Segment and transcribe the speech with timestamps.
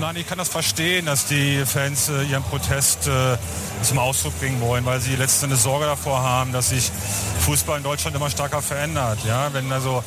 [0.00, 3.36] Nein, ich kann das verstehen, dass die Fans äh, ihren Protest äh,
[3.82, 6.92] zum Ausdruck bringen wollen, weil sie letzten Endes Sorge davor haben, dass sich
[7.40, 9.18] Fußball in Deutschland immer stärker verändert.
[9.26, 10.04] Ja, wenn also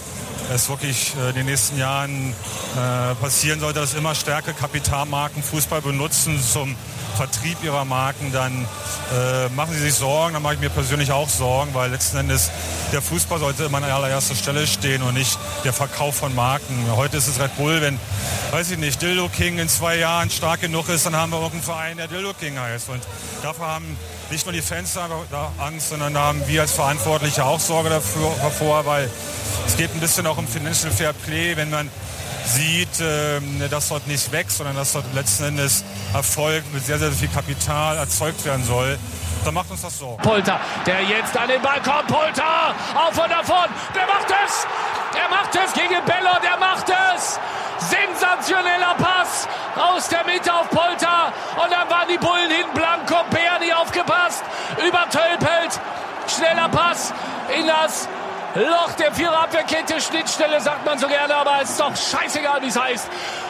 [0.54, 2.34] es wirklich äh, in den nächsten Jahren
[2.76, 6.78] äh, passieren sollte, dass immer stärker Kapitalmarken Fußball benutzen zum
[7.22, 8.66] Vertrieb ihrer Marken, dann
[9.14, 12.50] äh, machen sie sich Sorgen, dann mache ich mir persönlich auch Sorgen, weil letzten Endes
[12.92, 16.76] der Fußball sollte immer an allererster Stelle stehen und nicht der Verkauf von Marken.
[16.96, 18.00] Heute ist es Red Bull, wenn,
[18.50, 21.62] weiß ich nicht, Dildo King in zwei Jahren stark genug ist, dann haben wir irgendeinen
[21.62, 22.90] Verein, der Dildo King heißt.
[22.90, 23.04] Und
[23.44, 23.98] dafür haben
[24.32, 28.32] nicht nur die Fans da Angst, sondern da haben wir als Verantwortliche auch Sorge dafür,
[28.42, 29.12] davor, weil
[29.68, 31.88] es geht ein bisschen auch um Financial Fair Play, wenn man
[32.46, 37.12] sieht, ähm, dass dort nicht wächst, sondern dass dort letzten Endes Erfolg mit sehr, sehr
[37.12, 38.98] viel Kapital erzeugt werden soll.
[39.44, 40.18] Dann macht uns das so.
[40.22, 42.08] Polter, der jetzt an den Ball kommt.
[42.08, 43.70] Polter, auf und davon.
[43.96, 44.68] Der macht es.
[45.14, 46.40] Der macht es gegen Beller.
[46.44, 46.86] Der macht
[47.16, 47.40] es.
[47.90, 51.34] Sensationeller Pass aus der Mitte auf Polter.
[51.56, 53.08] Und dann waren die Bullen hinten blank.
[53.32, 54.44] Berni aufgepasst.
[54.88, 55.80] Über Tölpelt.
[56.28, 57.12] Schneller Pass
[57.58, 58.08] in das
[58.56, 62.80] Loch der Viererabwehrkette, Schnittstelle sagt man so gerne, aber es ist doch scheißegal, wie es
[62.80, 63.08] heißt.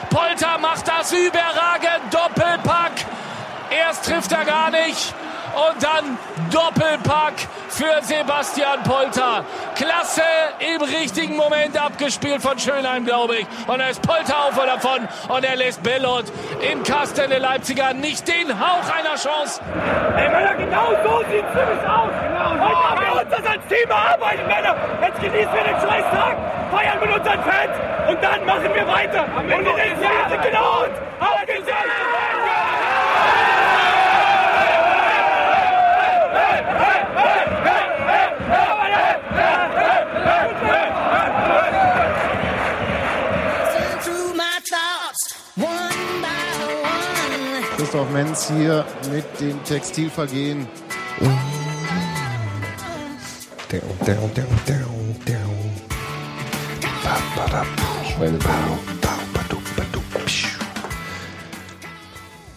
[0.09, 2.91] Polter macht das überragend, Doppelpack.
[3.71, 5.13] Erst trifft er gar nicht
[5.55, 6.17] und dann
[6.51, 7.33] Doppelpack
[7.69, 9.45] für Sebastian Polter.
[9.75, 10.21] Klasse
[10.75, 13.47] im richtigen Moment abgespielt von Schönheim, glaube ich.
[13.67, 16.25] Und er ist Polter auf oder davon und er lässt Bellot
[16.71, 19.61] im Kasten der Leipziger nicht den Hauch einer Chance.
[20.17, 22.11] Ey, Männer, genau so sieht es nämlich aus.
[22.21, 22.61] Genau so.
[22.61, 24.75] Heute haben wir uns das als Team erarbeitet, Männer.
[25.01, 26.37] Jetzt genießen wir den Scheißtag,
[26.71, 27.75] feiern mit unseren Fans
[28.09, 29.25] und dann machen wir weiter.
[29.37, 30.85] Und in den Jahren genau.
[31.19, 32.30] Auf geht's!
[47.91, 50.65] Christoph Menz hier mit dem Textilvergehen.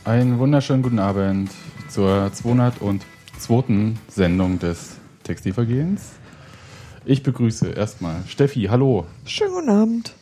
[0.05, 1.50] Einen wunderschönen guten Abend
[1.89, 3.00] zur 202.
[4.06, 6.12] Sendung des Textilvergehens.
[7.05, 9.05] Ich begrüße erstmal Steffi, hallo.
[9.25, 10.15] Schönen guten Abend.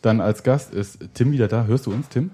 [0.00, 1.66] Dann als Gast ist Tim wieder da.
[1.66, 2.30] Hörst du uns, Tim?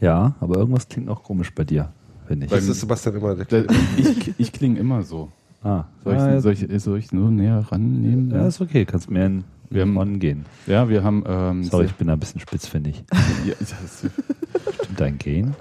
[0.00, 1.90] Ja, aber irgendwas klingt noch komisch bei dir,
[2.26, 2.52] finde ich.
[2.52, 3.64] Das ist Sebastian immer der
[3.96, 5.30] Ich, ich klinge immer so.
[5.62, 8.30] Ah, Soll ich, ah, ja, soll ich, soll ich nur näher rannehmen?
[8.30, 10.44] ja, ist okay, kannst mehr in Wir haben- Mann gehen.
[10.66, 11.24] Ja, wir haben.
[11.26, 13.02] Ähm, Sorry, ich bin da ein bisschen spitzfindig.
[13.46, 14.04] Ja, das,
[14.84, 15.54] Stimmt dein Gehen?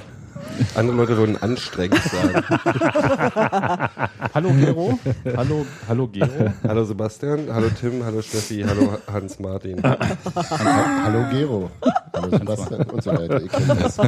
[0.75, 2.43] Andere Leute würden anstrengend sagen.
[4.33, 4.99] hallo Gero.
[5.35, 6.53] Hallo, hallo Gero.
[6.63, 9.81] hallo Sebastian, hallo Tim, hallo Steffi, hallo Hans Martin.
[9.83, 11.71] Hallo Gero.
[12.13, 13.41] Hallo Sebastian und so weiter.
[13.41, 13.97] Ihr kennt das.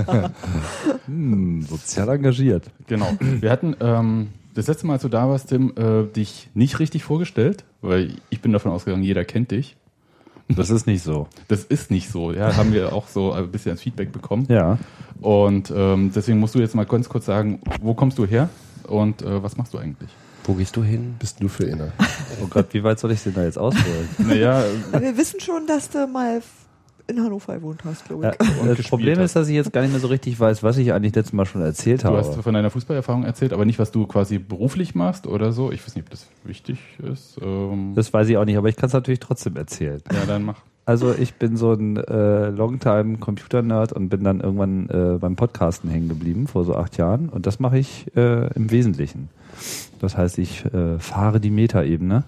[1.07, 2.65] Hm, sozial engagiert.
[2.87, 3.09] Genau.
[3.19, 7.03] Wir hatten ähm, das letzte Mal, als du da warst, Tim, äh, dich nicht richtig
[7.03, 9.77] vorgestellt, weil ich bin davon ausgegangen, jeder kennt dich.
[10.49, 11.27] Das ist nicht so.
[11.47, 12.31] Das ist nicht so.
[12.31, 14.45] Ja, haben wir auch so ein bisschen als Feedback bekommen.
[14.49, 14.77] Ja.
[15.19, 18.49] Und ähm, deswegen musst du jetzt mal ganz kurz sagen, wo kommst du her
[18.87, 20.09] und äh, was machst du eigentlich?
[20.45, 21.15] Wo gehst du hin?
[21.19, 21.91] Bist du für inner.
[22.41, 24.07] Oh Gott, wie weit soll ich denn da jetzt ausholen?
[24.17, 24.63] Naja,
[24.97, 26.41] wir wissen schon, dass du mal
[27.07, 28.61] in Hannover gewohnt hast, glaube Ja, ich.
[28.61, 29.25] Und das Problem hast.
[29.25, 31.45] ist, dass ich jetzt gar nicht mehr so richtig weiß, was ich eigentlich letztes Mal
[31.45, 32.17] schon erzählt du habe.
[32.17, 35.71] hast von deiner Fußballerfahrung erzählt, aber nicht, was du quasi beruflich machst oder so.
[35.71, 36.79] Ich weiß nicht, ob das wichtig
[37.11, 37.37] ist.
[37.41, 40.01] Ähm, Das weiß ich auch nicht, aber ich kann es natürlich trotzdem erzählen.
[40.11, 40.61] ja, dann mach.
[40.85, 45.89] Also ich bin so ein äh, Longtime Computer-Nerd und bin dann irgendwann äh, beim Podcasten
[45.89, 47.27] hängen geblieben, vor so acht Jahren.
[47.27, 49.27] Und das mache ich äh, im Wesentlichen.
[49.99, 52.23] Das heißt, ich äh, fahre die Metaebene.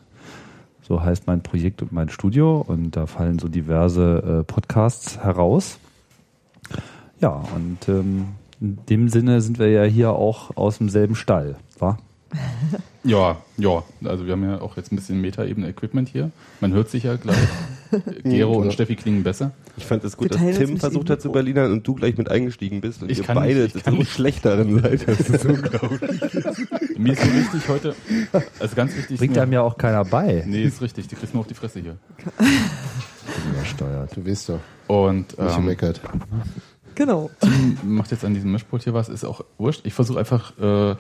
[0.90, 2.66] So heißt mein Projekt und mein Studio.
[2.68, 5.78] Und da fallen so diverse äh, Podcasts heraus.
[7.22, 8.30] Ja, und ähm,
[8.60, 11.98] in dem Sinne sind wir ja hier auch aus demselben Stall, wa?
[13.03, 13.84] Ja, ja.
[14.03, 16.31] Also wir haben ja auch jetzt ein bisschen Metaebene-Equipment hier.
[16.59, 17.38] Man hört sich ja gleich.
[18.23, 18.72] Gero und.
[18.73, 19.51] Steffi klingen besser.
[19.78, 21.31] Ich fand es gut, dass Tim nicht versucht hat zu.
[21.31, 23.93] Berlinern und du gleich mit eingestiegen bist und Ich ihr kann beide nicht, ich kann
[23.93, 24.11] so nicht.
[24.11, 25.08] schlecht darin seid.
[25.08, 26.22] Das ist unglaublich.
[26.97, 27.96] Mir ist so wichtig heute,
[28.59, 29.17] also ganz wichtig.
[29.17, 30.43] Bringt einem ja auch keiner bei.
[30.46, 31.08] Nee, ist richtig.
[31.08, 31.97] Die kriegst nur auf die Fresse hier.
[33.53, 34.16] Übersteuert.
[34.16, 36.02] Du weißt doch, Und nicht ähm, gemeckert.
[36.96, 37.29] Genau.
[37.84, 39.85] macht jetzt an diesem Mischpult hier was, ist auch wurscht.
[39.85, 40.96] Ich versuche einfach äh,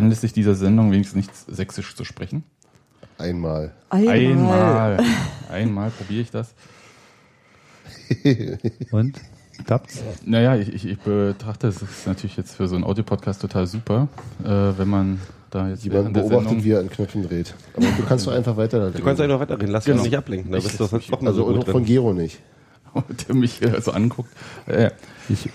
[0.00, 2.42] anlässlich dieser Sendung wenigstens nicht sächsisch zu sprechen.
[3.18, 3.72] Einmal.
[3.90, 4.10] Einmal.
[4.16, 4.98] Einmal.
[5.50, 6.54] Einmal probiere ich das.
[8.90, 9.20] Und?
[9.66, 10.02] Klappt's?
[10.24, 14.08] Naja, ich, ich, ich betrachte es ist natürlich jetzt für so einen Audiopodcast total super,
[14.42, 15.20] äh, wenn man
[15.50, 17.54] da jetzt Jemand beobachtet, Sendung wie er an Knöpfen dreht.
[17.76, 18.90] Aber du kannst doch einfach weiter.
[18.90, 19.98] Du kannst einfach weiterreden, lass Genau.
[19.98, 20.50] dich nicht ablenken.
[20.52, 21.84] Da Ich- bist du sonst noch Also so und auch von.
[21.84, 22.40] Gero nicht.
[23.28, 24.30] der mich äh, so anguckt.
[24.66, 24.90] Äh,
[25.28, 25.48] Ich,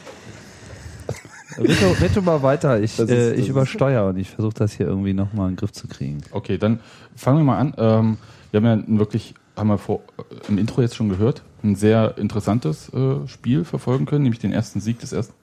[1.58, 2.82] Rette, rette mal weiter.
[2.82, 5.72] Ich, ist- äh, ich übersteuere und ich versuche das hier irgendwie nochmal in den Griff
[5.72, 6.22] zu kriegen.
[6.32, 6.80] Okay, dann
[7.16, 7.74] fangen wir mal an.
[7.78, 8.18] Ähm,
[8.52, 11.76] wir haben ja ein wirklich, haben wir vor, äh, im Intro jetzt schon gehört, ein
[11.76, 15.34] sehr interessantes äh, Spiel verfolgen können, nämlich den ersten Sieg des ersten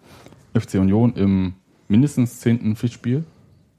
[0.55, 1.55] FC Union im
[1.89, 3.25] mindestens zehnten Pflichtspiel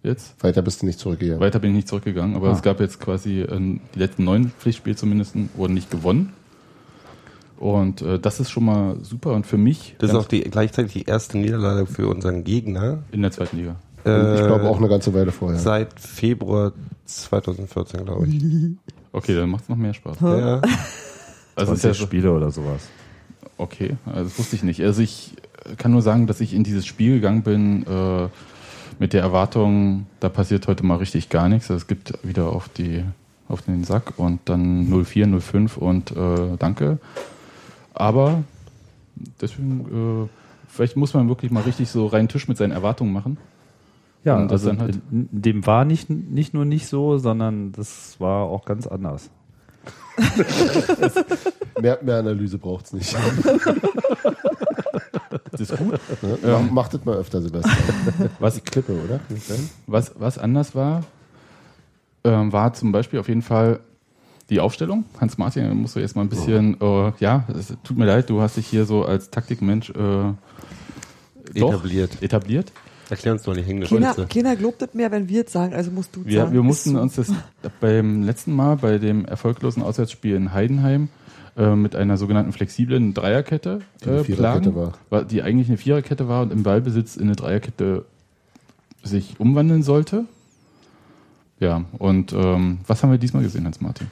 [0.04, 0.42] jetzt.
[0.44, 1.40] Weiter bist du nicht zurückgegangen.
[1.42, 2.54] Weiter bin ich nicht zurückgegangen, aber Ah.
[2.54, 6.34] es gab jetzt quasi ähm, die letzten neun Pflichtspiele zumindest wurden nicht gewonnen.
[7.60, 10.94] Und äh, das ist schon mal super und für mich Das ist auch die, gleichzeitig
[10.94, 13.04] die erste Niederlage für unseren Gegner.
[13.12, 13.76] in der zweiten Liga.
[14.04, 15.60] Und ich Äh, glaube auch eine ganze Weile vorher.
[15.60, 16.74] Seit Februar
[17.06, 18.42] 2014, glaube ich.
[19.16, 20.18] Okay, dann macht es noch mehr Spaß.
[20.22, 20.60] Ja.
[21.56, 22.82] Also es ist 20 ja Spiele oder sowas.
[23.60, 24.82] Okay, also das wusste ich nicht.
[24.82, 25.36] Also ich
[25.78, 28.28] kann nur sagen, dass ich in dieses Spiel gegangen bin äh,
[28.98, 31.70] mit der Erwartung, da passiert heute mal richtig gar nichts.
[31.70, 33.04] Es gibt wieder auf die
[33.50, 36.98] auf den Sack und dann 04, 05 und äh, danke.
[37.94, 38.44] Aber
[39.42, 40.30] deswegen, äh,
[40.68, 43.38] vielleicht muss man wirklich mal richtig so reinen Tisch mit seinen Erwartungen machen.
[44.24, 48.20] Ja, Und das also dann halt- dem war nicht, nicht nur nicht so, sondern das
[48.20, 49.30] war auch ganz anders.
[51.82, 53.16] Mehr, mehr Analyse braucht es nicht.
[55.52, 56.00] Das ist gut.
[56.22, 56.38] Ne?
[56.44, 56.52] Ähm.
[56.68, 58.30] Mach, macht das mal öfter, Sebastian.
[58.40, 59.20] Was Die Klippe, oder?
[59.88, 61.04] Was, was anders war,
[62.24, 63.80] ähm, war zum Beispiel auf jeden Fall
[64.50, 65.06] die Aufstellung.
[65.20, 68.42] Hans-Martin, da musst du jetzt mal ein bisschen, äh, ja, es tut mir leid, du
[68.42, 70.36] hast dich hier so als Taktikmensch äh, doch
[71.56, 72.22] Etabliert.
[72.22, 72.72] etabliert.
[73.10, 75.92] Erklär uns doch die hängende Keiner, keiner glaubt es mehr, wenn wir es sagen, also
[75.92, 76.54] musst du Wir, sagen.
[76.54, 77.32] wir mussten uns das
[77.80, 81.10] beim letzten Mal, bei dem erfolglosen Auswärtsspiel in Heidenheim,
[81.58, 84.74] äh, mit einer sogenannten flexiblen Dreierkette Die eine äh, plagen,
[85.10, 85.26] war.
[85.26, 88.06] die eigentlich eine Viererkette war und im Ballbesitz in eine Dreierkette
[89.04, 90.26] sich umwandeln sollte.
[91.60, 94.08] Ja, und ähm, was haben wir diesmal gesehen, Hans-Martin?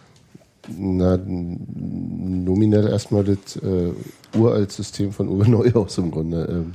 [0.68, 3.92] Na, nominell erstmal das äh,
[4.38, 6.46] uralt System von Uwe Neuhaus im Grunde.
[6.50, 6.74] Ähm,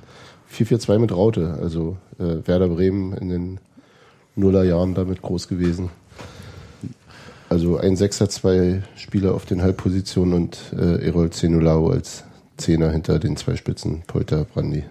[0.52, 3.60] 4-4-2 mit Raute, also äh, Werder Bremen in den
[4.36, 5.90] Nullerjahren damit groß gewesen.
[7.48, 12.24] Also ein Sechser, zwei Spieler auf den Halbpositionen und äh, Erol Zenulao als
[12.56, 14.84] Zehner hinter den zwei Spitzen, Polter, Brandi.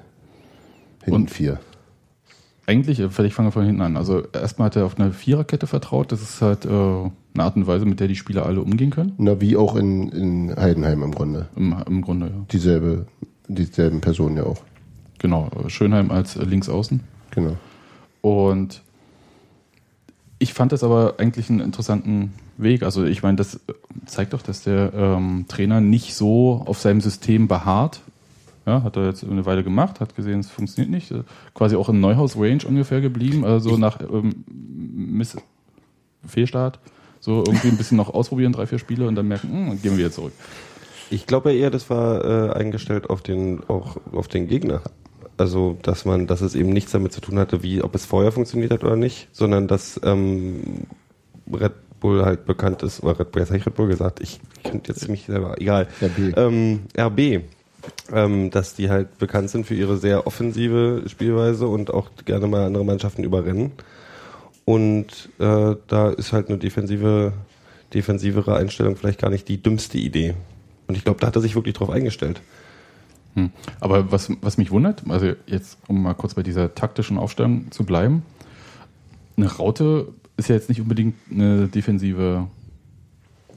[1.03, 1.59] Hinten Und- vier.
[2.68, 3.95] Eigentlich, äh, vielleicht fangen wir von hinten an.
[3.97, 6.12] Also erstmal hat er auf eine Viererkette vertraut.
[6.12, 9.14] Das ist halt äh, eine Art und Weise, mit der die Spieler alle umgehen können.
[9.18, 11.48] Na, wie auch in, in Heidenheim im Grunde.
[11.56, 12.46] Im, im Grunde, ja.
[12.52, 13.06] Dieselbe,
[13.48, 14.62] dieselben Personen ja auch.
[15.20, 15.50] Genau.
[15.68, 17.02] Schönheim als Linksaußen.
[17.32, 17.58] Genau.
[18.22, 18.82] Und
[20.40, 22.84] ich fand das aber eigentlich einen interessanten Weg.
[22.84, 23.60] Also ich meine, das
[24.06, 28.02] zeigt doch, dass der ähm, Trainer nicht so auf seinem System beharrt.
[28.66, 31.14] Ja, hat er jetzt eine Weile gemacht, hat gesehen, es funktioniert nicht.
[31.54, 33.46] Quasi auch in Neuhaus-Range ungefähr geblieben.
[33.46, 35.38] Also nach ähm, Miss
[36.26, 36.80] Fehlstart.
[37.25, 39.92] So irgendwie ein bisschen noch ausprobieren, drei, vier Spiele und dann merken, hm, dann gehen
[39.94, 40.33] wir wieder zurück.
[41.10, 44.81] Ich glaube eher, das war äh, eingestellt auf den, auch auf den Gegner.
[45.36, 48.31] Also, dass man, dass es eben nichts damit zu tun hatte, wie, ob es vorher
[48.31, 50.86] funktioniert hat oder nicht, sondern dass ähm,
[51.51, 54.39] Red Bull halt bekannt ist, oder Red Bull, jetzt habe ich Red Bull gesagt, ich
[54.63, 55.88] könnte jetzt mich selber, egal.
[56.04, 56.38] RB.
[56.38, 57.42] Ähm, RB.
[58.13, 62.66] Ähm, dass die halt bekannt sind für ihre sehr offensive Spielweise und auch gerne mal
[62.66, 63.71] andere Mannschaften überrennen.
[64.66, 67.34] Und äh, da ist halt eine defensive,
[67.94, 70.34] defensivere Einstellung vielleicht gar nicht die dümmste Idee.
[70.88, 72.42] Und ich glaube, da hat er sich wirklich drauf eingestellt.
[73.36, 73.52] Hm.
[73.80, 77.84] Aber was, was mich wundert, also jetzt, um mal kurz bei dieser taktischen Aufstellung zu
[77.84, 78.24] bleiben,
[79.38, 80.07] eine Raute
[80.38, 82.48] ist ja jetzt nicht unbedingt eine defensive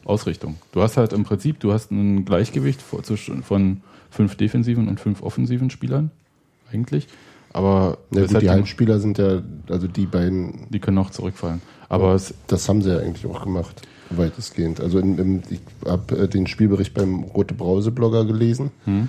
[0.04, 0.56] Ausrichtung.
[0.72, 5.70] Du hast halt im Prinzip, du hast ein Gleichgewicht von fünf defensiven und fünf offensiven
[5.70, 6.10] Spielern,
[6.72, 7.08] eigentlich.
[7.52, 11.60] Aber Ja, gut, die halt- Halbspieler sind ja, also die beiden, die können auch zurückfallen.
[11.88, 14.80] Aber es, das haben sie ja eigentlich auch gemacht, weitestgehend.
[14.80, 18.70] Also in, im, ich habe äh, den Spielbericht beim Rote Brause-Blogger gelesen.
[18.84, 19.08] Hm.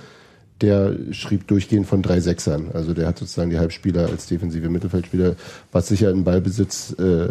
[0.62, 2.70] Der schrieb durchgehend von drei Sechsern.
[2.74, 5.36] Also der hat sozusagen die Halbspieler als defensive Mittelfeldspieler,
[5.72, 7.30] was sicher in Ballbesitz, äh, äh,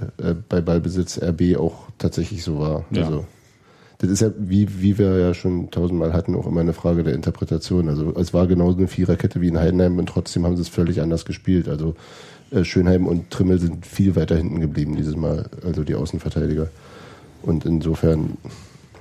[0.49, 2.85] bei Ballbesitz RB auch tatsächlich so war.
[2.89, 3.05] Ja.
[3.05, 3.25] Also
[3.99, 7.13] das ist ja, wie, wie wir ja schon tausendmal hatten, auch immer eine Frage der
[7.13, 7.89] Interpretation.
[7.89, 11.01] Also es war genauso eine Viererkette wie in Heidenheim und trotzdem haben sie es völlig
[11.01, 11.67] anders gespielt.
[11.67, 11.95] Also
[12.51, 16.69] äh, Schönheim und Trimmel sind viel weiter hinten geblieben dieses Mal, also die Außenverteidiger.
[17.41, 18.37] Und insofern,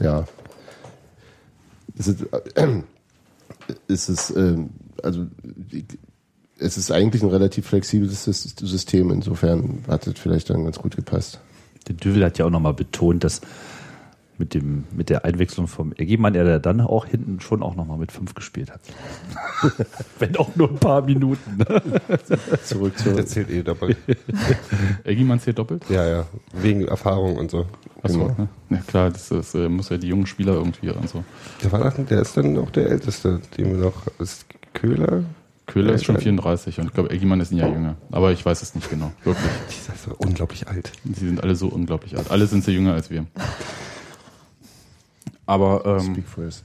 [0.00, 0.26] ja,
[1.96, 2.22] es ist,
[2.56, 2.82] äh,
[3.86, 4.70] es ist ähm,
[5.02, 5.26] also
[6.58, 9.10] es ist eigentlich ein relativ flexibles Sys- System.
[9.12, 11.38] Insofern hat es vielleicht dann ganz gut gepasst.
[11.86, 13.40] Der Düvel hat ja auch nochmal betont, dass
[14.38, 17.98] mit, dem, mit der Einwechslung vom Ergemann er da dann auch hinten schon auch nochmal
[17.98, 18.80] mit fünf gespielt hat.
[20.18, 21.56] Wenn auch nur ein paar Minuten.
[21.58, 21.82] Ne?
[22.64, 23.96] Zurück zur Der zählt eh doppelt.
[25.04, 25.82] Eggimann zählt doppelt?
[25.88, 26.26] ja, ja.
[26.52, 27.66] Wegen Erfahrung und so.
[28.02, 28.34] Achso, Genau.
[28.38, 28.48] ne?
[28.70, 31.24] Ja klar, das, das äh, muss ja die jungen Spieler irgendwie und so.
[31.62, 35.24] Der war dann, der ist dann auch der Älteste, den wir noch, ist Köhler?
[35.66, 37.96] Köhler ist schon ich- 34 und ich glaube, Eggimann ist ein Jahr jünger.
[38.10, 39.12] Aber ich weiß es nicht genau.
[39.24, 39.50] Wirklich.
[39.70, 40.92] Die ist also unglaublich alt.
[41.04, 42.30] Sie sind alle so unglaublich alt.
[42.30, 43.26] Alle sind sie jünger als wir.
[45.48, 46.62] Aber ähm, Speak first.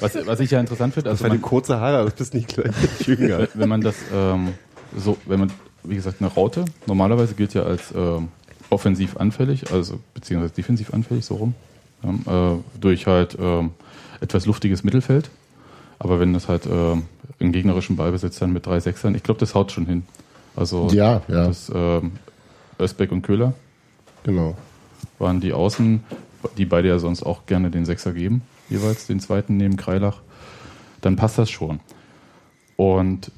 [0.00, 2.72] was, was ich ja interessant finde, also du man, kurze Haare, das bist nicht gleich
[3.06, 3.48] jünger.
[3.54, 4.54] wenn- man das ähm,
[4.96, 8.28] so, wenn man, wie gesagt, eine Raute normalerweise gilt ja als ähm,
[8.70, 11.54] offensiv anfällig, also beziehungsweise defensiv anfällig, so rum,
[12.02, 13.70] ja, äh, durch halt ähm,
[14.20, 15.30] etwas luftiges Mittelfeld.
[15.98, 17.06] Aber wenn das halt ähm,
[17.40, 20.04] im gegnerischen Ballbesitz dann mit drei Sechsern, ich glaube, das haut schon hin.
[20.54, 22.12] Also Ja, ja, das ähm,
[22.80, 23.52] Özbeck und Köhler
[24.22, 24.56] genau.
[25.18, 26.02] waren die Außen,
[26.56, 30.20] die beide ja sonst auch gerne den Sechser geben, jeweils den zweiten neben Kreilach,
[31.00, 31.80] dann passt das schon.
[32.76, 33.32] Und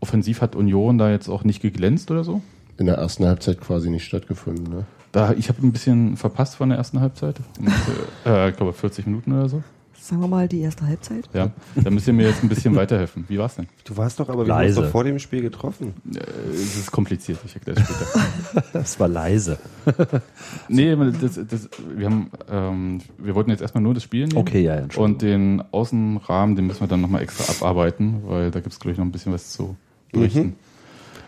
[0.00, 2.42] offensiv hat Union da jetzt auch nicht geglänzt oder so.
[2.76, 4.64] In der ersten Halbzeit quasi nicht stattgefunden.
[4.64, 4.84] Ne?
[5.12, 7.36] Da, ich habe ein bisschen verpasst von der ersten Halbzeit.
[7.58, 7.72] Und,
[8.26, 9.62] äh, ich glaube 40 Minuten oder so.
[10.04, 11.30] Sagen wir mal die erste Halbzeit.
[11.32, 13.24] Ja, da müsst ihr mir jetzt ein bisschen weiterhelfen.
[13.26, 13.68] Wie war's denn?
[13.84, 14.82] Du warst doch aber, wir Leise.
[14.82, 15.94] doch vor dem Spiel getroffen.
[16.14, 16.18] Äh,
[16.50, 18.64] es ist kompliziert, ich erkläre es später.
[18.74, 19.58] Das war leise.
[20.68, 24.36] nee, das, das, wir, haben, ähm, wir wollten jetzt erstmal nur das Spiel nehmen.
[24.36, 25.14] Okay, ja, Entschuldigung.
[25.14, 28.92] Und den Außenrahmen, den müssen wir dann nochmal extra abarbeiten, weil da gibt es, glaube
[28.92, 29.74] ich, noch ein bisschen was zu
[30.12, 30.56] berichten.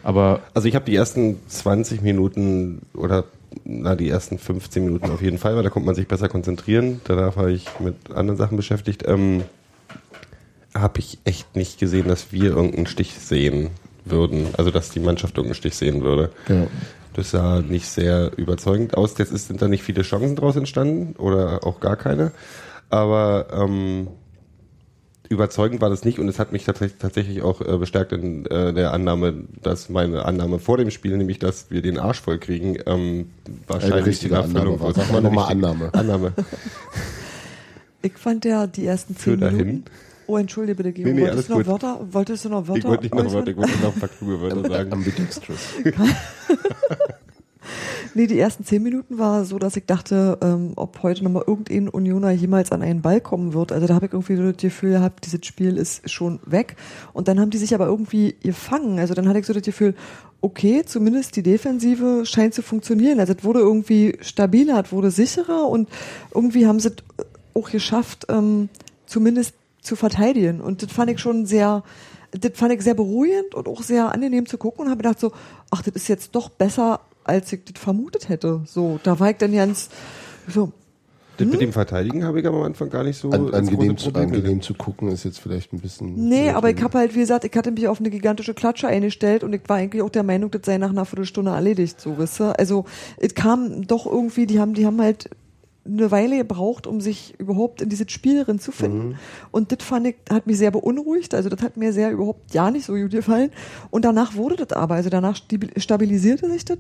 [0.02, 3.24] Aber Also ich habe die ersten 20 Minuten oder
[3.64, 7.00] na die ersten 15 Minuten auf jeden Fall, weil da konnte man sich besser konzentrieren.
[7.04, 9.04] Danach war ich mit anderen Sachen beschäftigt.
[9.06, 9.42] Ähm,
[10.74, 13.70] habe ich echt nicht gesehen, dass wir irgendeinen Stich sehen
[14.04, 14.48] würden.
[14.56, 16.30] Also dass die Mannschaft irgendeinen Stich sehen würde.
[16.48, 16.66] Ja.
[17.14, 19.16] Das sah nicht sehr überzeugend aus.
[19.16, 22.32] Jetzt ist, sind da nicht viele Chancen draus entstanden oder auch gar keine.
[22.90, 24.08] Aber ähm,
[25.28, 28.92] überzeugend war das nicht und es hat mich tatsächlich, auch äh, bestärkt in äh, der
[28.92, 33.30] Annahme, dass meine Annahme vor dem Spiel, nämlich dass wir den Arsch voll kriegen, ähm,
[33.66, 34.94] wahrscheinlich richtige in Erfüllung Annahme war.
[34.94, 35.94] Sag mal nochmal Annahme.
[35.94, 36.32] Annahme.
[38.02, 39.58] Ich fand ja die ersten zehn Führ dahin.
[39.58, 39.84] Minuten.
[40.28, 41.08] Oh, entschuldige bitte, Gero.
[41.08, 43.34] Nee, nee, wolltest, du noch Wörter, wolltest du noch Wörter Ich wollte nicht noch äußern?
[43.34, 44.92] Wörter, ich wollte noch ein paar kluge Wörter sagen.
[44.92, 45.58] Ambidextrous.
[48.16, 51.90] Nee, die ersten zehn Minuten war so, dass ich dachte, ähm, ob heute nochmal irgendein
[51.90, 53.72] Unioner jemals an einen Ball kommen wird.
[53.72, 56.76] Also da habe ich irgendwie so das Gefühl gehabt, dieses Spiel ist schon weg.
[57.12, 58.98] Und dann haben die sich aber irgendwie gefangen.
[58.98, 59.94] Also dann hatte ich so das Gefühl,
[60.40, 63.20] okay, zumindest die Defensive scheint zu funktionieren.
[63.20, 65.90] Also es wurde irgendwie stabiler, es wurde sicherer und
[66.34, 66.96] irgendwie haben sie es
[67.52, 68.70] auch geschafft, ähm,
[69.04, 70.62] zumindest zu verteidigen.
[70.62, 71.82] Und das fand ich schon sehr,
[72.30, 75.32] das fand ich sehr beruhigend und auch sehr angenehm zu gucken und habe gedacht so,
[75.70, 78.62] ach, das ist jetzt doch besser, als ich das vermutet hätte.
[78.66, 79.88] So, da war ich dann ganz
[80.48, 80.72] so,
[81.36, 84.12] Das mit dem Verteidigen habe ich aber am Anfang gar nicht so An, angenehm, große
[84.12, 86.28] zu, angenehm zu gucken ist jetzt vielleicht ein bisschen.
[86.28, 89.44] Nee, aber ich habe halt, wie gesagt, ich hatte mich auf eine gigantische Klatsche eingestellt
[89.44, 92.40] und ich war eigentlich auch der Meinung, das sei nach einer Viertelstunde erledigt, so, wisst
[92.40, 92.58] ihr?
[92.58, 92.84] Also,
[93.16, 95.28] es kam doch irgendwie, die haben, die haben halt
[95.86, 99.16] eine Weile gebraucht, um sich überhaupt in dieses Spiel drin zu finden.
[99.50, 101.34] Und das fand ich, hat mich sehr beunruhigt.
[101.34, 103.50] Also das hat mir sehr überhaupt ja nicht so gut gefallen.
[103.90, 106.78] Und danach wurde das aber, also danach stabil- stabilisierte sich das.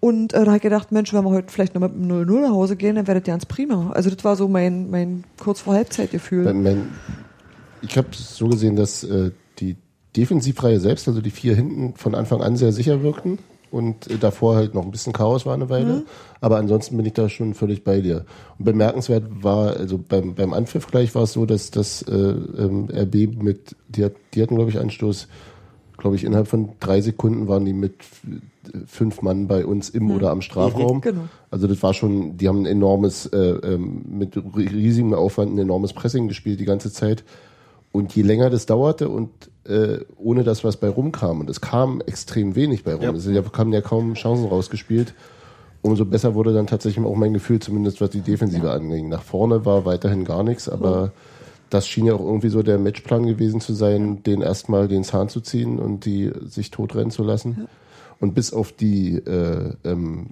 [0.00, 2.40] Und äh, da habe ich gedacht, Mensch, wenn wir heute vielleicht noch mit einem 0-0
[2.40, 3.90] nach Hause gehen, dann wäre das ganz prima.
[3.92, 6.44] Also das war so mein, mein kurz vor Halbzeitgefühl.
[7.82, 9.76] Ich habe so gesehen, dass äh, die
[10.16, 13.38] Defensivreihe selbst, also die vier hinten, von Anfang an sehr sicher wirkten
[13.70, 16.04] und äh, davor halt noch ein bisschen Chaos war eine Weile.
[16.40, 18.24] Aber ansonsten bin ich da schon völlig bei dir.
[18.58, 22.88] Und bemerkenswert war, also beim, beim Anpfiff gleich war es so, dass das äh, ähm,
[22.92, 25.28] RB mit, die, hat, die hatten, glaube ich, Anstoß,
[25.96, 30.10] glaube ich, innerhalb von drei Sekunden waren die mit äh, fünf Mann bei uns im
[30.10, 31.00] oder am Strafraum.
[31.00, 31.22] Genau.
[31.50, 35.92] Also das war schon, die haben ein enormes, äh, ähm, mit riesigem Aufwand ein enormes
[35.92, 37.24] Pressing gespielt die ganze Zeit.
[37.92, 39.30] Und je länger das dauerte und
[39.68, 43.12] äh, ohne dass was bei rumkam, und es kam extrem wenig bei rum, Ja.
[43.12, 45.14] es ja, kamen ja kaum Chancen rausgespielt,
[45.82, 49.08] umso besser wurde dann tatsächlich auch mein Gefühl, zumindest was die Defensive anging.
[49.08, 51.12] Nach vorne war weiterhin gar nichts, aber
[51.70, 55.28] das schien ja auch irgendwie so der Matchplan gewesen zu sein, den erstmal den Zahn
[55.28, 57.68] zu ziehen und die sich totrennen zu lassen.
[58.20, 60.30] Und bis auf die äh, ähm,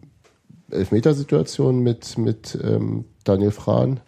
[0.71, 4.01] Elfmetersituation mit, mit ähm, Daniel Frahn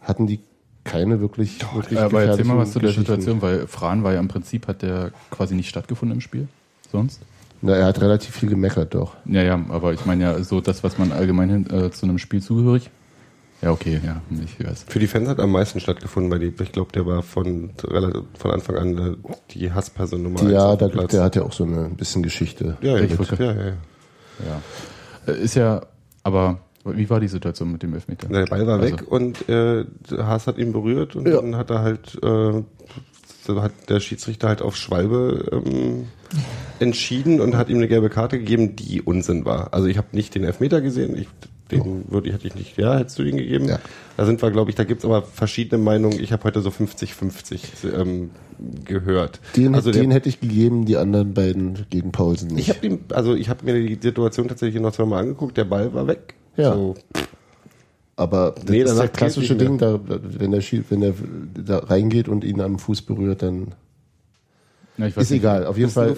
[0.00, 0.40] hatten die
[0.88, 2.90] keine wirklich, wirklich Aber erzähl mal was zu der.
[2.92, 6.48] Situation, weil Fran war ja im Prinzip, hat der quasi nicht stattgefunden im Spiel.
[6.90, 7.20] Sonst?
[7.60, 9.14] Na, er hat relativ viel gemeckert, doch.
[9.26, 12.18] Ja, ja, aber ich meine ja so das, was man allgemein hin, äh, zu einem
[12.18, 12.90] Spiel zugehörig.
[13.60, 14.84] Ja, okay, ja, ich weiß.
[14.88, 18.22] Für die Fans hat am meisten stattgefunden, weil die, ich glaube, der war von, relativ-
[18.38, 21.52] von Anfang an äh, die Hassperson Nummer eins Ja, auf da, der hat ja auch
[21.52, 22.76] so eine ein bisschen Geschichte.
[22.80, 23.72] ja, ja, Ich wollte- ja, ja, ja.
[25.26, 25.32] Ja.
[25.34, 25.82] Äh, Ist ja,
[26.22, 28.28] aber wie war die Situation mit dem Elfmeter?
[28.28, 29.84] Der Ball war Also- weg und äh,
[30.16, 31.36] Haas hat ihn berührt und Ja.
[31.40, 32.62] dann hat er halt, äh,
[33.60, 36.04] hat der Schiedsrichter halt auf Schwalbe ähm,
[36.80, 39.72] entschieden und hat ihm eine gelbe Karte gegeben, die Unsinn war.
[39.74, 41.28] Also ich habe nicht den Elfmeter gesehen, ich
[41.70, 42.76] Den würde ich, hätte ich nicht.
[42.78, 43.66] Ja, hättest du ihn gegeben?
[43.66, 43.78] Ja.
[44.16, 46.18] Da sind wir, glaube ich, da gibt's aber verschiedene Meinungen.
[46.18, 47.60] Ich habe heute so 50-50
[47.94, 48.30] ähm,
[48.84, 49.40] gehört.
[49.56, 52.68] Den, also der- den hätte ich gegeben, die anderen beiden gegen Paulsen nicht.
[52.68, 55.56] ich habe also ich habe mir die Situation tatsächlich noch zweimal angeguckt.
[55.56, 56.34] Der Ball war weg.
[56.58, 56.74] Ja.
[56.74, 56.94] So,
[58.16, 61.14] Aber das Nee, ist das klassische Ding, da, wenn der Schie- wenn der
[61.54, 63.68] da reingeht und ihn am Fuß berührt, dann
[64.96, 65.38] Ja, ich weiß ist nicht.
[65.40, 65.66] egal.
[65.66, 66.16] Auf jeden Fall,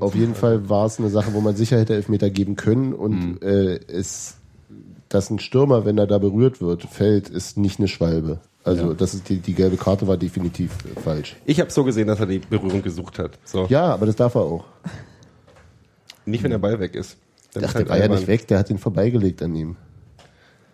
[0.00, 3.42] auf jeden Fall war es eine Sache, wo man sicher hätte Elfmeter geben können und
[3.42, 4.36] äh, es,
[5.10, 8.40] dass ein Stürmer, wenn er da berührt wird, fällt, ist nicht eine Schwalbe.
[8.64, 11.36] Also das ist die, die gelbe Karte war definitiv äh, falsch.
[11.44, 13.38] Ich habe so gesehen, dass er die Berührung gesucht hat.
[13.44, 13.66] So.
[13.68, 14.64] Ja, aber das darf er auch.
[16.24, 17.16] Nicht, wenn der Ball weg ist.
[17.56, 19.76] Dann Ach, der halt war ja nicht weg, der hat ihn vorbeigelegt an ihm.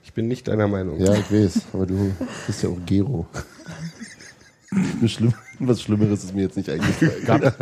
[0.02, 0.98] Ich bin nicht deiner Meinung.
[0.98, 2.12] Ja, ich weiß, aber du
[2.46, 3.26] bist ja auch Gero.
[5.06, 7.52] Schlimm, was Schlimmeres ist mir jetzt nicht eingefallen.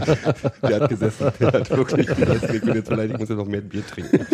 [0.63, 1.33] Der hat gesessen.
[1.39, 2.55] Der hat wirklich gesessen.
[2.55, 4.27] Ich bin jetzt beleidigt, ich muss jetzt noch mehr Bier trinken.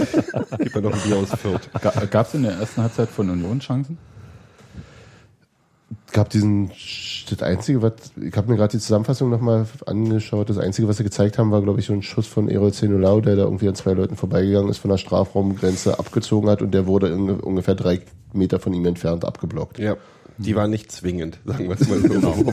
[0.59, 1.69] Gib mir noch ein Bier aus Fürth.
[2.11, 3.99] Gab es in der ersten Halbzeit von Union Chancen?
[6.12, 6.71] Gab diesen,
[7.31, 11.05] das Einzige, was, ich habe mir gerade die Zusammenfassung nochmal angeschaut, das Einzige, was sie
[11.05, 13.75] gezeigt haben, war, glaube ich, so ein Schuss von Erol Zenulau, der da irgendwie an
[13.75, 18.00] zwei Leuten vorbeigegangen ist, von der Strafraumgrenze abgezogen hat und der wurde in, ungefähr drei
[18.33, 19.78] Meter von ihm entfernt abgeblockt.
[19.78, 19.97] Ja.
[20.38, 22.00] Die war nicht zwingend, sagen wir es mal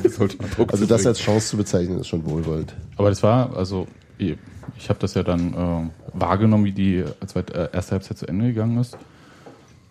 [0.10, 0.28] so.
[0.56, 2.74] Druck Also das als Chance zu bezeichnen, ist schon wohlwollend.
[2.96, 3.88] Aber das war, also
[4.18, 4.38] ich,
[4.78, 8.48] ich habe das ja dann äh, wahrgenommen, wie die zweite, äh, erste Halbzeit zu Ende
[8.48, 8.98] gegangen ist.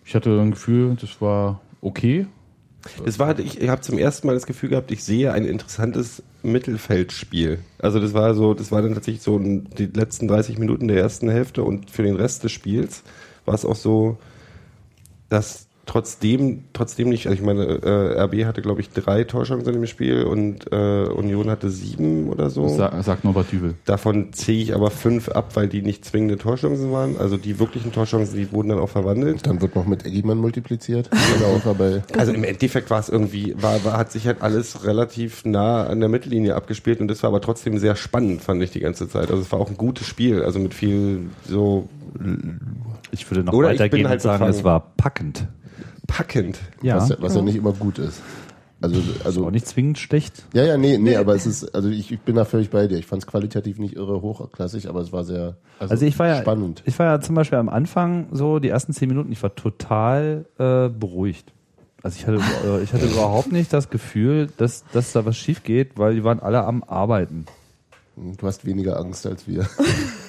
[0.05, 2.25] Ich hatte ein Gefühl, das war okay.
[3.05, 6.21] Es war, ich, ich habe zum ersten Mal das Gefühl gehabt, ich sehe ein interessantes
[6.41, 7.59] Mittelfeldspiel.
[7.79, 11.29] Also das war so, das war dann tatsächlich so die letzten 30 Minuten der ersten
[11.29, 13.03] Hälfte und für den Rest des Spiels
[13.45, 14.17] war es auch so,
[15.29, 19.85] dass trotzdem, trotzdem nicht, also ich meine, äh, RB hatte glaube ich drei Torchancen im
[19.85, 22.67] Spiel und äh, Union hatte sieben oder so.
[22.69, 23.75] Sa sagt Norbert Dübel.
[23.85, 27.17] Davon ziehe ich aber fünf ab, weil die nicht zwingende Torchancen waren.
[27.17, 29.45] Also die wirklichen Torchancen, die wurden dann auch verwandelt.
[29.45, 31.09] Dann wird noch mit Eggimann multipliziert.
[31.33, 31.59] Genau,
[32.17, 35.99] Also im Endeffekt war es irgendwie, war, war, hat sich halt alles relativ nah an
[35.99, 39.31] der Mittellinie abgespielt und das war aber trotzdem sehr spannend, fand ich die ganze Zeit.
[39.31, 41.89] Also es war auch ein gutes Spiel, also mit viel so
[43.11, 44.57] Ich würde noch weitergehen halt und sagen, befangen.
[44.57, 45.47] es war packend.
[46.07, 46.59] Packend.
[46.81, 48.21] Ja, was, ja- was ja nicht immer gut ist.
[48.81, 50.43] Also, auch also nicht zwingend schlecht.
[50.53, 52.97] Ja, ja, nee, nee, aber es ist, also ich, ich bin da völlig bei dir.
[52.97, 56.41] Ich fand es qualitativ nicht irre hochklassig, aber es war sehr Also, ich war ja,
[56.41, 56.83] spannend.
[56.85, 60.45] ich war ja zum Beispiel am Anfang so die ersten zehn Minuten, ich war total
[60.59, 61.53] äh, beruhigt.
[62.01, 65.63] Also ich hatte, äh, ich hatte überhaupt nicht das Gefühl, dass, dass da was schief
[65.63, 67.45] geht, weil die waren alle am Arbeiten.
[68.15, 69.67] Du hast weniger Angst als wir.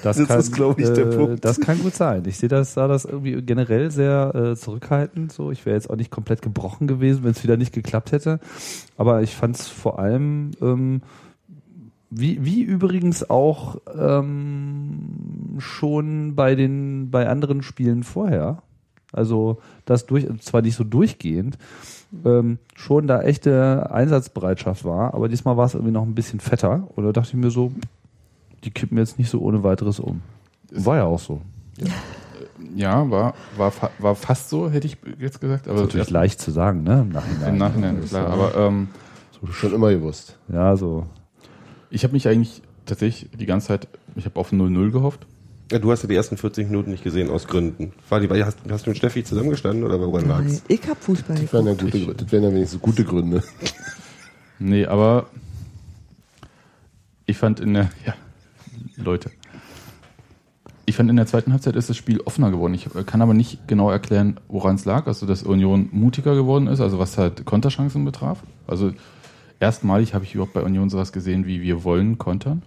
[0.03, 1.45] Das, Das kann, ist, glaub ich, der äh, Punkt.
[1.47, 2.25] Das kann gut sein.
[2.27, 5.33] Ich sehe das, sah das irgendwie generell sehr äh, zurückhaltend.
[5.33, 8.39] So, ich wäre jetzt auch nicht komplett gebrochen gewesen, wenn es wieder nicht geklappt hätte.
[8.99, 11.01] Aber ich fand es vor allem ähm,
[12.11, 18.63] wie, wie übrigens auch ähm, schon bei den bei anderen Spielen vorher.
[19.15, 21.59] Also das durch, zwar nicht so durchgehend,
[22.25, 26.89] ähm, schon da echte Einsatzbereitschaft war, aber diesmal war es irgendwie noch ein bisschen fetter.
[26.95, 27.73] Und da dachte ich mir so,
[28.65, 30.23] die kippen jetzt nicht so ohne weiteres um.
[30.71, 31.41] War ja auch so.
[32.75, 35.69] Ja, war, war, fa war fast so, hätte ich jetzt gesagt.
[35.69, 37.03] Aber Ist natürlich leicht zu sagen, ne?
[37.03, 37.49] Im Nachhinein.
[37.49, 38.29] Im Nachhinein, klar.
[38.29, 38.89] Aber ähm,
[39.53, 40.39] Schon immer gewusst.
[40.49, 41.07] Ja, so.
[41.91, 45.27] ich habe mich eigentlich tatsächlich die ganze Zeit, ich habe auf 0-0 gehofft.
[45.73, 47.93] Ja, du hast ja die ersten 40 Minuten nicht gesehen aus Gründen.
[48.09, 50.63] War die, hast, hast du mit Steffi zusammengestanden oder woran Nein, lag's?
[50.69, 52.15] ich hab Fußball Das wären ja, gute, Gründe.
[52.15, 53.43] das wären ja wenigstens gute Gründe.
[54.59, 55.27] Nee, aber
[57.27, 58.15] ich fand in der, ja,
[58.97, 59.31] Leute.
[60.87, 62.75] Ich fand in der zweiten Halbzeit ist das Spiel offener geworden.
[62.75, 65.07] Ich äh, kann aber nicht genau erklären, woran es lag.
[65.07, 68.43] Also, dass Union mutiger geworden ist, also was halt Konterchancen betraf.
[68.67, 68.93] Also,
[69.61, 72.63] erstmalig habe ich überhaupt bei Union sowas gesehen wie wir wollen kontern.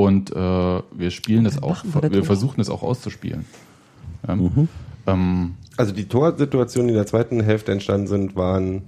[0.00, 3.44] Und äh, wir spielen das auch, wir das wir versuchen das auch auszuspielen.
[4.26, 4.38] Ja.
[5.06, 8.82] Ähm, Also die Torsituationen, die in der zweiten Hälfte entstanden sind, waren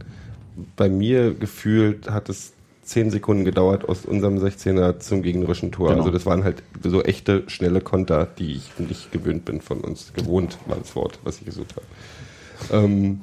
[0.76, 5.88] bei mir gefühlt, hat es zehn Sekunden gedauert aus unserem 16er zum gegnerischen Tor.
[5.88, 6.00] Genau.
[6.00, 10.14] Also das waren halt so echte, schnelle Konter, die ich nicht gewöhnt bin von uns.
[10.14, 12.84] Gewohnt war das Wort, was ich gesucht habe.
[12.84, 13.20] Ähm,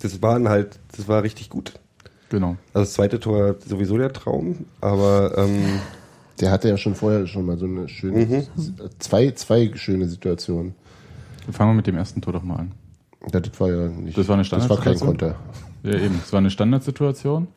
[0.00, 1.74] das waren halt, das war richtig gut.
[2.30, 2.56] genau.
[2.72, 5.80] Also das zweite Tor sowieso der Traum, aber ähm,
[6.40, 8.46] Der hatte ja schon vorher schon mal so eine schöne,
[8.98, 10.74] zwei, zwei schöne Situationen.
[11.50, 12.72] Fangen wir mit dem ersten Tor doch mal an.
[13.32, 14.16] Ja, das war ja nicht.
[14.16, 15.08] Das war eine Das war kein Standardsituation?
[15.08, 15.36] Konter.
[15.82, 16.20] Ja, eben.
[16.22, 17.48] Es war eine Standardsituation.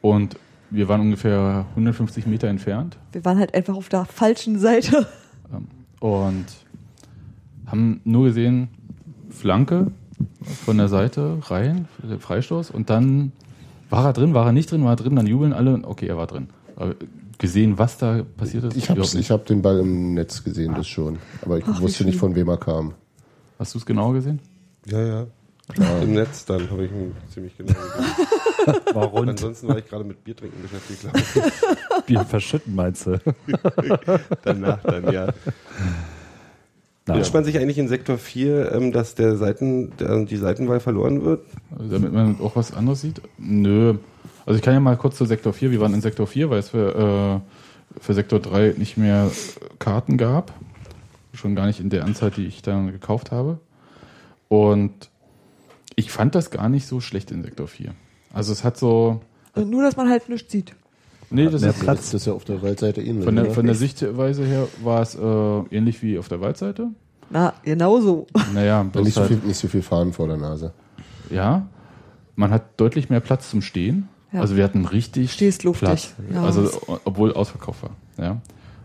[0.00, 0.36] Und
[0.70, 5.06] wir waren ungefähr 150 Meter entfernt Wir waren halt einfach auf der falschen Seite.
[6.00, 6.46] und
[7.66, 8.68] haben nur gesehen,
[9.30, 9.92] Flanke
[10.64, 12.70] von der Seite rein, Freistoß.
[12.70, 13.32] Und dann
[13.88, 15.80] war er drin, war er nicht drin, war er drin, dann jubeln alle.
[15.84, 16.48] Okay, er war drin.
[16.76, 16.94] Aber
[17.44, 18.76] gesehen, was da passiert ist?
[18.76, 21.18] Ich habe ich hab den Ball im Netz gesehen, das schon.
[21.42, 22.94] Aber ich Ach, wusste nicht, von wem er kam.
[23.58, 24.40] Hast du es genau gesehen?
[24.86, 25.26] Ja, ja.
[26.02, 28.80] Im Netz dann habe ich ihn ziemlich genau gesehen.
[28.94, 29.28] Warum?
[29.28, 32.06] Ansonsten war ich gerade mit Bier trinken beschäftigt, glaube ich.
[32.06, 33.20] Bier verschütten, meinst du?
[34.42, 35.26] Danach dann, ja.
[37.06, 37.18] Nein.
[37.18, 41.44] Wünscht man sich eigentlich in Sektor 4, ähm, dass der Seiten, die Seitenwahl verloren wird?
[41.70, 43.20] Damit man auch was anderes sieht?
[43.36, 43.96] Nö.
[44.46, 45.70] Also ich kann ja mal kurz zu Sektor 4.
[45.70, 47.42] Wir waren in Sektor 4, weil es für,
[47.96, 49.30] äh, für Sektor 3 nicht mehr
[49.78, 50.52] Karten gab.
[51.32, 53.58] Schon gar nicht in der Anzahl, die ich dann gekauft habe.
[54.48, 55.10] Und
[55.96, 57.94] ich fand das gar nicht so schlecht in Sektor 4.
[58.32, 59.20] Also es hat so.
[59.54, 60.74] Und nur, dass man halt nichts sieht.
[61.30, 62.10] Nee, das mehr ist Platz.
[62.10, 63.24] Das ist ja auf der Waldseite ähnlich.
[63.24, 66.88] von der, von der Sichtweise her war es äh, ähnlich wie auf der Waldseite.
[67.30, 68.26] Na, genauso.
[68.52, 70.72] Naja, nicht, so viel, nicht so viel Fahren vor der Nase.
[71.30, 71.66] ja.
[72.36, 74.08] Man hat deutlich mehr Platz zum Stehen.
[74.34, 74.40] Ja.
[74.40, 75.86] Also wir hatten richtig Stehst luftig.
[75.88, 76.14] Platz.
[76.32, 76.42] Ja.
[76.42, 76.68] Also
[77.04, 77.90] obwohl Ausverkauf war.
[78.18, 78.40] Ja.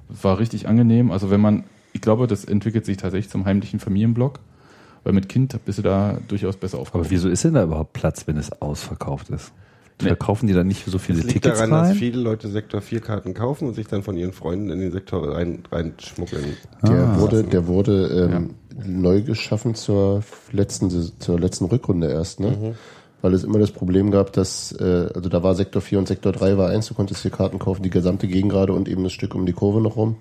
[0.08, 1.12] War richtig angenehm.
[1.12, 4.40] Also wenn man, ich glaube, das entwickelt sich tatsächlich zum heimlichen Familienblock.
[5.04, 7.06] Weil mit Kind bist du da durchaus besser aufgehoben.
[7.06, 9.54] Aber wieso ist denn da überhaupt Platz, wenn es ausverkauft ist?
[10.02, 10.08] Nee.
[10.08, 11.96] Verkaufen die dann nicht so viele Das liegt Tickets daran, dass rein?
[11.96, 15.36] viele Leute Sektor 4 Karten kaufen und sich dann von ihren Freunden in den Sektor
[15.36, 16.46] rein, reinschmuggeln.
[16.84, 17.20] Der Ah.
[17.20, 22.76] wurde, der wurde ähm, neu geschaffen zur letzten, zur letzten Rückrunde erst, ne?
[23.22, 26.32] Weil es immer das Problem gab, dass, äh, also da war Sektor 4 und Sektor
[26.32, 29.36] 3 war eins, du konntest hier Karten kaufen, die gesamte Gegengrade und eben das Stück
[29.36, 30.18] um die Kurve noch rum.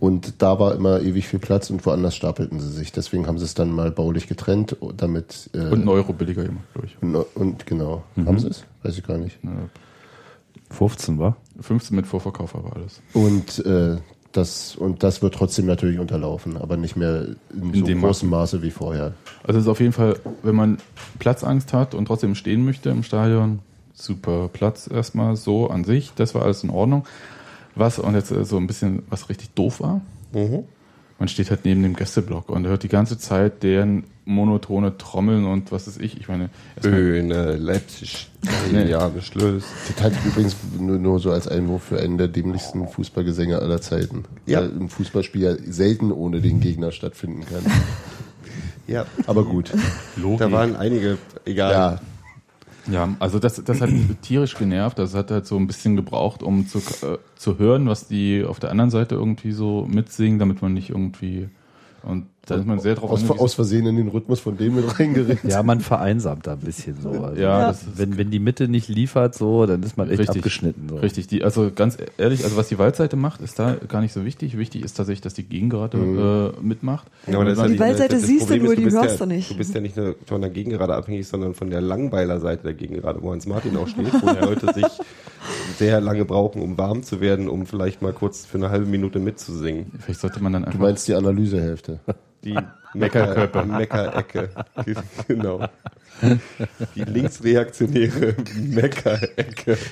[0.00, 2.90] Und da war immer ewig viel Platz und woanders stapelten sie sich.
[2.90, 6.64] Deswegen haben sie es dann mal baulich getrennt, damit äh, Und einen Euro billiger gemacht,
[6.72, 6.96] glaube ich.
[7.02, 8.02] und, und genau.
[8.16, 8.26] Mhm.
[8.26, 8.64] Haben sie es?
[8.82, 9.38] Weiß ich gar nicht.
[10.70, 11.36] 15 war?
[11.60, 13.02] 15 mit Vorverkauf aber alles.
[13.12, 13.98] Und äh,
[14.32, 18.28] das und das wird trotzdem natürlich unterlaufen, aber nicht mehr in, In so dem großem
[18.28, 19.14] Maße wie vorher.
[19.42, 20.78] Also es ist auf jeden Fall, wenn man
[21.18, 23.60] Platzangst hat und trotzdem stehen möchte im Stadion,
[23.92, 26.12] super Platz erstmal so an sich.
[26.14, 27.04] Das war alles in Ordnung.
[27.74, 30.00] Was, und jetzt äh, so ein bisschen, was richtig doof war,
[31.18, 35.72] man steht halt neben dem Gästeblock und hört die ganze Zeit deren monotone Trommeln und
[35.72, 36.18] was ist ich.
[36.20, 36.48] Ich meine,
[36.80, 38.30] Böhne, Leipzig,
[38.72, 38.84] Nee.
[38.88, 39.64] ja, Beschluss.
[39.88, 43.80] Das halte ich übrigens nur, nur so als Einwurf für einen der dämlichsten Fußballgesänge aller
[43.80, 44.24] Zeiten.
[44.46, 44.60] Ja.
[44.60, 47.64] Weil ein Fußballspiel ja selten ohne den Gegner stattfinden kann.
[48.86, 49.70] Ja, Aber gut.
[50.16, 50.38] Logik.
[50.38, 51.72] da waren einige, egal.
[51.72, 52.00] Ja,
[52.92, 54.98] Ja, also das, das hat mich tierisch genervt.
[54.98, 58.58] Das hat halt so ein bisschen gebraucht, um zu, äh, zu hören, was die auf
[58.58, 61.48] der anderen Seite irgendwie so mitsingen, damit man nicht irgendwie.
[62.02, 64.98] Und da ist man sehr drauf aus, aus Versehen in den Rhythmus von dem mit
[64.98, 65.44] reingeregt.
[65.44, 67.10] Ja, man vereinsamt da ein bisschen so.
[67.10, 70.20] Also Ja, das ist- wenn, wenn die Mitte nicht liefert, so, dann ist man echt
[70.20, 70.38] Richtig.
[70.38, 70.88] abgeschnitten.
[70.88, 70.96] So.
[70.96, 74.24] Richtig, die, also ganz ehrlich, also was die Waldseite macht, ist da gar nicht so
[74.24, 74.56] wichtig.
[74.56, 77.06] Wichtig ist tatsächlich, dass die Gegengerade äh, mitmacht.
[77.26, 79.20] Ja, aber das ist ja Die Waldseite das siehst du Problem nur, ist, die hörst
[79.20, 79.50] ja, du nicht.
[79.50, 82.74] Du bist ja nicht nur von der Gegengerade abhängig, sondern von der Langbeiler Seite der
[82.74, 84.86] Gegengerade, wo Hans Martin auch steht, wo die Leute sich
[85.78, 89.18] sehr lange brauchen, um warm zu werden, um vielleicht mal kurz für eine halbe Minute
[89.18, 89.92] mitzusingen.
[90.00, 90.80] Vielleicht sollte man dann Du einfach.
[90.80, 92.00] meinst die Analysehälfte.
[92.44, 92.56] Die
[92.94, 93.64] Meckerkörper.
[93.64, 94.50] Meckerecke.
[95.28, 95.66] genau.
[96.94, 99.78] Die linksreaktionäre Meckerecke.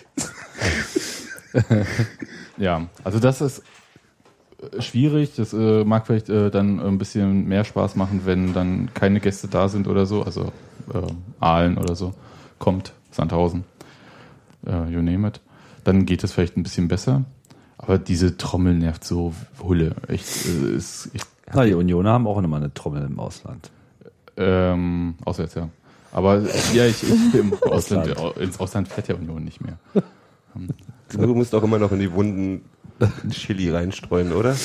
[2.56, 3.62] Ja, also das ist
[4.72, 5.34] äh, schwierig.
[5.36, 9.48] Das äh, mag vielleicht äh, dann ein bisschen mehr Spaß machen, wenn dann keine Gäste
[9.48, 10.22] da sind oder so.
[10.24, 10.52] Also
[10.92, 11.06] äh,
[11.40, 12.14] Aalen oder so.
[12.58, 13.64] Kommt, Sandhausen,
[14.66, 15.40] äh, you name it.
[15.88, 17.24] Dann geht es vielleicht ein bisschen besser.
[17.78, 19.94] Aber diese Trommel nervt so Hulle.
[20.06, 21.22] Echt, äh, ist, ich,
[21.54, 23.70] Na, die Unioner haben auch immer eine Trommel im Ausland.
[24.36, 25.70] ähm, auswärts, ja.
[26.12, 26.42] Aber
[26.74, 29.78] ja, ich, ich im Ausland, ins Ausland fährt ja Union nicht mehr.
[31.10, 32.66] Du musst auch immer noch in die Wunden
[33.30, 34.56] Chili reinstreuen, oder?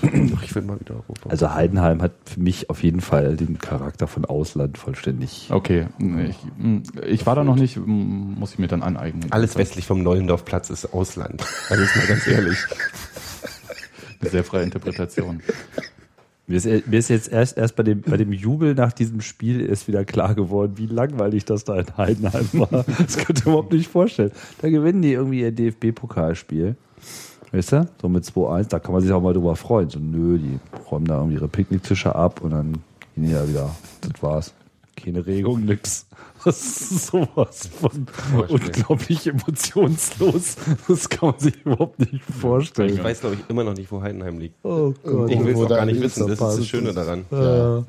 [0.00, 1.30] Doch, ich will mal wieder Europa.
[1.30, 5.48] Also Heidenheim hat für mich auf jeden Fall den Charakter von Ausland vollständig.
[5.50, 5.86] Okay,
[6.28, 6.36] ich,
[7.06, 9.30] ich war da noch nicht, muss ich mir dann aneignen.
[9.30, 11.44] Alles westlich vom Neulendorfplatz ist Ausland.
[11.68, 12.58] Also ist mal ganz ehrlich.
[14.20, 15.40] Eine sehr freie Interpretation.
[16.48, 19.60] Mir ist, mir ist jetzt erst, erst bei, dem, bei dem Jubel nach diesem Spiel
[19.60, 22.84] ist wieder klar geworden, wie langweilig das da in Heidenheim war.
[22.98, 24.32] Das könnt ihr überhaupt nicht vorstellen.
[24.62, 26.76] Da gewinnen die irgendwie ihr DFB-Pokalspiel.
[27.52, 27.88] Weißt du?
[28.00, 29.88] So mit 2-1, da kann man sich auch mal drüber freuen.
[29.88, 30.58] So, nö, die
[30.90, 32.72] räumen da irgendwie ihre Picknicktische ab und dann
[33.14, 33.74] gehen die da wieder.
[34.00, 34.54] Das war's.
[34.96, 36.06] Keine Regung, nix.
[36.44, 38.06] Das ist sowas von
[38.48, 40.54] unglaublich emotionslos.
[40.86, 42.94] Das kann man sich überhaupt nicht vorstellen.
[42.94, 44.54] Ich weiß, glaube ich, immer noch nicht, wo Heidenheim liegt.
[44.64, 45.30] Oh Gott.
[45.30, 46.28] Ich will es gar nicht wissen.
[46.28, 47.24] Das ist das Schöne daran.
[47.32, 47.82] Ja.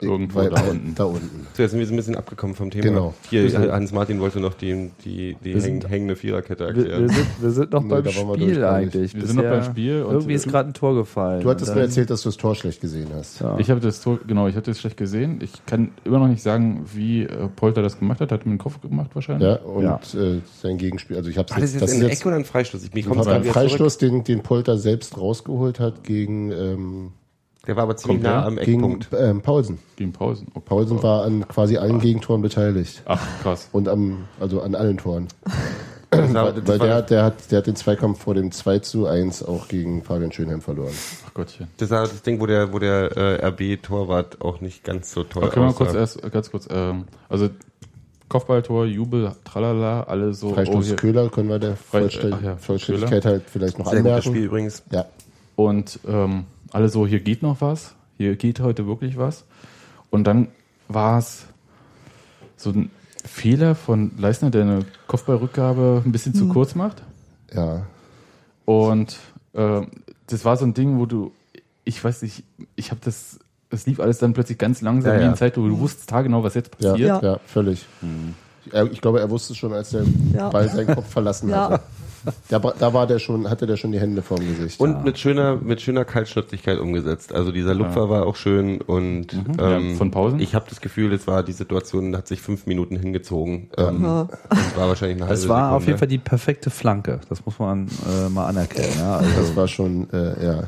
[0.00, 0.94] Irgendwo Weil- da unten.
[0.94, 1.46] Da unten.
[1.54, 2.84] So, jetzt sind wir so ein bisschen abgekommen vom Thema.
[2.84, 3.14] Genau.
[3.30, 7.08] Hier, Hans-Martin wollte noch die, die, die Wir häng, sind- hängende Viererkette Wir, wir, erklären.
[7.08, 9.14] sind, wir sind noch Nee, beim da wir Spiel eigentlich.
[9.14, 11.42] Wir sind noch beim Spiel und- Irgendwie ist gerade ein Tor gefallen.
[11.42, 13.40] Du hattest mir erzählt, dass du das Tor schlecht gesehen hast.
[13.40, 13.58] Ja.
[13.58, 15.40] Ich habe das Tor, genau, ich hatte es schlecht gesehen.
[15.42, 18.30] Ich kann immer noch nicht sagen, wie äh, Polter das gemacht hat.
[18.30, 19.48] Hat er mit dem Kopf gemacht wahrscheinlich.
[19.48, 20.00] Ja, und Ja.
[20.14, 21.16] Äh, sein Gegenspiel.
[21.16, 22.84] Also ich habe War das jetzt eine Ecke oder ein Freistoß?
[22.84, 23.52] Ich, mir Das kommt's war gerade ein.
[23.52, 27.12] Freistoß, den, den Polter selbst rausgeholt hat gegen ähm,
[27.68, 28.30] Der war aber ziemlich der?
[28.32, 29.08] nah am Gegen Eckpunkt.
[29.16, 29.78] ähm, Paulsen.
[29.96, 30.48] Gegen Pausen.
[30.54, 30.64] Okay.
[30.64, 33.02] Paulsen war an quasi allen Gegentoren beteiligt.
[33.04, 33.68] Ach, krass.
[33.72, 35.28] Und am, also an allen Toren.
[36.10, 38.50] Das war, Weil, das weil war, der, der, hat, der hat den Zweikampf vor dem
[38.50, 40.94] 2 zu 1 auch gegen Fabian Schönheim verloren.
[41.28, 41.68] Ach Gottchen.
[41.76, 45.44] das war das Ding, wo der, wo der äh, RB-Torwart auch nicht ganz so toll
[45.44, 45.98] Okay, mal kurz aussah.
[45.98, 46.66] erst, ganz kurz.
[46.70, 47.50] Ähm, also
[48.30, 50.54] Kopfballtor, Jubel, tralala, alle so.
[50.54, 50.96] Freistoß hier.
[50.96, 54.30] Köhler können wir der ach ja, Vollständigkeit halt vielleicht noch Sehr gutes anmerken.
[54.30, 54.82] Spiel übrigens.
[54.90, 55.04] Ja,
[55.56, 59.44] Und ähm, alle so, hier geht noch was, hier geht heute wirklich was.
[60.10, 60.48] Und dann
[60.88, 61.44] war es
[62.56, 62.90] so ein
[63.24, 67.02] Fehler von Leistner, der eine Kopfballrückgabe ein bisschen zu kurz macht.
[67.52, 67.82] ja.
[68.64, 69.16] Und
[69.54, 69.86] ähm,
[70.26, 71.32] das war so ein Ding, wo du,
[71.84, 72.44] ich weiß nicht,
[72.76, 73.38] ich habe das,
[73.70, 75.30] das lief alles dann plötzlich ganz langsam Ja, wie ja.
[75.30, 77.22] in Zeit, wo du wusstest tagegenau, was jetzt Ja, passiert.
[77.22, 77.38] ja.
[77.46, 77.86] völlig.
[78.72, 80.04] Er, ich glaube, er wusste es schon, als der
[80.34, 80.50] Ja.
[80.50, 81.70] Ball seinen Kopf verlassen Ja.
[81.70, 81.82] hatte.
[82.48, 84.80] Da, da war der schon, hatte der schon die Hände vorm Gesicht.
[84.80, 87.32] Und mit schöner, mit schöner Kaltschnäuzigkeit umgesetzt.
[87.32, 90.40] Also dieser Lupfer war auch schön und ähm, Ja, von Pausen?
[90.40, 93.70] Ich habe das Gefühl, es war die Situation, hat sich fünf Minuten hingezogen.
[93.76, 94.02] Ähm,
[94.48, 95.76] Das war wahrscheinlich eine halbe Es war Sekunde.
[95.76, 97.20] auf jeden Fall die perfekte Flanke.
[97.28, 98.92] Das muss man äh, mal anerkennen.
[98.98, 99.16] Ja?
[99.18, 100.62] Also, das war schon, äh, ja.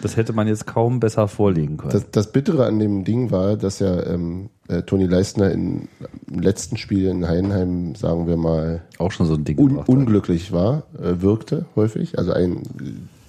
[0.00, 1.92] das hätte man jetzt kaum besser vorlegen können.
[1.92, 5.88] Das, das Bittere an dem Ding war, dass ja ähm, äh, Toni Leistner in,
[6.30, 9.88] im letzten Spiel in Heidenheim, sagen wir mal, auch schon so ein Ding un gemacht
[9.88, 12.62] unglücklich war, äh, wirkte häufig, also einen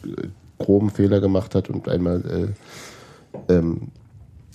[0.05, 0.27] äh,
[0.59, 2.53] groben Fehler gemacht hat und einmal
[3.49, 3.89] äh, ähm,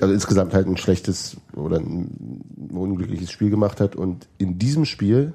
[0.01, 3.97] also insgesamt halt ein schlechtes oder ein unglückliches Spiel gemacht hat.
[3.97, 5.35] Und in diesem Spiel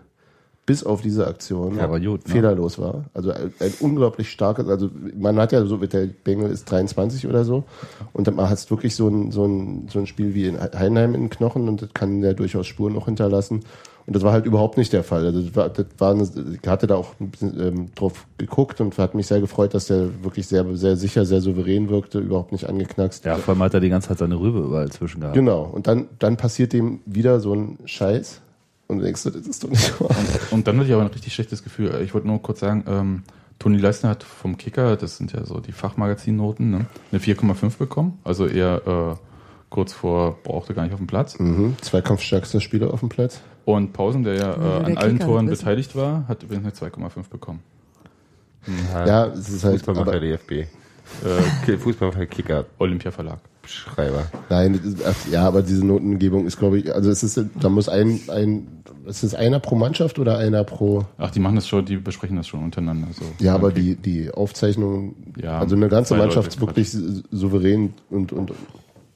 [0.65, 2.34] bis auf diese Aktion Ja, gut, ne?
[2.34, 3.06] fehlerlos war.
[3.13, 7.43] Also ein, ein unglaublich starkes, also man hat ja so, der Bengel ist 23 oder
[7.43, 7.65] so
[8.13, 11.21] und dann hast wirklich so ein, so ein, so ein Spiel wie in Heidenheim in
[11.21, 13.63] den Knochen und das kann der durchaus Spuren noch hinterlassen.
[14.06, 15.26] Und das war halt überhaupt nicht der Fall.
[15.26, 18.82] Also das war, das war eine, ich hatte da auch ein bisschen ähm, drauf geguckt
[18.82, 22.52] und hat mich sehr gefreut, dass der wirklich sehr, sehr sicher, sehr souverän wirkte, überhaupt
[22.52, 23.23] nicht angeknackst.
[23.23, 25.36] Ja, vor allem hat er die ganze Zeit seine Rübe überall zwischen gehabt.
[25.36, 25.63] Genau.
[25.63, 28.41] Und dann, dann passiert dem wieder so ein Scheiß.
[28.88, 30.15] Und du denkst, du, das ist doch nicht wahr.
[30.52, 32.02] Und dann hatte ich aber ein richtig schlechtes Gefühl.
[32.04, 33.24] Ich wollte nur kurz sagen, ähm,
[33.60, 38.19] Toni Leistner hat vom Kicker, das sind ja so die Fachmagazinnoten, ne, eine 4,5 bekommen.
[38.24, 39.15] Also eher äh,
[39.69, 41.39] kurz vor, brauchte gar nicht auf dem Platz.
[41.39, 41.76] Mhm.
[41.82, 43.39] Zweikampfstärkster Spieler auf dem Platz.
[43.65, 46.82] Und Pausen, der ja Ja, äh, der an allen Kicker Toren beteiligt war, hat übrigens
[46.82, 47.62] eine 2,5 bekommen.
[48.93, 50.67] Ja, es ist halt, aber, DFB.
[51.68, 53.39] Äh, Fußballmacher Kicker Olympia Verlag.
[53.66, 54.26] Schreiber.
[54.50, 54.78] nein,
[55.32, 58.68] ja, aber diese Notengebung ist, glaube ich, also es ist, da muss ein, ein,
[59.06, 62.36] ist es einer pro Mannschaft oder einer pro, Ach, die machen das schon, die besprechen
[62.36, 63.08] das schon untereinander.
[63.13, 63.24] So.
[63.39, 63.96] ja, aber Okay.
[63.96, 66.89] die, die Aufzeichnung, Ja, also eine ganze Mannschaft Leute, wirklich
[67.32, 68.52] souverän und, und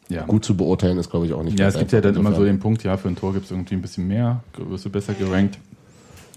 [0.08, 0.23] ja.
[0.23, 2.45] gut zu beurteilen, ist, glaube ich, auch nicht Ja, es gibt ja dann immer so
[2.45, 5.13] den Punkt, ja, für ein Tor gibt es irgendwie ein bisschen mehr, wirst du besser
[5.13, 5.60] gerankt.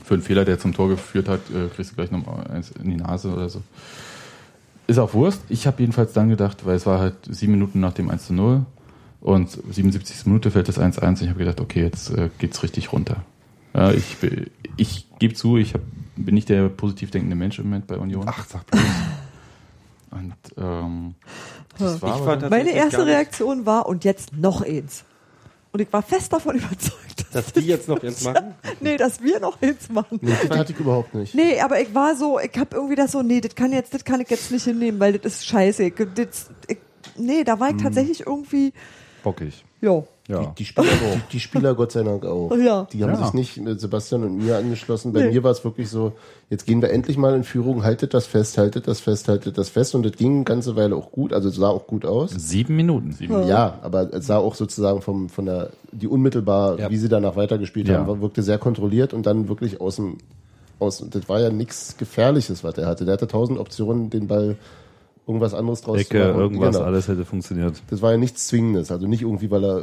[0.05, 2.91] Für einen Fehler, der zum Tor geführt hat, äh, kriegst du gleich noch eins in
[2.91, 3.63] die Nase oder so.
[4.90, 5.42] Ist auch Wurst.
[5.48, 8.33] Ich habe jedenfalls dann gedacht, weil es war halt sieben Minuten nach dem 1 zu
[8.35, 8.66] 0
[9.20, 10.26] und 77.
[10.26, 13.22] Minute fällt das 1-1 und ich habe gedacht, okay, jetzt äh, geht's richtig runter.
[13.72, 14.16] Ja, ich
[14.76, 15.81] ich gebe zu, ich hab,
[16.16, 18.24] bin nicht der positiv denkende Mensch im Moment bei Union.
[18.26, 18.83] Ach, sag bloß.
[20.11, 21.14] Und ähm,
[21.79, 25.05] das war fand dann- Meine erste Reaktion war, und jetzt noch eins.
[25.72, 28.54] Und ich war fest davon überzeugt, Dass die jetzt noch jetzt machen?
[28.80, 30.18] nee, dass wir noch eins machen.
[30.20, 31.35] Nee, das hatte ich überhaupt nicht.
[31.35, 34.04] Nee, aber ich war so, ich habe irgendwie das so, nee, das kann jetzt, das
[34.04, 35.85] kann ich jetzt nicht hinnehmen, weil das ist scheiße.
[35.85, 36.78] Ich, das, ich,
[37.16, 38.72] nee, da war ich tatsächlich irgendwie,
[39.22, 39.64] Bockig.
[39.80, 40.02] ja.
[40.31, 40.55] Ja.
[40.57, 42.51] Die Spieler, die, die Spieler Gott sei Dank auch.
[42.57, 42.87] Ja.
[42.93, 43.25] Die haben Ja.
[43.25, 45.12] sich nicht mit Sebastian und mir angeschlossen.
[45.12, 45.33] Bei Nee.
[45.33, 46.12] mir war es wirklich so,
[46.49, 49.69] jetzt gehen wir endlich mal in Führung, haltet das fest, haltet das fest, haltet das
[49.69, 49.95] fest.
[49.95, 52.31] Und das ging eine ganze Weile auch gut, also es sah auch gut aus.
[52.31, 53.12] Sieben Minuten.
[53.12, 53.47] Sieben.
[53.47, 56.90] Ja, aber es sah auch sozusagen vom, von der, die unmittelbar, Ja.
[56.90, 57.99] wie sie danach weitergespielt Ja.
[57.99, 60.19] haben, war, wirkte sehr kontrolliert und dann wirklich aus dem,
[60.79, 63.05] aus, das war ja nichts Gefährliches, was er hatte.
[63.05, 64.57] Der hatte tausend Optionen, den Ball
[65.27, 66.40] irgendwas anderes draus Ecke, zu machen.
[66.40, 66.87] irgendwas, Genau.
[66.87, 67.81] alles hätte funktioniert.
[67.90, 69.83] Das war ja nichts Zwingendes, also nicht irgendwie, weil er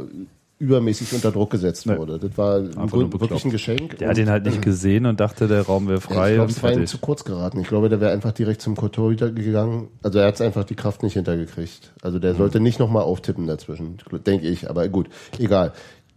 [0.58, 1.96] übermäßig unter Druck gesetzt Nee.
[1.96, 2.18] wurde.
[2.18, 3.98] Das war wirklich ein Geschenk.
[3.98, 6.50] Der hat ihn halt nicht gesehen und dachte, der Raum wäre Ja, frei ich glaube,
[6.50, 7.60] es war ihm zu kurz geraten.
[7.60, 9.88] Ich glaube, der wäre einfach direkt zum Torhüter gegangen.
[10.02, 11.92] Also er hat es einfach die Kraft nicht hintergekriegt.
[12.02, 14.68] Also der sollte nicht nochmal auftippen dazwischen, denke ich.
[14.68, 15.72] Aber gut, egal.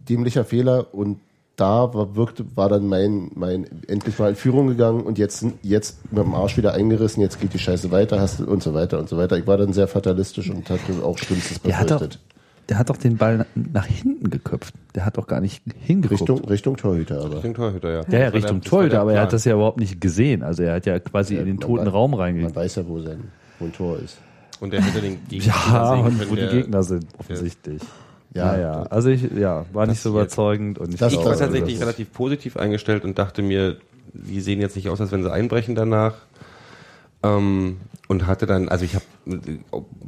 [0.08, 1.20] Dämlicher Fehler und
[1.56, 5.98] da war, wirkte, war dann mein, mein endlich mal in Führung gegangen und jetzt, jetzt
[6.10, 9.08] mit dem Arsch wieder eingerissen, jetzt geht die Scheiße weiter, hast und so weiter und
[9.08, 9.36] so weiter.
[9.36, 12.18] Ich war dann sehr fatalistisch und hatte auch Schlimmstes befürchtet.
[12.68, 14.74] Der hat doch den Ball nach hinten geköpft.
[14.94, 16.20] Der hat doch gar nicht hingeguckt.
[16.20, 17.36] Richtung, Richtung Torhüter aber.
[17.36, 18.02] Richtung Torhüter, ja.
[18.08, 20.42] ja, ja, Richtung Torhüter, aber er hat das ja überhaupt nicht gesehen.
[20.42, 22.54] Also er hat ja quasi in den man toten weiß- Raum Man reingegangen.
[22.56, 23.20] weiß ja, wo sein
[23.58, 24.18] wo ein Tor ist.
[24.60, 27.82] Und der hätte den Gegner Ja, sehen und können, wo die der- Gegner sind, offensichtlich.
[28.34, 28.82] Ja, Ja, ja.
[28.84, 33.04] Also ich, ja, war nicht so überzeugend und ich Das- war tatsächlich relativ positiv eingestellt
[33.04, 33.76] und dachte mir,
[34.14, 36.14] die sehen jetzt nicht aus, als wenn sie einbrechen danach.
[37.22, 39.04] Ähm, und hatte dann, also ich habe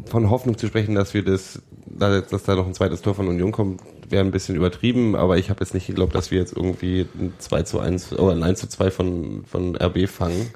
[0.07, 3.53] von Hoffnung zu sprechen, dass wir das, dass da noch ein zweites Tor von Union
[3.53, 7.07] kommt, wäre ein bisschen übertrieben, aber ich habe jetzt nicht geglaubt, dass wir jetzt irgendwie
[7.18, 10.50] ein 2 zu 1 oder ein 1 zu 2 von, von RB fangen.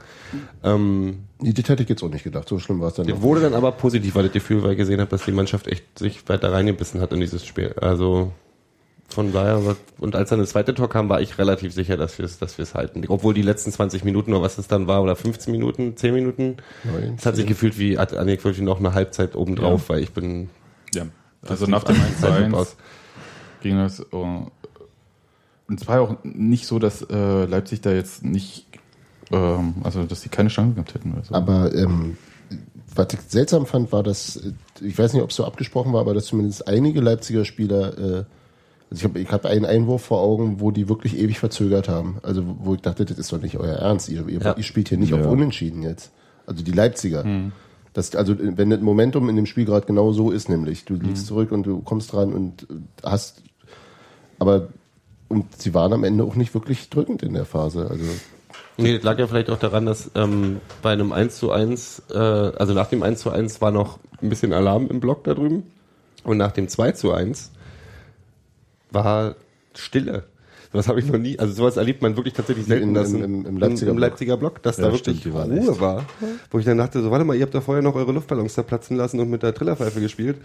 [0.62, 2.48] Ähm, Nee, das hätte ich jetzt auch nicht gedacht.
[2.48, 3.22] So schlimm war es dann noch.
[3.22, 5.68] wurde dann aber positiv, weil ich das Gefühl, weil ich gesehen habe, dass die Mannschaft
[5.68, 7.74] echt sich weiter reingebissen hat in dieses Spiel.
[7.80, 8.32] Also
[9.08, 12.24] von daher, und als dann das zweite Tor kam, war ich relativ sicher, dass wir
[12.26, 13.02] es dass wir es halten.
[13.08, 16.58] Obwohl die letzten 20 Minuten oder was es dann war, oder 15 Minuten, 10 Minuten,
[17.16, 20.50] es hat sich gefühlt wie, wirklich noch eine Halbzeit obendrauf, weil ich bin
[20.94, 21.06] Ja.
[21.42, 22.76] Also nach dem 1 zu Sehr gut 1 aus.
[23.62, 24.00] ging das.
[24.00, 24.50] äh, Und
[25.80, 28.66] es war ja auch nicht so, dass äh, Leipzig da jetzt nicht,
[29.30, 31.12] ähm, also dass sie keine Chance gehabt hätten.
[31.12, 31.34] Oder so.
[31.34, 32.16] Aber ähm,
[32.94, 36.00] was ich seltsam fand, war, dass, äh, ich weiß nicht, ob es so abgesprochen war,
[36.00, 38.24] aber dass zumindest einige Leipziger Spieler, äh,
[38.90, 42.18] also ich habe ich hab einen Einwurf vor Augen, wo die wirklich ewig verzögert haben.
[42.22, 44.08] Also wo ich dachte, das ist doch nicht euer Ernst.
[44.08, 44.56] Ihr, ihr, Ja.
[44.56, 45.20] ihr spielt hier nicht Ja.
[45.20, 46.10] auf Unentschieden jetzt.
[46.46, 47.24] Also die Leipziger.
[47.92, 51.26] Das, also wenn das Momentum in dem Spiel gerade genau so ist, nämlich du liegst
[51.26, 53.42] zurück und du kommst dran und äh, hast,
[54.38, 54.68] aber
[55.28, 57.88] und sie waren am Ende auch nicht wirklich drückend in der Phase.
[57.90, 58.04] Also
[58.78, 62.16] Nee, das lag ja vielleicht auch daran, dass ähm, bei einem 1 zu 1, äh,
[62.16, 65.64] also nach dem 1 zu 1 war noch ein bisschen Alarm im Block da drüben.
[66.22, 67.50] Und nach dem 2 zu 1
[68.90, 69.34] war
[69.74, 70.24] Stille.
[70.70, 73.24] Das habe ich noch nie, also sowas erlebt man wirklich tatsächlich selten, Im- dass im-
[73.24, 74.10] im- im Leipziger im Block.
[74.10, 75.80] Leipziger Block, dass Ja, da wirklich stimmt, Ruhe echt.
[75.80, 76.04] war.
[76.50, 78.62] Wo ich dann dachte, so warte mal, ihr habt da vorher noch eure Luftballons da
[78.62, 80.36] platzen lassen und mit der Trillerpfeife gespielt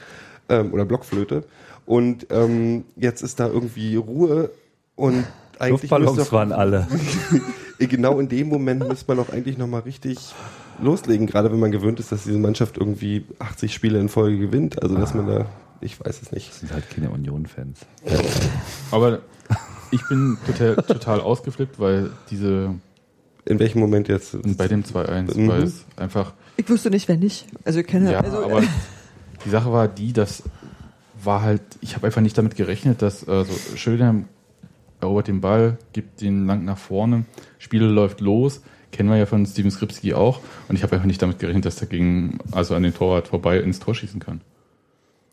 [0.47, 1.43] ähm, oder Blockflöte.
[1.85, 4.49] Und ähm, jetzt ist da irgendwie Ruhe
[4.95, 5.25] und
[5.59, 6.87] eigentlich Luftballons müsste- waren alle.
[7.79, 10.17] genau in dem Moment müsste man auch eigentlich nochmal richtig
[10.81, 14.81] loslegen, gerade wenn man gewöhnt ist, dass diese Mannschaft irgendwie 80 Spiele in Folge gewinnt.
[14.81, 15.45] Also dass man da,
[15.83, 16.49] ich weiß es nicht.
[16.49, 17.79] Das sind halt keine Union-Fans.
[18.91, 19.19] Aber
[19.91, 22.73] ich bin total, total ausgeflippt, weil diese,
[23.45, 24.35] In welchem Moment jetzt?
[24.57, 25.47] bei dem 2-1, Mhm.
[25.47, 27.45] weil es einfach, Ich wüsste nicht, wenn nicht.
[27.65, 28.61] Also ich kenne ja, also, aber
[29.45, 30.43] die Sache war die, dass
[31.23, 34.23] war halt, ich habe einfach nicht damit gerechnet, dass äh, so Schöner
[34.99, 37.23] erobert den Ball, gibt den lang nach vorne,
[37.59, 41.21] Spiel läuft los, kennen wir ja von Steven Skripski auch und ich habe einfach nicht
[41.21, 44.41] damit gerechnet, dass er gegen, also an den Torwart vorbei ins Tor schießen kann.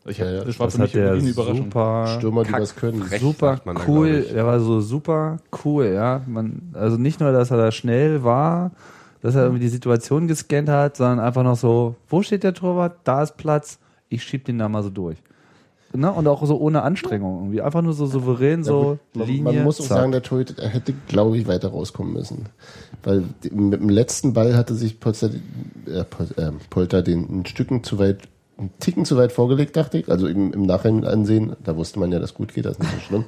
[0.05, 0.43] Ich hab, Ja, ja.
[0.43, 1.63] das war Das für mich wirklich eine Überraschung.
[1.65, 3.03] super Stürmer, die kack- was können.
[3.19, 4.21] super man da, cool.
[4.33, 6.21] Der war so super cool, ja.
[6.27, 8.71] Man, also nicht nur, dass er da schnell war,
[9.21, 12.95] dass er irgendwie die Situation gescannt hat, sondern einfach noch so, wo steht der Torwart?
[13.03, 13.77] Da ist Platz.
[14.09, 15.17] Ich schieb den da mal so durch.
[15.93, 16.09] Ne?
[16.11, 17.61] Und auch so ohne Anstrengung irgendwie.
[17.61, 19.43] Einfach nur so souverän, so man, Linie.
[19.43, 19.97] man muss auch zack.
[19.99, 22.45] sagen, der Torhüter er hätte, glaube ich, weiter rauskommen müssen.
[23.03, 25.29] Weil mit dem letzten Ball hatte sich Polster,
[25.85, 28.19] äh, Pol, äh, Polter den ein Stücken zu weit,
[28.61, 30.09] einen Ticken zu weit vorgelegt, dachte ich.
[30.09, 32.93] Also im, im Nachhinein ansehen, da wusste man ja, dass gut geht, das ist nicht
[32.93, 33.25] so schlimm.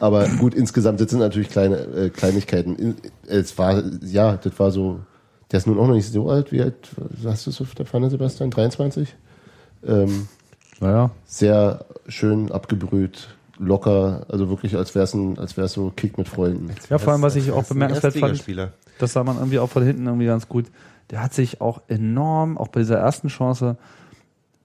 [0.00, 2.76] Aber gut, insgesamt, das sind natürlich kleine äh, Kleinigkeiten.
[2.76, 5.00] In, es war, ja, das war so,
[5.50, 6.74] der ist nun auch noch nicht so alt, wie alt,
[7.24, 8.50] hast du es auf der Pfanne, Sebastian?
[8.50, 9.14] 23?
[9.86, 10.28] Ähm,
[10.80, 13.28] Naja, sehr schön abgebrüht,
[13.58, 16.70] locker, also wirklich als wäre es als wär's so Kick mit Freunden.
[16.90, 19.84] ja, vor allem, was ich auch ein bemerkenswert fand, das sah man irgendwie auch von
[19.84, 20.66] hinten irgendwie ganz gut.
[21.10, 23.76] Der hat sich auch enorm, auch bei dieser ersten Chance,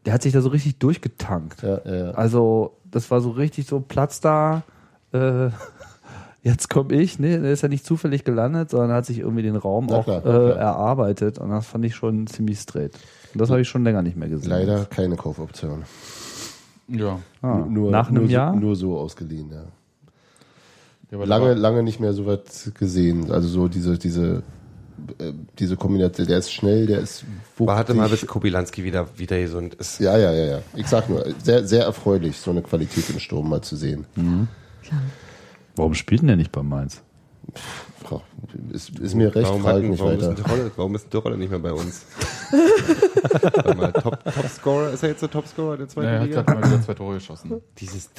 [0.08, 1.62] der hat sich da so richtig durchgetankt.
[1.63, 4.63] Ja, ja, Also, das war so richtig so Platz da.
[5.12, 5.50] Äh,
[6.43, 7.41] jetzt komme ich, ne?
[7.41, 10.20] Der ist ja nicht zufällig gelandet, sondern hat sich irgendwie den Raum Na auch klar,
[10.20, 10.52] äh, klar.
[10.56, 11.39] erarbeitet.
[11.39, 12.93] Und das fand ich schon ziemlich straight.
[13.34, 14.50] Und das habe ich schon länger nicht mehr gesehen.
[14.50, 15.84] leider keine Kaufoption.
[16.88, 17.20] Ja.
[17.41, 18.54] Ah, Nur, nach einem nur Jahr?
[18.54, 19.63] So, nur so ausgeliehen, ja.
[21.20, 23.30] ja Lange, lange nicht mehr so weit gesehen.
[23.30, 24.41] Also so diese, diese,
[25.60, 27.23] diese Kombination, der ist schnell, der ist
[27.57, 27.75] wuchtig.
[27.75, 29.99] Warte mal, bis Kobilanski wieder, wieder gesund ist.
[29.99, 30.60] Ja, ja, ja, ja.
[30.75, 34.05] Ich sag nur, sehr, sehr erfreulich, so eine Qualität im Sturm mal zu sehen.
[35.75, 37.01] Warum spielt denn der nicht bei Mainz?
[38.03, 38.21] Frau,
[38.71, 40.31] Ist, ist mir recht, warum, frage hat, ich nicht warum, weiter.
[40.33, 42.05] ist ein Rolle, warum ist ein Rolle nicht mehr bei uns?
[43.77, 46.41] Mal, Top, Topscorer, ist er jetzt der Topscorer der zweiten er hat Liga?
[46.41, 47.62] gerade mal wieder zwei Tore geschossen.
[47.77, 48.10] Dieses,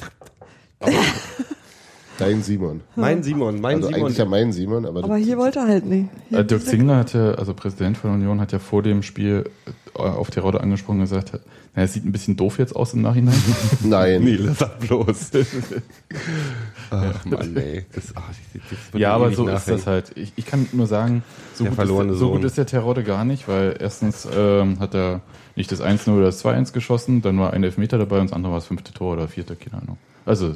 [2.19, 2.81] Dein Simon.
[2.95, 4.01] mein Simon, mein Also Simon.
[4.05, 6.09] eigentlich ja mein Simon, aber, aber hier wollte er halt nicht.
[6.29, 9.49] Hier Äh, Dirk Zingler hatte, also Präsident von Union, hat ja vor dem Spiel
[9.95, 11.39] äh, auf die Rolle angesprochen und gesagt,
[11.75, 13.35] na, es sieht ein bisschen doof jetzt aus im Nachhinein.
[13.83, 14.23] nein.
[14.23, 15.31] Nee, lass das bloß.
[16.91, 17.85] Ach Mann, ey.
[17.93, 18.61] Das, ach, das,
[18.91, 19.77] das ja, aber so ist nachhängen.
[19.79, 20.11] das halt.
[20.15, 22.31] Ich, ich kann nur sagen, so, Der gut ist, so Sohn.
[22.37, 25.21] gut ist der Terodde gar nicht, weil erstens ähm, hat er
[25.55, 28.51] nicht das 1-0 oder das 2-1 geschossen, dann war ein Elfmeter dabei und das andere
[28.53, 29.97] war das fünfte Tor oder vierte, keine Ahnung.
[30.25, 30.53] Also,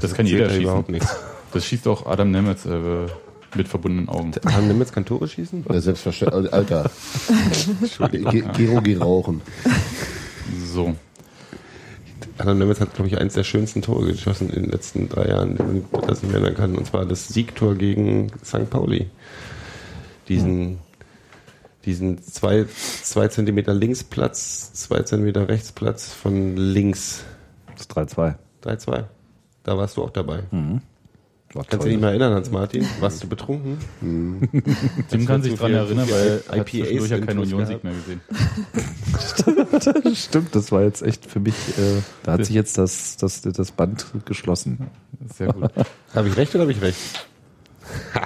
[0.00, 0.62] das kann jeder zählt ja schießen.
[0.64, 1.16] überhaupt nichts.
[1.52, 3.06] Das schießt auch Adam Nemetz äh,
[3.54, 4.32] mit verbundenen Augen.
[4.44, 5.64] Haben Nimitz kann Tore schießen?
[5.68, 6.52] Ja, selbstverständlich.
[6.52, 6.90] Alter.
[8.10, 9.40] Ge Gero, geh rauchen.
[10.64, 10.94] So.
[12.36, 15.84] Adam Nemitz hat, glaube ich, eins der schönsten Tore geschossen in den letzten drei Jahren,
[16.06, 16.76] das ich mir erinnern kann.
[16.76, 18.68] Und zwar das Siegtor gegen St.
[18.70, 19.10] Pauli.
[20.28, 20.78] Diesen
[21.88, 22.66] diesen zwei,
[23.02, 27.24] zwei Zentimeter Linksplatz, zwei Zentimeter Rechtsplatz von links.
[27.72, 28.34] Das ist 3-2.
[28.62, 29.04] 3-2.
[29.68, 30.44] Da warst du auch dabei.
[30.50, 30.80] War
[31.52, 32.86] Kannst du dich nicht mehr erinnern, Hans-Martin?
[33.00, 33.76] Warst du betrunken?
[35.10, 38.22] Tim kann sich dran erinnern, weil er hat zwischendurch ja keinen IPAs Union-Sieg mehr gesehen.
[40.16, 43.72] Stimmt, das war jetzt echt für mich, äh, da hat sich jetzt das, das, das
[43.72, 44.88] Band geschlossen.
[45.34, 45.70] Sehr gut.
[46.14, 47.28] Habe ich recht oder habe ich recht?
[48.14, 48.22] Ha.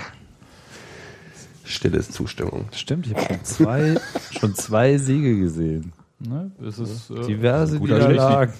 [1.64, 2.68] Stilles Zustimmung.
[2.70, 5.92] Stimmt, ich habe schon zwei, schon zwei Siege gesehen.
[6.28, 6.50] Ne?
[6.66, 8.52] Es ist, äh, Diverse Guter Niederlagen.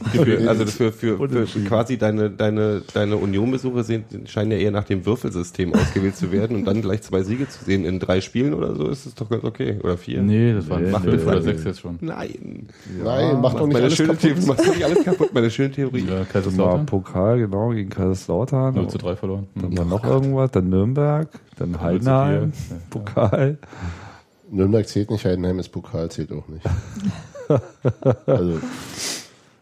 [0.48, 4.84] Also das für, für, für quasi deine, deine, deine Union-Besuche sind, scheinen ja eher nach
[4.84, 8.54] dem Würfelsystem ausgewählt zu werden und dann gleich zwei Siege zu sehen in drei Spielen
[8.54, 9.78] oder so, ist es doch ganz okay.
[9.82, 10.22] Oder vier.
[10.22, 11.42] Nee, das waren Nee, fünf nee, oder nee.
[11.42, 11.98] sechs jetzt schon.
[12.00, 12.68] Nein.
[13.02, 14.22] Nein, mach doch nicht meine alles schöne kaputt.
[14.22, 16.04] Theorie, machst du nicht alles kaputt, meine schöne Theorie.
[16.04, 16.86] Ja, War Kaiserslautern.
[16.86, 18.74] Pokal, genau, gegen Kaiserslautern.
[18.74, 19.46] 0 zu 3 verloren.
[19.54, 22.52] Dann war noch irgendwas, dann Nürnberg, dann Heidenheim.
[22.70, 22.76] Ja.
[22.90, 23.58] Pokal.
[24.50, 26.64] Nürnberg zählt nicht, Heidenheim ist Pokal, zählt auch nicht.
[28.26, 28.60] also,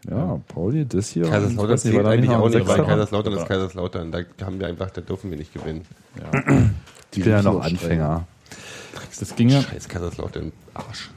[0.08, 1.24] Ja, Pauli, das hier.
[1.24, 2.84] Kaiserslautern da eigentlich noch auch ein nicht, weil?
[2.84, 4.12] Kaiserslautern ist Kaiserslautern.
[4.12, 5.84] Da haben wir einfach, da dürfen wir nicht gewinnen.
[7.12, 8.00] Ich bin ja noch riechen auch streng.
[8.00, 8.26] Anfänger.
[9.18, 11.10] Das ging ja, Scheiß Kaiserslautern, Arsch.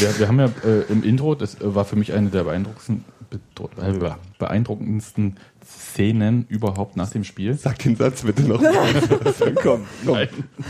[0.00, 3.04] wir, wir haben ja äh, im Intro, das äh, war für mich eine der beeindruckendsten,
[4.38, 7.54] beeindruckendsten Szenen überhaupt nach dem Spiel.
[7.54, 8.72] Sag den Satz bitte noch mal.
[9.62, 10.26] komm, komm.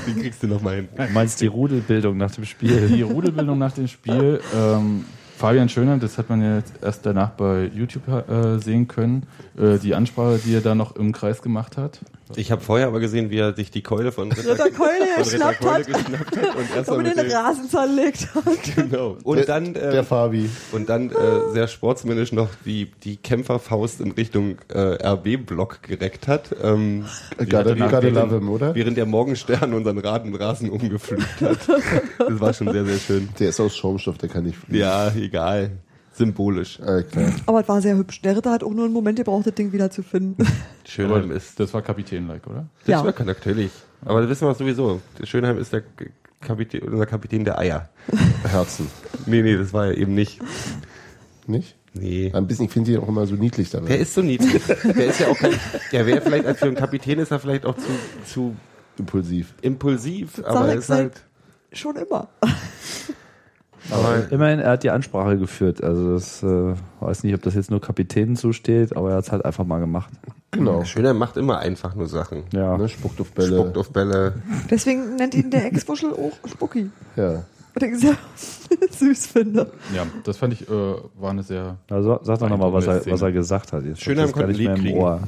[0.07, 0.89] Den kriegst du noch mal hin.
[0.97, 2.89] Du meinst die Rudelbildung nach dem Spiel?
[2.95, 4.41] Die Rudelbildung nach dem Spiel.
[4.55, 5.05] Ähm,
[5.43, 9.26] Fabian Schöner, das hat man ja jetzt erst danach bei YouTube äh, sehen können.
[9.59, 11.99] Äh, die Ansprache, die er da noch im Kreis gemacht hat.
[12.36, 15.22] Ich habe vorher aber gesehen, wie er sich die Keule von Ritter, Ritter Keule von
[15.22, 18.28] Ritter geschnappt Keule hat geschnappt hat und erst mal und mit den dem, Rasen zerlegt
[18.34, 18.45] hat.
[18.74, 19.18] genau.
[19.22, 20.49] Und der, dann äh, der Fabi.
[20.72, 21.14] und dann äh,
[21.53, 26.55] sehr sportsmännisch noch die die Kämpferfaust in Richtung äh, RB-Block gereckt hat.
[26.62, 27.05] Ähm,
[27.38, 28.74] gotta während- love him, oder?
[28.74, 31.59] Während der Morgenstern unseren Raden Rasen umgepflügt hat.
[32.18, 33.28] Das war schon sehr sehr schön.
[33.38, 34.80] Der ist aus Schaumstoff, der kann nicht fliegen.
[34.80, 35.70] Ja, egal.
[36.14, 36.76] Symbolisch.
[36.76, 37.05] Klar.
[37.47, 38.20] Aber es war sehr hübsch.
[38.20, 40.47] Der Ritter hat auch nur einen Moment gebraucht, das Ding wieder zu finden.
[40.85, 42.66] Schönheim ist das war Kapitän-like, oder?
[42.80, 43.05] Das Ja.
[43.05, 43.70] war natürlich.
[44.05, 45.01] Aber das wissen wir sowieso.
[45.18, 45.83] Der Schönheim ist der
[46.41, 47.89] Kapitän, unser Kapitän der Eier.
[48.45, 48.89] Herzen.
[49.24, 50.39] Nee, nee, das war er eben nicht.
[51.47, 51.76] Nicht?
[51.95, 52.30] Nee.
[52.35, 53.87] Ein bisschen, ich finde die auch immer so niedlich dabei.
[53.89, 54.62] Der ist so niedlich.
[54.66, 55.53] Der ist ja auch kein,
[55.93, 57.89] der wäre vielleicht, als für einen Kapitän ist er vielleicht auch zu,
[58.26, 58.57] zu
[58.99, 59.55] impulsiv.
[59.62, 61.22] impulsiv, aber sag er ist halt,
[61.72, 62.28] Schon immer.
[63.91, 65.83] aber Immerhin, er hat die Ansprache geführt.
[65.83, 69.33] Also das äh, weiß nicht, ob das jetzt nur Kapitänen zusteht, aber er hat es
[69.33, 70.12] halt einfach mal gemacht.
[70.53, 70.85] Genau.
[70.85, 72.45] Schöner macht immer einfach nur Sachen.
[72.53, 72.76] Ja.
[72.76, 73.59] Ne, spuckt auf Bälle.
[73.59, 74.35] Spuckt auf Bälle.
[74.70, 76.91] Deswegen nennt ihn der Ex-Wuschel auch Spucki.
[77.16, 77.45] Ja.
[77.75, 78.16] Und ich sehr
[78.91, 79.70] süß finde.
[79.95, 80.73] Ja, das fand ich, äh,
[81.18, 81.77] war eine sehr.
[81.91, 83.85] Also sag doch nochmal, was er, was er gesagt hat.
[83.85, 85.20] Jetzt Schönheim hab ich das gar konnte nicht mehr im Ohr.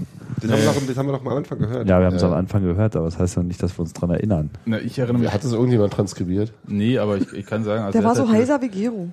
[0.42, 1.88] Das, haben wir doch, das haben wir doch mal am Anfang gehört.
[1.88, 2.28] Ja, wir haben es Ja.
[2.28, 4.50] am Anfang gehört, aber das heißt ja nicht, dass wir uns dran erinnern.
[4.66, 5.32] Na, ich erinnere mich.
[5.32, 6.52] Hat das irgendjemand transkribiert?
[6.66, 9.08] Nee, aber ich, ich kann sagen, also Der er war so heiser wie Gero.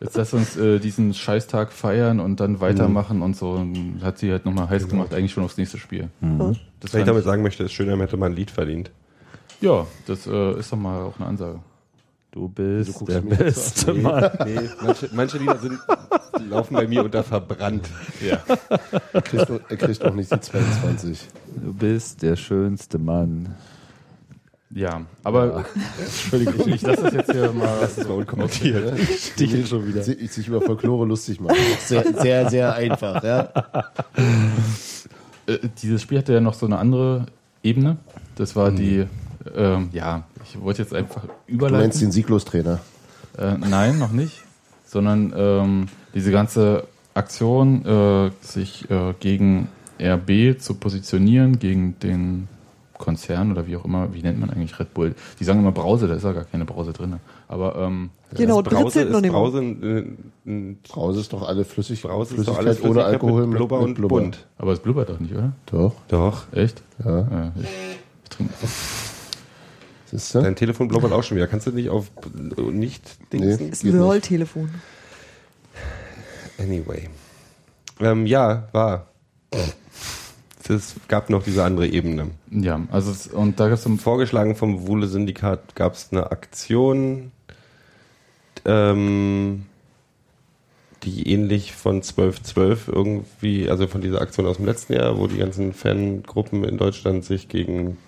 [0.00, 3.50] Jetzt lass uns äh, diesen Scheißtag feiern und dann weitermachen und so.
[3.50, 6.08] Und hat sie halt nochmal heiß gemacht, eigentlich schon aufs nächste Spiel.
[6.80, 8.90] Das Was ich damit ich, sagen möchte, ist Schönheim hätte mal ein Lied verdient.
[9.60, 11.60] ja, das äh, ist doch mal auch eine Ansage.
[12.34, 14.28] Du bist der du jetzt beste Mann.
[14.44, 15.78] Nee, manche, manche Lieder sind,
[16.50, 17.88] laufen bei mir unter verbrannt.
[18.20, 18.42] Ja.
[19.12, 21.28] Er kriegt, er kriegt noch nicht die 22.
[21.64, 23.54] Du bist der schönste Mann.
[24.74, 25.64] Ja, aber
[26.00, 27.78] Entschuldigung, ich, ich lasse das jetzt hier mal.
[27.80, 28.98] Das ist mal unkommentiert.
[29.16, 30.02] Stiche schon wieder.
[30.02, 31.54] Sich, sich über Folklore lustig machen.
[31.78, 33.48] Sehr, sehr, sehr einfach, ja.
[35.46, 37.26] Äh, dieses Spiel hatte ja noch so eine andere
[37.62, 37.98] Ebene.
[38.34, 38.60] Das Mhm.
[38.60, 39.06] war die,
[39.54, 41.80] ähm, ja, ich wollte jetzt einfach Du überleiten.
[41.86, 42.80] meinst den Sieglos-Trainer.
[43.38, 44.42] Äh, nein, noch nicht.
[44.86, 46.84] Sondern ähm, diese ganze
[47.14, 49.68] Aktion, äh, sich äh, gegen
[50.00, 52.48] RB zu positionieren, gegen den
[52.98, 55.14] Konzern oder wie auch immer, wie nennt man eigentlich Red Bull?
[55.40, 57.16] Die sagen immer Brause, da ist ja gar keine Brause drin.
[57.48, 59.38] Aber ähm, Genau, Brause ist nicht mal.
[59.38, 62.02] Brause, ein Brause ist doch alle flüssig.
[62.02, 64.20] Brause ist doch Flüssigkeit alles ohne Flüssigkeit Alkohol mit Blubber und Blubber.
[64.20, 64.46] bunt.
[64.58, 65.52] aber es blubbert doch nicht, oder?
[65.66, 66.44] Doch, Doch.
[66.52, 66.82] Echt?
[67.04, 67.20] ja.
[67.20, 67.66] Äh, ich,
[68.24, 68.52] ich trinke.
[70.14, 70.42] Siehst du?
[70.42, 71.48] Dein Telefon blubbert auch schon wieder.
[71.48, 72.10] Kannst du nicht auf
[72.56, 73.02] nicht
[73.32, 73.72] dingsen?
[73.72, 74.00] Ist Geht ein.
[74.00, 74.70] Rolltelefon.
[76.56, 77.08] Anyway.
[77.98, 79.08] Ähm, ja, war.
[80.68, 82.30] Es gab noch diese andere Ebene.
[82.50, 87.32] Ja, also es, und da gibt es Vorgeschlagen vom Wuhle Syndikat gab es eine Aktion,
[88.64, 89.66] ähm,
[91.02, 95.38] die ähnlich von 1212 irgendwie, also von dieser Aktion aus dem letzten Jahr, wo die
[95.38, 97.98] ganzen Fangruppen in Deutschland sich gegen,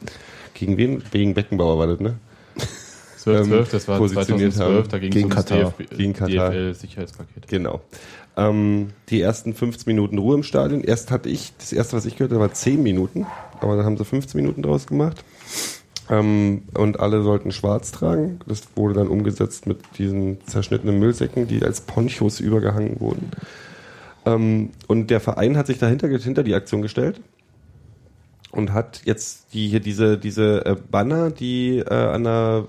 [0.57, 1.03] gegen wen?
[1.11, 2.17] Gegen Beckenbauer war das, ne?
[3.19, 4.89] 12, 12, ähm, das war positioniert 2012, haben.
[4.91, 5.75] da ging Gegen um das Katar.
[5.79, 6.51] DFB, Gegen Katar.
[6.51, 7.49] DFL-Sicherheitspaket.
[7.49, 7.81] Genau.
[8.37, 10.83] Ähm, die ersten 15 Minuten Ruhe im Stadion.
[10.83, 13.27] Erst hatte ich, das erste, was ich gehört habe, war 10 Minuten,
[13.61, 15.25] aber dann haben sie 15 Minuten draus gemacht.
[16.09, 18.39] Ähm, und alle sollten schwarz tragen.
[18.47, 23.31] Das wurde dann umgesetzt mit diesen zerschnittenen Müllsäcken, die als Ponchos übergehangen wurden.
[24.25, 27.21] Ähm, und der Verein hat sich dahinter hinter die Aktion gestellt
[28.57, 32.65] und hat jetzt die hier diese diese äh, Banner, die äh, an der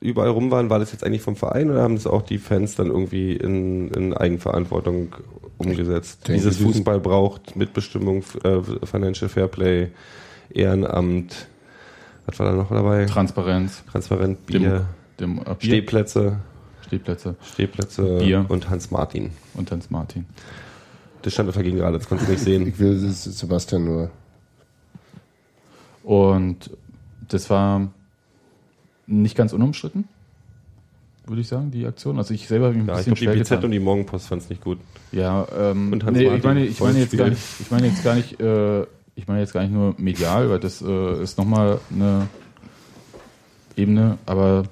[0.00, 2.74] überall rum waren, war das jetzt eigentlich vom Verein oder haben das auch die Fans
[2.74, 5.14] dann irgendwie in, in Eigenverantwortung
[5.58, 6.26] umgesetzt?
[6.26, 9.88] denke, Dieses Fußball braucht Mitbestimmung, äh, Financial Fairplay,
[10.54, 11.48] Ehrenamt,
[12.26, 13.04] was war da noch dabei?
[13.06, 14.86] Transparenz, Transparent, Dem- Bier,
[15.20, 16.38] dem, äh, Bier, Stehplätze,
[16.86, 18.46] Stehplätze Stehplätze Bier.
[18.48, 19.30] und Hans Martin.
[19.54, 20.24] und Hans Martin.
[21.22, 22.66] Das stand auf der Gegengrade, das konntest du nicht sehen.
[22.66, 24.10] Ich will Sebastian nur.
[26.02, 26.70] Und
[27.28, 27.88] das war
[29.06, 30.08] nicht ganz unumstritten,
[31.26, 32.18] würde ich sagen, die Aktion.
[32.18, 33.64] Also ich selber habe mich ein Ja, ich bisschen glaube, die schwer BZ getan.
[33.66, 34.78] und die Morgenpost fand es nicht gut.
[35.12, 38.02] Ja, ähm, Und Hans nee, ich meine, ich meine jetzt gar nicht, ich meine jetzt
[38.04, 38.82] gar nicht, äh,
[39.16, 42.28] ich meine jetzt gar nicht nur medial, weil das äh, ist nochmal eine
[43.76, 44.64] Ebene, aber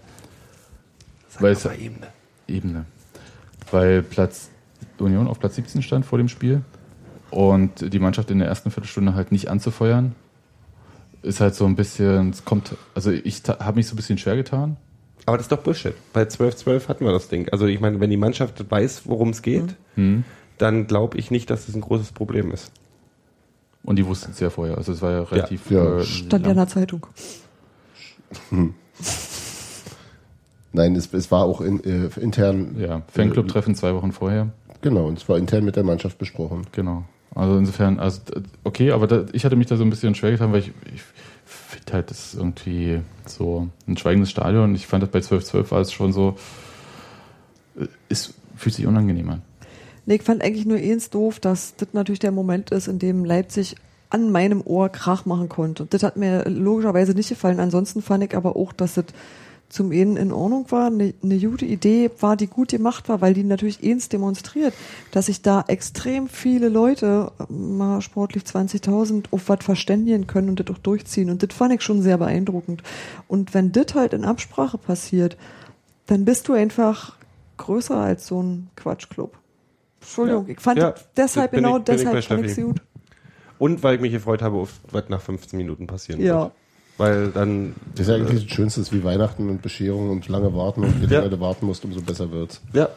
[1.41, 2.07] weil es Ebene.
[2.47, 2.85] Ebene,
[3.71, 4.51] weil Platz
[4.99, 6.63] Union auf Platz 17 stand vor dem Spiel
[7.31, 10.15] und die Mannschaft in der ersten Viertelstunde halt nicht anzufeuern,
[11.29, 14.37] ist halt so ein bisschen, es kommt, also ich habe mich so ein bisschen schwer
[14.37, 14.77] getan.
[15.27, 15.95] Aber das ist doch Bullshit.
[16.13, 17.49] Bei 12-12 hatten wir das Ding.
[17.51, 20.25] Also ich meine, wenn die Mannschaft weiß, worum es geht, Hm.
[20.57, 22.73] dann glaube ich nicht, dass das ein großes Problem ist.
[23.85, 25.99] Und die wussten es ja vorher, also es war ja relativ Ja.
[25.99, 27.07] äh, Stand ja in der Zeitung.
[30.73, 32.77] Nein, es, es war auch in, äh, intern.
[32.79, 34.49] Ja, Fanclub-Treffen zwei Wochen vorher.
[34.83, 36.67] Genau, und es war intern mit der Mannschaft besprochen.
[36.73, 37.05] Genau.
[37.39, 38.21] Also insofern, also
[38.65, 41.03] okay, aber da, ich hatte mich da so ein bisschen schwer getan, weil ich, ich
[41.47, 44.75] finde halt, das ist irgendwie so ein schweigendes Stadion.
[44.75, 46.37] Ich fand das bei 12-12 war es schon so,
[47.79, 49.43] äh, es fühlt sich unangenehm an.
[50.05, 53.25] Nee, ich fand eigentlich nur eins doof, dass das natürlich der Moment ist, in dem
[53.25, 53.77] Leipzig
[54.11, 55.87] an meinem Ohr Krach machen konnte.
[55.89, 57.61] Das hat mir logischerweise nicht gefallen.
[57.61, 59.05] Ansonsten fand ich aber auch, dass das
[59.69, 63.35] zum einen in Ordnung war, eine, eine gute Idee war, die gut gemacht war, weil
[63.35, 64.73] die natürlich eins demonstriert,
[65.13, 70.75] dass sich da extrem viele Leute, mal sportlich 20.000, auf was verständigen können und das
[70.75, 71.29] auch durchziehen.
[71.29, 72.83] Und das fand ich schon sehr beeindruckend.
[73.29, 75.37] Und wenn das halt in Absprache passiert,
[76.07, 77.17] dann bist du einfach
[77.59, 79.37] größer als so ein Quatschclub.
[80.01, 82.81] Entschuldigung, ich fand Ja, deshalb ich- genau ich deshalb fand ich gut.
[83.59, 86.43] Und weil ich mich gefreut habe, auf was nach 15 Minuten passieren Ja.
[86.45, 86.53] wird.
[86.99, 87.75] Weil dann.
[87.95, 91.01] Das ist ja eigentlich das Schönste, ist wie Weihnachten und Bescherung und lange warten und
[91.01, 91.21] je Ja.
[91.21, 92.61] länger du warten musst, umso besser wird's.
[92.73, 92.89] Ja,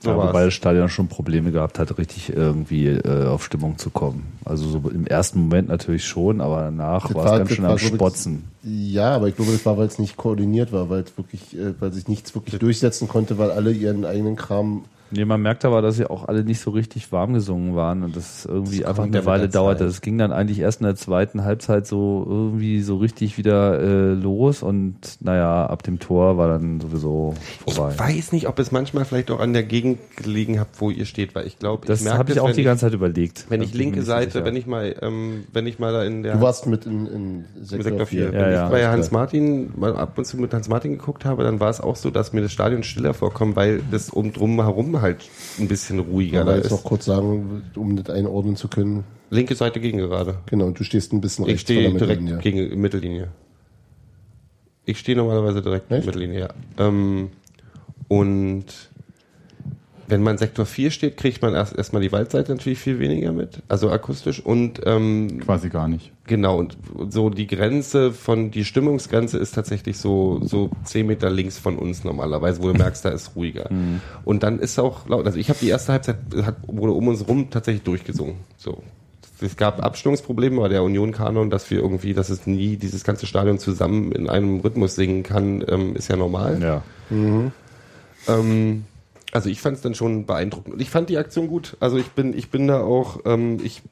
[0.00, 3.90] so Ja, wobei das Stadion schon Probleme gehabt hat, richtig irgendwie äh, auf Stimmung zu
[3.90, 4.32] kommen.
[4.46, 7.82] Also so im ersten Moment natürlich schon, aber danach war es ganz schön am ich,
[7.86, 8.44] Spotzen.
[8.62, 11.74] Ja, aber ich glaube, das war, weil es nicht koordiniert war, weil es wirklich, äh,
[11.80, 14.84] weil sich nichts wirklich durchsetzen konnte, weil alle ihren eigenen Kram.
[15.10, 18.16] Nee, man merkt aber, dass sie auch alle nicht so richtig warm gesungen waren und
[18.16, 19.84] das irgendwie Das einfach eine Weile dauerte.
[19.84, 24.12] Das ging dann eigentlich erst in der zweiten Halbzeit so irgendwie so richtig wieder äh,
[24.14, 27.34] los und naja, ab dem Tor war dann sowieso
[27.66, 27.92] vorbei.
[27.92, 31.06] Ich weiß nicht, ob es manchmal vielleicht auch an der Gegend gelegen habt, wo ihr
[31.06, 32.94] steht, weil ich glaube, Das ich merke habe ich das, auch wenn die ganze Zeit
[32.94, 33.46] überlegt.
[33.48, 34.44] Wenn ich linke Seite, sicher.
[34.44, 37.44] wenn ich mal, ähm, wenn ich mal da in der Du warst mit in, in
[37.60, 38.30] Sektor, Sektor 4.
[38.30, 38.38] 4.
[38.38, 38.64] Ja, Wenn ja.
[38.66, 39.22] ich bei Hans klar.
[39.22, 42.10] Martin mal ab und zu mit Hans Martin geguckt habe, dann war es auch so,
[42.10, 45.28] dass mir das Stadion stiller vorkommt, weil das um drum herum halt
[45.58, 49.04] ein bisschen ruhiger Ja, jetzt noch kurz sagen, um das einordnen zu können.
[49.30, 50.38] Linke Seite gegen gerade.
[50.46, 52.38] Genau, und du stehst ein bisschen Ich rechts von stehe direkt Mittellinie.
[52.66, 53.28] gegen Mittellinie.
[54.84, 56.06] Ich stehe normalerweise direkt Echt?
[56.06, 56.48] Mittellinie, ja.
[56.78, 57.30] Ähm,
[58.08, 58.89] und
[60.10, 63.62] wenn man Sektor 4 steht, kriegt man erst erstmal die Waldseite natürlich viel weniger mit,
[63.68, 66.12] also akustisch und ähm, Quasi gar nicht.
[66.26, 66.76] Genau, und
[67.08, 72.04] so die Grenze von, die Stimmungsgrenze ist tatsächlich so, so zehn Meter links von uns
[72.04, 73.68] normalerweise, wo du merkst, da ist ruhiger.
[74.24, 77.26] Und dann ist auch laut, also ich habe die erste Halbzeit, hat, wurde um uns
[77.26, 78.36] rum tatsächlich durchgesungen.
[78.56, 78.82] So.
[79.42, 83.58] Es gab Abstimmungsprobleme bei der Union-Kanon, dass wir irgendwie, dass es nie dieses ganze Stadion
[83.58, 86.60] zusammen in einem Rhythmus singen kann, ähm, ist ja normal.
[86.62, 86.82] Ja.
[88.28, 88.84] Ähm,
[89.32, 90.74] also ich fand es dann schon beeindruckend.
[90.74, 91.76] Und ich fand die Aktion gut.
[91.80, 93.82] Also ich bin, ich bin da auch, ähm, ich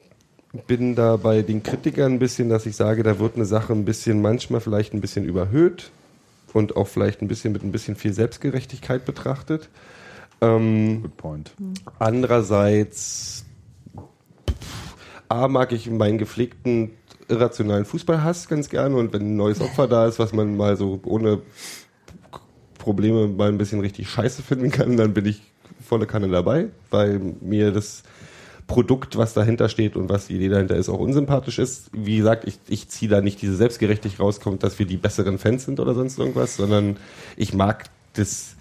[0.67, 3.85] bin da bei den Kritikern ein bisschen, dass ich sage, da wird eine Sache ein
[3.85, 5.91] bisschen, manchmal vielleicht ein bisschen überhöht
[6.53, 9.69] und auch vielleicht ein bisschen mit ein bisschen viel Selbstgerechtigkeit betrachtet.
[10.41, 11.51] Ähm, Good point.
[11.99, 13.45] Andererseits,
[15.27, 16.91] A, mag ich meinen gepflegten
[17.27, 20.99] irrationalen Fußballhass ganz gerne und wenn ein neues Opfer da ist, was man mal so
[21.05, 21.41] ohne
[22.79, 25.43] Probleme mal ein bisschen richtig scheiße finden kann, dann bin ich
[25.87, 28.01] volle Kanne dabei, weil mir das
[28.65, 31.89] Produkt, was dahinter steht und was die Idee dahinter ist, auch unsympathisch ist.
[31.91, 35.65] Wie gesagt, ich, ich ziehe da nicht diese Selbstgerechtigkeit rauskommt, dass wir die besseren Fans
[35.65, 36.97] sind oder sonst irgendwas, sondern
[37.35, 38.55] ich mag das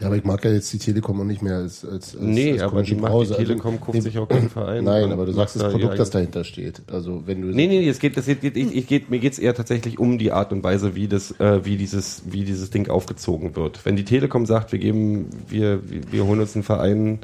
[0.00, 2.52] Ja, aber ich mag ja jetzt die Telekom auch nicht mehr als als, als Nee,
[2.52, 3.36] als aber die komischen macht Browser.
[3.36, 4.84] die Telekom, kauft sich auch keinen Verein.
[4.84, 6.82] Nein, und aber du sagst das da Produkt, das dahinter steht.
[6.86, 9.54] Also wenn du Nee, nee, es geht, es geht, ich, ich geht, mir geht's eher
[9.54, 13.56] tatsächlich um die Art und Weise, wie das, äh, wie dieses, wie dieses Ding aufgezogen
[13.56, 13.84] wird.
[13.84, 17.18] Wenn die Telekom sagt, wir geben, wir, wir holen uns einen Verein,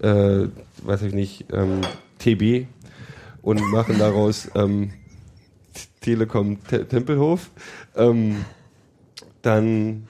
[0.00, 0.46] äh,
[0.82, 1.82] weiß ich nicht, ähm,
[2.18, 2.66] TB
[3.42, 4.92] und machen daraus ähm,
[6.00, 7.50] Telekom Te Tempelhof,
[7.96, 8.44] ähm,
[9.42, 10.06] dann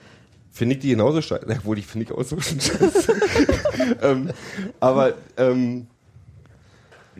[0.59, 1.45] finde ich die genauso scheiße.
[1.47, 3.13] Obwohl, die finde ich auch so scheiße.
[4.01, 4.29] ähm,
[4.79, 5.87] aber ähm,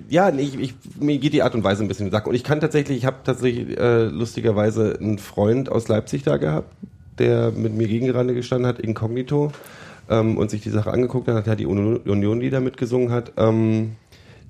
[0.10, 2.28] ja, nee, ich, ich, mir geht die Art und Weise ein bisschen in Sack.
[2.28, 6.74] Und ich kann tatsächlich, ich habe tatsächlich äh, lustigerweise einen Freund aus Leipzig da gehabt,
[7.18, 9.52] der mit mir gegengerande gestanden hat, inkognito,
[10.10, 13.34] ähm, und sich die Sache angeguckt hat, hat die Union, Union die da mitgesungen hat.
[13.38, 13.96] Ähm,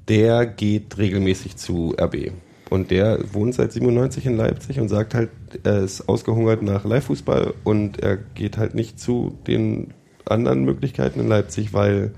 [0.07, 2.31] der geht regelmäßig zu RB.
[2.69, 5.29] Und der wohnt seit 97 in Leipzig und sagt halt,
[5.63, 9.93] er ist ausgehungert nach Live-Fußball und er geht halt nicht zu den
[10.25, 12.11] anderen Möglichkeiten in Leipzig, weil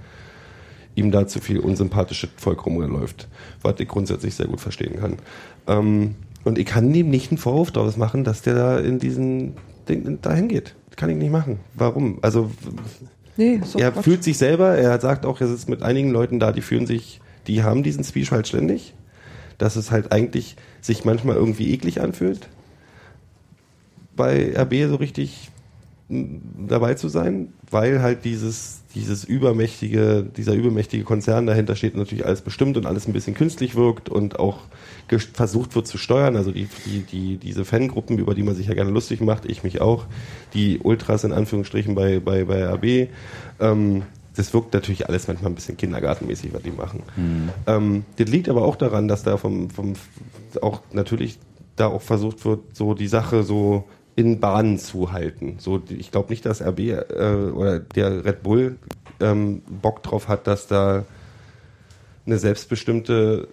[0.95, 3.29] ihm da zu viel unsympathische Volk rumläuft,
[3.61, 5.17] was ich grundsätzlich sehr gut verstehen kann.
[5.67, 9.53] Ähm, und ich kann ihm nicht einen Vorwurf daraus machen, dass der da in diesen
[9.87, 10.75] Ding dahin geht.
[10.97, 11.59] Kann ich nicht machen.
[11.75, 12.19] Warum?
[12.21, 12.51] Also
[13.37, 14.03] Nee, doch er Quatsch.
[14.03, 17.21] fühlt sich selber, er sagt auch, er sitzt mit einigen Leuten da, die fühlen sich,
[17.47, 18.93] die haben diesen Zwiespalt ständig,
[19.61, 22.49] dass es halt eigentlich sich manchmal irgendwie eklig anfühlt,
[24.15, 25.51] bei RB so richtig
[26.09, 32.41] dabei zu sein, weil halt dieses, dieses übermächtige, dieser übermächtige Konzern dahinter steht natürlich alles
[32.41, 34.61] bestimmt und alles ein bisschen künstlich wirkt und auch
[35.33, 36.35] versucht wird zu steuern.
[36.35, 39.63] Also die, die, die, diese Fangruppen, über die man sich ja gerne lustig macht, ich
[39.63, 40.05] mich auch,
[40.53, 43.09] die Ultras in Anführungsstrichen bei, bei, bei RB,
[43.59, 44.03] ähm,
[44.35, 47.03] das wirkt natürlich alles manchmal ein bisschen kindergartenmäßig, was die machen.
[47.67, 49.93] Ähm, das liegt aber auch daran, dass da vom, vom
[50.61, 51.39] auch natürlich
[51.75, 55.55] da auch versucht wird, so die Sache so in Bahnen zu halten.
[55.59, 58.77] So, ich glaube nicht, dass RB äh, oder der Red Bull
[59.19, 61.05] ähm, Bock drauf hat, dass da
[62.25, 63.47] eine selbstbestimmte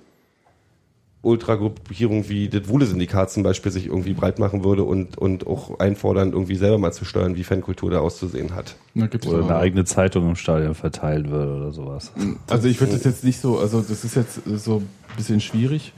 [1.22, 6.32] Ultragruppierung wie das Wuhle-Syndikat zum Beispiel sich irgendwie breit machen würde und, und auch einfordern,
[6.32, 8.76] irgendwie selber mal zu steuern, wie Fankultur da auszusehen hat.
[8.94, 12.12] Da gibt's Oder eine auch- eigene Zeitung im Stadion verteilen würde oder sowas.
[12.48, 15.92] Also ich würde das jetzt nicht so, also das ist jetzt so ein bisschen schwierig.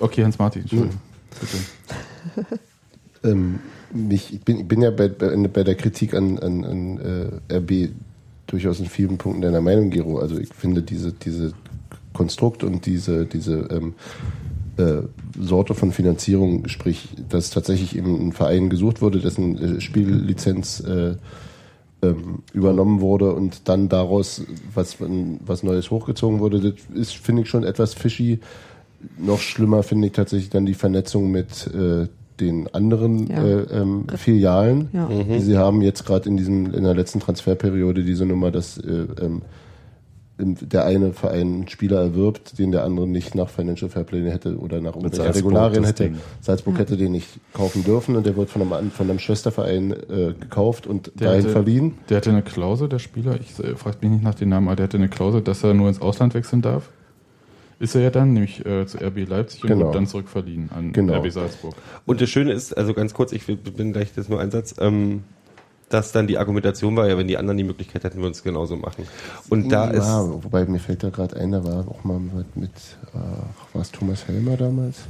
[0.00, 0.98] Okay, Hans-Martin, Entschuldigung.
[1.40, 2.58] Bitte.
[3.24, 3.60] Ähm,
[3.92, 7.56] mich, ich, bin, ich bin ja bei, bei, bei der Kritik an, an, an äh,
[7.58, 7.90] RB
[8.48, 10.18] durchaus in vielen Punkten deiner Meinung, Gero.
[10.18, 11.52] Also ich finde diese, diese
[12.22, 13.94] Konstrukt und diese, diese ähm,
[14.76, 15.02] äh,
[15.40, 21.16] Sorte von Finanzierung, sprich, dass tatsächlich eben ein Verein gesucht wurde, dessen äh, Spiellizenz äh,
[22.04, 24.42] ähm, übernommen wurde und dann daraus
[24.72, 24.98] was,
[25.44, 28.38] was Neues hochgezogen wurde, das ist, finde ich, schon etwas fishy.
[29.18, 32.06] Noch schlimmer finde ich tatsächlich dann die Vernetzung mit äh,
[32.38, 33.42] den anderen Ja.
[33.44, 35.08] äh, ähm, Filialen, Ja.
[35.08, 39.06] die sie haben jetzt gerade in diesem in der letzten Transferperiode diese Nummer, dass äh,
[39.20, 39.42] ähm,
[40.44, 44.80] der eine Verein einen Spieler erwirbt, den der andere nicht nach Financial Fairplay hätte oder
[44.80, 46.04] nach irgendwelchen Regularien hätte.
[46.04, 46.18] Ding.
[46.40, 50.34] Salzburg hätte den nicht kaufen dürfen und der wird von einem, von einem Schwesterverein äh,
[50.38, 51.94] gekauft und Der dahin hatte- verliehen.
[52.08, 54.76] Der hatte eine Klausel, der Spieler, ich äh, frage mich nicht nach den Namen, aber
[54.76, 56.88] der hatte eine Klausel, dass er nur ins Ausland wechseln darf.
[57.78, 59.86] Ist er ja dann, nämlich äh, zu RB Leipzig und Genau.
[59.86, 61.14] wird dann zurückverliehen an Genau.
[61.18, 61.74] RB Salzburg.
[62.06, 65.24] Und das Schöne ist, also ganz kurz, ich bin gleich das nur ein Satz, ähm,
[65.92, 68.42] dass dann die Argumentation war, ja, wenn die anderen die Möglichkeit hätten, würden wir es
[68.42, 69.06] genauso machen.
[69.48, 72.56] Und da ja, ist, wobei mir fällt da gerade ein, da war auch mal mit,
[72.56, 72.70] mit
[73.14, 75.00] ach, war es Thomas Helmer damals?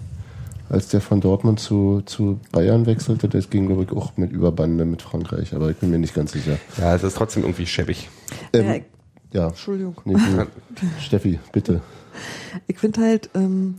[0.68, 4.85] Als der von Dortmund zu, zu Bayern wechselte, das ging, glaube ich, auch mit Überbande
[4.85, 6.59] mit Frankreich, aber ich bin mir nicht ganz sicher.
[6.78, 8.09] ja, es ist trotzdem irgendwie schäbig.
[8.53, 8.66] Ähm,
[9.33, 9.97] Ja, ja, Entschuldigung.
[10.05, 10.16] nee,
[11.01, 11.80] Steffi, bitte.
[12.66, 13.78] Ich finde halt, ähm,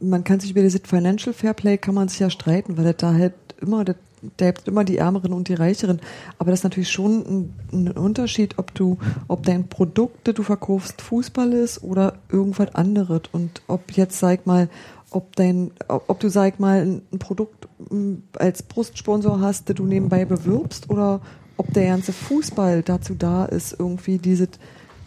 [0.00, 3.12] man kann sich über dieses Financial Fairplay kann man sich ja streiten, weil das da
[3.14, 3.96] halt immer, das,
[4.36, 6.00] da gibt immer die Ärmeren und die Reicheren.
[6.38, 8.98] Aber das ist natürlich schon ein, ein Unterschied, ob du,
[9.28, 13.22] ob dein Produkt, das du verkaufst, Fußball ist oder irgendwas anderes.
[13.32, 14.68] Und ob jetzt, sag mal,
[15.10, 19.84] ob dein, ob du, sag mal, ein ein Produkt m, als Brustsponsor hast, das du
[19.84, 21.20] nebenbei bewirbst oder
[21.56, 24.48] ob der ganze Fußball dazu da ist, irgendwie dieses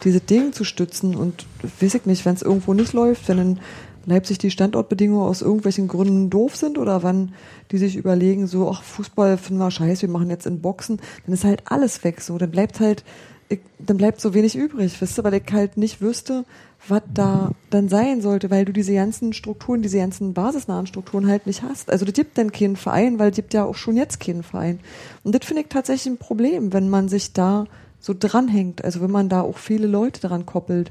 [0.04, 1.46] diese Ding zu stützen und
[1.80, 3.60] weiß ich nicht, wenn es irgendwo nicht läuft, wenn in
[4.06, 7.34] Leipzig die Standortbedingungen aus irgendwelchen Gründen doof sind oder wann
[7.70, 11.34] die sich überlegen, so, ach, Fußball finden wir scheiße, wir machen jetzt in Boxen, dann
[11.34, 12.36] ist halt alles weg so.
[12.38, 13.04] Dann bleibt halt,
[13.48, 16.44] ich, dann bleibt so wenig übrig, wisst ihr, weil ich halt nicht wüsste,
[16.88, 21.46] was da dann sein sollte, weil du diese ganzen Strukturen, diese ganzen basisnahen Strukturen halt
[21.46, 21.90] nicht hast.
[21.90, 24.80] Also das gibt dann keinen Verein, weil es gibt ja auch schon jetzt keinen Verein.
[25.22, 27.66] Und das finde ich tatsächlich ein Problem, wenn man sich da
[28.00, 30.90] so dranhängt, also wenn man da auch viele Leute dran koppelt.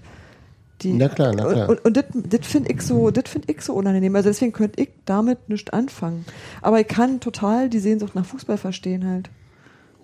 [0.82, 1.70] Die, Na klar, na klar.
[1.70, 4.16] Und, und das, das finde ich so, das finde ich so unangenehm.
[4.16, 6.26] Also deswegen könnte ich damit nicht anfangen.
[6.62, 9.30] Aber ich kann total die Sehnsucht nach Fußball verstehen halt.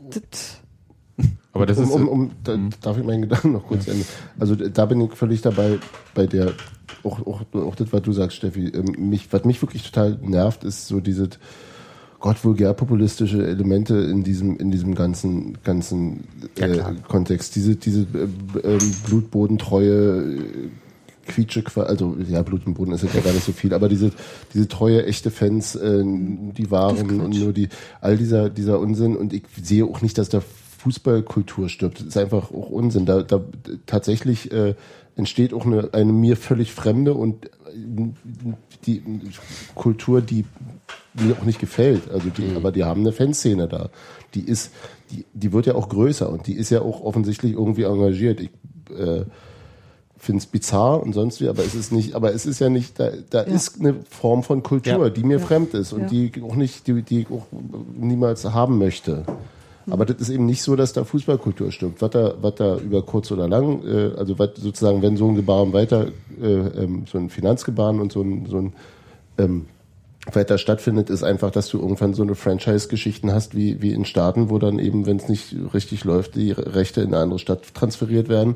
[0.10, 0.60] Das,
[1.54, 4.06] Aber das um, ist- um, um, da, darf ich meinen Gedanken noch kurz enden?
[4.40, 5.80] Also da bin ich völlig dabei
[6.14, 6.52] bei der
[7.04, 8.68] auch, auch, auch das, was du sagst, Steffi.
[8.68, 11.30] Ähm, Mich, was mich wirklich total nervt, ist so diese
[12.20, 16.24] Gott vulgär populistische Elemente in diesem in diesem ganzen ganzen
[16.60, 17.56] äh, Kontext.
[17.56, 20.70] Diese diese äh, ähm, blutbodentreue äh,
[21.28, 24.12] Quietsche, also ja, Blut im Boden ist jetzt ja gar nicht so viel, aber diese,
[24.54, 27.70] diese treue, echte Fans, äh, die waren und nur die,
[28.02, 30.42] all dieser, dieser Unsinn und ich sehe auch nicht, dass da
[30.78, 32.00] Fußballkultur stirbt.
[32.00, 33.06] Das ist einfach auch Unsinn.
[33.06, 33.42] Da, da
[33.86, 34.76] tatsächlich äh,
[35.16, 37.50] entsteht auch eine, eine mir völlig fremde und äh,
[38.86, 39.04] die
[39.76, 40.46] Kultur, die
[41.22, 42.10] mir auch nicht gefällt.
[42.12, 43.90] Also die, aber die haben eine Fanszene da.
[44.34, 44.72] Die ist,
[45.12, 48.40] die, die wird ja auch größer und die ist ja auch offensichtlich irgendwie engagiert.
[48.42, 48.50] Ich,
[48.98, 49.24] äh,
[50.20, 53.00] finde es bizarr und sonst wie, aber es ist nicht, aber es ist ja nicht,
[53.00, 55.10] da, da ist eine Form von Kultur, Ja.
[55.10, 56.08] die mir fremd ist und Ja.
[56.08, 57.46] die auch nicht, die, die ich auch
[57.96, 59.26] niemals haben möchte.
[59.90, 62.02] Aber das ist eben nicht so, dass da Fußballkultur stimmt.
[62.02, 65.36] Was da, was da über kurz oder lang, äh, also was sozusagen, wenn so ein
[65.36, 66.08] Gebaren weiter,
[66.42, 68.74] äh, ähm, so ein Finanzgebaren und so ein, so ein
[69.38, 69.66] ähm,
[70.34, 74.50] weiter stattfindet, ist einfach, dass du irgendwann so eine Franchise-Geschichten hast, wie, wie in Staaten,
[74.50, 78.28] wo dann eben, wenn es nicht richtig läuft, die Rechte in eine andere Stadt transferiert
[78.30, 78.56] werden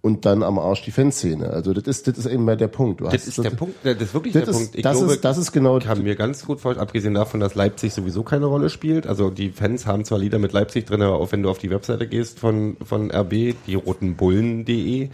[0.00, 1.50] und dann am Arsch die Fanszene.
[1.50, 3.00] Also das ist, das ist eben mal der Punkt.
[3.00, 4.74] Du Das ist so- der Punkt, das ist wirklich Das der ist- Punkt.
[4.76, 7.54] Ich das glaube, ist- das ist genau- kann mir ganz gut vorstellen, abgesehen davon, dass
[7.54, 9.06] Leipzig sowieso keine Rolle spielt.
[9.06, 11.70] Also die Fans haben zwar Lieder mit Leipzig drin, aber auch wenn du auf die
[11.70, 15.08] Webseite gehst von, von RB, die rotenbullen.de,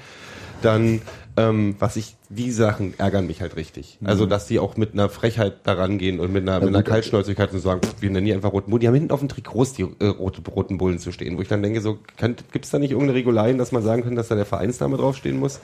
[0.62, 1.02] dann,
[1.38, 3.98] ähm, was ich, die Sachen ärgern mich halt richtig.
[4.02, 6.82] Also, dass die auch mit einer Frechheit daran gehen und mit einer, mit einer.
[6.82, 8.80] Kaltschnäuzigkeit und sagen, wir nennen die einfach Roten Bullen.
[8.80, 11.48] Die haben hinten auf den Trikots die äh, rote, roten Bullen zu stehen, wo ich
[11.48, 14.34] dann denke, so, gibt es da nicht irgendeine Regularien, dass man sagen kann, dass da
[14.34, 15.60] der Vereinsname draufstehen muss?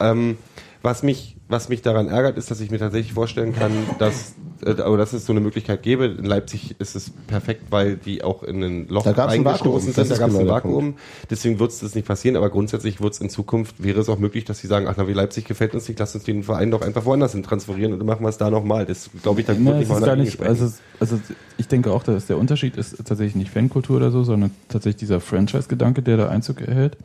[0.00, 0.36] Ähm,
[0.84, 4.82] was mich, was mich daran ärgert, ist, dass ich mir tatsächlich vorstellen kann, dass, äh,
[4.82, 6.04] aber dass es so eine Möglichkeit gäbe.
[6.04, 10.10] In Leipzig ist es perfekt, weil die auch in ein Loch Da gab's eingestoßen sind.
[10.10, 10.94] Da gab es genau ein der Vakuum.
[11.30, 14.18] Deswegen wird es das nicht passieren, aber grundsätzlich wird es in Zukunft, wäre es auch
[14.18, 16.70] möglich, dass sie sagen, ach na, wie Leipzig gefällt uns nicht, lass uns den Verein
[16.70, 18.84] doch einfach woanders hin transferieren und dann machen wir es da nochmal.
[18.84, 20.70] Das glaube ich, da wird es nicht mal ist gar nicht, also,
[21.00, 21.18] also
[21.56, 25.20] ich denke auch, dass der Unterschied ist tatsächlich nicht Fankultur oder so, sondern tatsächlich dieser
[25.20, 26.98] Franchise-Gedanke, der da Einzug erhält.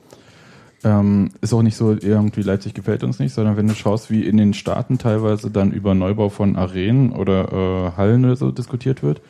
[0.84, 4.26] Ähm, ist auch nicht so, irgendwie Leipzig gefällt uns nicht, sondern wenn du schaust, wie
[4.26, 9.04] in den Staaten teilweise dann über Neubau von Arenen oder äh, Hallen oder so diskutiert
[9.04, 9.22] wird,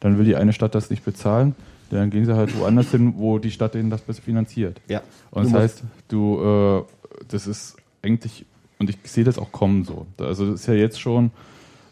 [0.00, 1.54] dann will die eine Stadt das nicht bezahlen,
[1.90, 4.80] dann gehen sie halt woanders hin, wo die Stadt denen das finanziert.
[4.88, 5.02] Ja.
[5.30, 8.46] Und das heißt, du, äh, das ist eigentlich,
[8.78, 10.06] und ich sehe das auch kommen so.
[10.18, 11.30] Also das ist ja jetzt schon,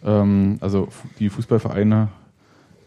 [0.04, 0.88] ähm, also
[1.18, 2.08] die Fußballvereine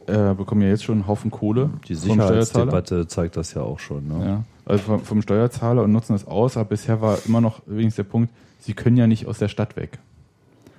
[0.08, 1.96] äh, bekommen ja jetzt schon einen Haufen Kohle Die.
[1.96, 4.08] Sicherheitsdebatte zeigt das ja auch schon.
[4.08, 4.26] Ne?
[4.26, 7.96] Ja, also vom, vom Steuerzahler und nutzen das aus, aber bisher war immer noch übrigens
[7.96, 10.00] der Punkt, sie können ja nicht aus der Stadt weg.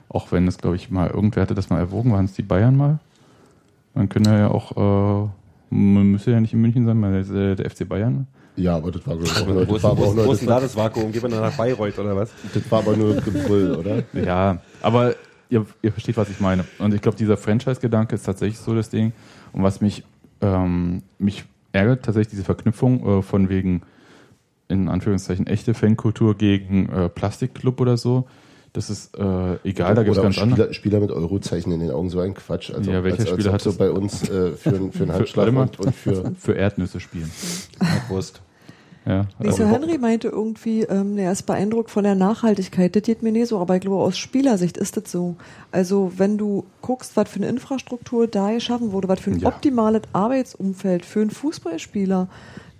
[0.08, 2.76] Auch wenn es, glaube ich, mal irgendwer hatte das mal erwogen, waren es die Bayern
[2.76, 2.98] mal.
[3.94, 5.28] Dann können ja auch, äh,
[5.70, 8.26] man müsste ja nicht in München sein, weil der, der FC Bayern.
[8.56, 10.48] ja, aber das war, glaube ich, auch das war aber auch nur, wo ist denn
[10.48, 11.12] da das Vakuum?
[11.12, 12.30] Gehen wir dann nach Bayreuth oder was?
[12.52, 14.02] das war aber nur Gebrüll, oder?
[14.12, 15.14] Ja, aber
[15.50, 16.64] ihr, ihr versteht, was ich meine.
[16.78, 19.12] Und ich glaube, dieser Franchise-Gedanke ist tatsächlich so das Ding.
[19.52, 20.02] Und was mich,
[20.40, 23.82] ähm, mich ärgert, tatsächlich diese Verknüpfung äh, von wegen,
[24.68, 28.26] in Anführungszeichen, echte Fankultur gegen äh, Plastikclub oder so.
[28.72, 30.64] Das ist äh, egal, da gibt es ganz andere.
[30.64, 32.70] Spieler, Spieler mit Eurozeichen in den Augen, so ein Quatsch.
[32.74, 35.12] Also, Ja, welcher als, als Spieler hat so bei uns äh, für, einen- für einen
[35.14, 35.62] Handschlag mal.
[35.62, 37.30] und, und für Für Erdnüsse spielen.
[38.08, 38.42] Wurst.
[39.06, 42.96] Ja, Lisa also- Henry meinte irgendwie, ähm, er ist beeindruckt von der Nachhaltigkeit.
[42.96, 45.36] Das geht mir nicht so, aber ich glaube, aus Spielersicht ist das so.
[45.70, 49.48] Also, wenn du guckst, was für eine Infrastruktur da geschaffen wurde, was für ein Ja.
[49.48, 52.28] optimales Arbeitsumfeld für einen Fußballspieler,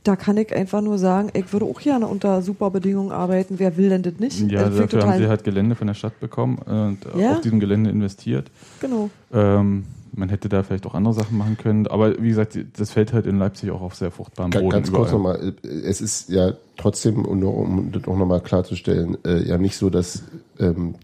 [0.02, 3.58] da kann ich einfach nur sagen, ich würde auch gerne unter super Bedingungen arbeiten.
[3.58, 4.40] Wer will denn das nicht?
[4.50, 7.32] ja, Das dafür haben sie halt Gelände von der Stadt bekommen und Ja.
[7.32, 8.50] auf diesem Gelände investiert.
[8.80, 9.10] Genau.
[9.32, 9.84] Ähm,
[10.16, 13.26] man hätte da vielleicht auch andere Sachen machen können, aber wie gesagt, das fällt halt
[13.26, 14.70] in Leipzig auch auf sehr fruchtbaren Boden.
[14.70, 15.38] Ganz kurz überall.
[15.38, 20.22] nochmal, es ist ja trotzdem, um das auch nochmal klarzustellen, äh, ja nicht so, dass
[20.58, 20.94] ähm,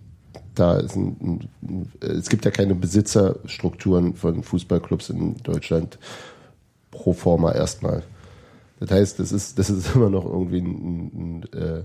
[0.55, 5.99] da ist ein, ein, es gibt ja keine Besitzerstrukturen von Fußballclubs in Deutschland
[6.91, 8.03] pro forma erstmal.
[8.81, 11.85] Das heißt, das ist, das ist immer noch irgendwie ein, ein, ein äh,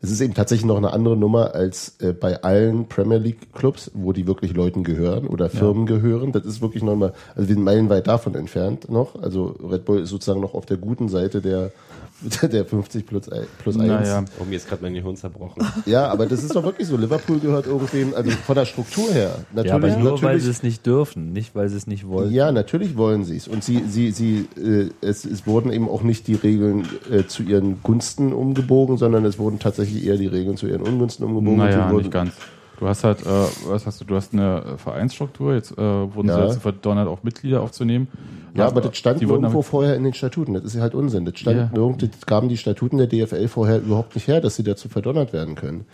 [0.00, 3.90] es ist eben tatsächlich noch eine andere Nummer als äh, bei allen Premier League Clubs,
[3.94, 6.30] wo die wirklich Leuten gehören oder Firmen gehören.
[6.30, 9.20] Das ist wirklich nochmal, also wir sind meilenweit davon entfernt noch.
[9.20, 11.72] Also Red Bull ist sozusagen noch auf der guten Seite der,
[12.42, 13.28] der 50 plus,
[13.62, 13.86] plus 1.
[13.86, 15.62] Naja, Oh, mir ist gerade mein Gehirn zerbrochen.
[15.86, 16.96] Ja, aber das ist doch wirklich so.
[16.96, 19.44] Liverpool gehört irgendwem, also von der Struktur her.
[19.52, 22.06] Natürlich, Ja, aber nur weil natürlich, sie es nicht dürfen, nicht weil sie es nicht
[22.08, 22.32] wollen.
[22.32, 23.48] Ja, natürlich wollen sie es.
[23.48, 27.42] Und sie, sie, sie, äh, es, es wurden eben auch nicht die Regeln äh, zu
[27.42, 31.58] ihren Gunsten umgebogen, sondern es wurden tatsächlich eher die Regeln zu ihren Ungunsten umgebogen.
[31.58, 32.32] Naja, nicht ganz.
[32.78, 33.26] Du hast halt, äh,
[33.66, 36.34] was hast du, du hast eine Vereinsstruktur, jetzt äh, wurden Ja.
[36.34, 38.08] sie dazu verdonnert, auch Mitglieder aufzunehmen.
[38.54, 40.54] Ja, Also, aber das stand irgendwo vorher in den Statuten.
[40.54, 41.24] Das ist ja halt Unsinn.
[41.24, 41.70] Das, stand Ja.
[41.72, 45.32] nirgend, das gaben die Statuten der DFL vorher überhaupt nicht her, dass sie dazu verdonnert
[45.32, 45.84] werden können.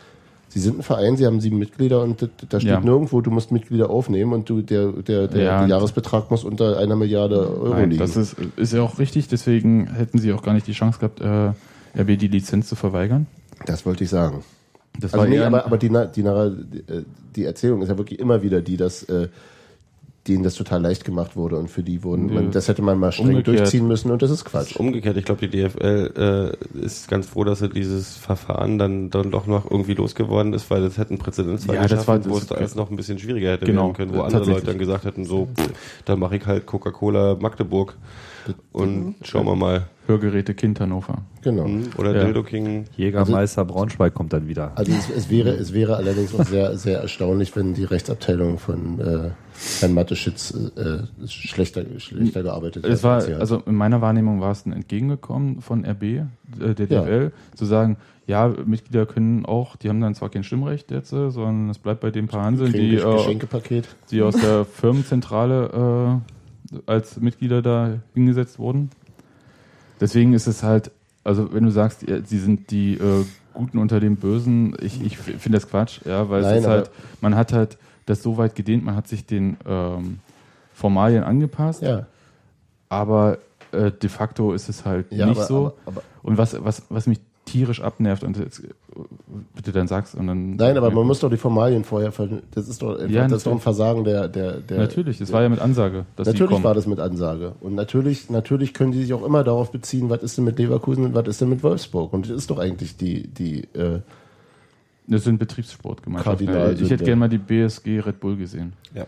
[0.49, 2.81] Sie sind ein Verein, sie haben sieben Mitglieder und das, da steht Ja.
[2.81, 6.79] nirgendwo, du musst Mitglieder aufnehmen und du, der, der, der, Ja, der Jahresbetrag muss unter
[6.79, 8.01] einer Milliarde Euro Nein, liegen.
[8.03, 11.21] das ist, ist ja auch richtig, deswegen hätten sie auch gar nicht die Chance gehabt,
[11.21, 13.27] äh, RB die Lizenz zu verweigern.
[13.67, 14.45] das wollte ich sagen.
[15.01, 17.03] Das Also nee, eher ein- aber, aber die, die, äh,
[17.37, 19.29] die Erzählung ist ja wirklich immer wieder die, dass äh,
[20.29, 22.35] denen das total leicht gemacht wurde und für die wurden, Nö.
[22.35, 23.59] man, das hätte man mal streng Umgekehrt.
[23.59, 24.75] durchziehen müssen und das ist Quatsch.
[24.77, 29.31] Umgekehrt, ich glaube, die DFL äh, ist ganz froh, dass sie dieses Verfahren dann, dann
[29.31, 32.29] doch noch irgendwie losgeworden ist, weil das hätte ein Präzedenzfall Ja, das geschaffen, war- das
[32.31, 34.47] wo es ist- da alles noch ein bisschen schwieriger hätte Genau, werden können, wo andere.
[34.47, 35.69] Leute dann gesagt hätten, so, pff,
[36.07, 37.95] dann mache ich halt Coca-Cola Magdeburg
[38.73, 39.87] und schauen wir mal.
[40.07, 41.23] Hörgeräte Kind Hannover.
[41.41, 41.65] Genau.
[41.65, 42.25] Hm, Oder Ja.
[42.25, 42.85] Dildo King.
[42.95, 44.73] Jägermeister Braunschweig kommt dann wieder.
[44.75, 49.01] Also es, es wäre es wäre allerdings auch sehr sehr erstaunlich, wenn die Rechtsabteilung von
[49.01, 49.31] äh,
[49.81, 54.67] Herrn Mateschitz äh, schlechter schlechter gearbeitet Es hätte war, also in meiner Wahrnehmung war es
[54.67, 56.27] ein Entgegengekommen von RB, äh,
[56.77, 57.01] der Ja.
[57.03, 61.31] DFL, zu sagen, ja, Mitglieder können auch, die haben dann zwar kein Stimmrecht jetzt, äh,
[61.31, 63.89] sondern es bleibt bei den paar Hanseln, die, äh, Geschenkepaket.
[64.11, 64.65] die aus der
[65.19, 66.34] Firmenzentrale äh,
[66.87, 68.91] als Mitglieder da hingesetzt wurden.
[70.01, 70.91] Deswegen ist es halt,
[71.23, 75.59] also wenn du sagst, sie sind die äh, Guten unter den Bösen, ich, ich finde
[75.59, 76.91] das Quatsch, ja, weil Nein, es ist halt,
[77.21, 80.19] man hat halt das so weit gedehnt, man hat sich den ähm,
[80.73, 82.07] Formalien angepasst, Ja.
[82.89, 83.39] aber
[83.71, 85.57] äh, de facto ist es halt Ja, nicht aber- so.
[85.67, 88.63] aber- aber- und was, was, was mich tierisch abnervt, und jetzt,
[89.55, 90.57] bitte dann sag's und dann.
[90.57, 93.47] Nein, aber man muss doch die Formalien vorher ver das ist doch Ja, das ist
[93.47, 93.61] doch ein.
[93.61, 97.53] Versagen der der der Natürlich, das war ja mit Ansage, Natürlich war das mit Ansage.
[97.61, 101.05] Und natürlich, natürlich können die sich auch immer darauf beziehen, was ist denn mit Leverkusen
[101.05, 102.13] und was ist denn mit Wolfsburg.
[102.13, 104.01] Und das ist doch eigentlich die, die, äh,
[105.07, 106.47] Das sind Betriebssportgemeinschaften.
[106.47, 108.73] Kardinal ich hätte gerne mal die BSG Red Bull gesehen.
[108.95, 109.07] Ja.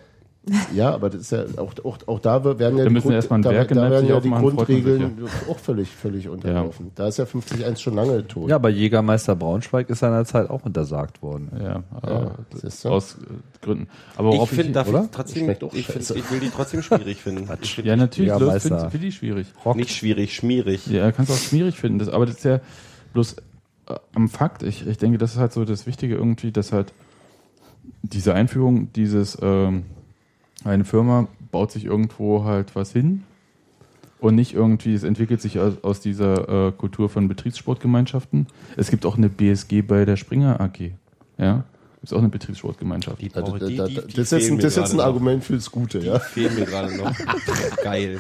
[0.72, 3.16] Ja, aber das ist ja auch, auch, auch da werden ja Da die, müssen wir
[3.16, 6.92] erstmal ein da, da werden ja die Grundregeln auch völlig, völlig unterlaufen.
[6.94, 8.49] Da ist ja 50-1 schon lange tot.
[8.49, 11.51] Ja, aber Jägermeister Braunschweig ist seinerzeit auch untersagt worden.
[11.61, 12.36] Ja, Ja,
[12.84, 12.88] du?
[12.88, 13.88] aus äh, Gründen.
[14.16, 17.49] Aber Ich worauf finde, ich trotzdem, ich, find, ich will die trotzdem schwierig finden.
[17.62, 19.47] Ich find ja, natürlich, Ja, finde find ich schwierig.
[19.74, 20.86] Nicht schwierig, schmierig.
[20.86, 21.99] Ja, kannst du auch schwierig finden.
[21.99, 22.61] Das, aber das ist ja
[23.14, 23.36] bloß
[23.88, 24.62] äh, am Fakt.
[24.62, 26.92] Ich, ich denke, das ist halt so das Wichtige irgendwie, dass halt
[28.03, 29.86] diese Einführung dieses, ähm,
[30.66, 33.22] eine Firma baut sich irgendwo halt was hin
[34.20, 38.46] und nicht irgendwie, es entwickelt sich aus, aus dieser äh, Kultur von Betriebssportgemeinschaften.
[38.76, 40.92] Es gibt auch eine BSG bei der Springer AG.
[41.38, 41.64] Ja,
[41.96, 43.20] gibt es auch eine Betriebssportgemeinschaft.
[43.20, 45.04] Die brauche- die- die- da- die das ist jetzt, ein- das ist jetzt ein noch.
[45.04, 46.18] Argument fürs Gute, ja.
[46.18, 47.12] Fehlen mir gerade noch.
[47.82, 48.18] Geil.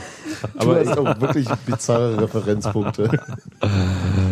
[0.56, 3.10] Aber es ist auch wirklich bizarre Referenzpunkte.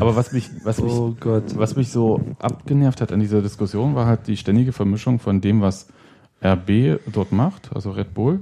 [0.00, 1.44] Aber was mich, was mich, Oh Gott.
[1.56, 5.60] was mich so abgenervt hat an dieser Diskussion, war halt die ständige Vermischung von dem,
[5.62, 5.88] was
[6.45, 8.40] RB dort macht, also Red Bull,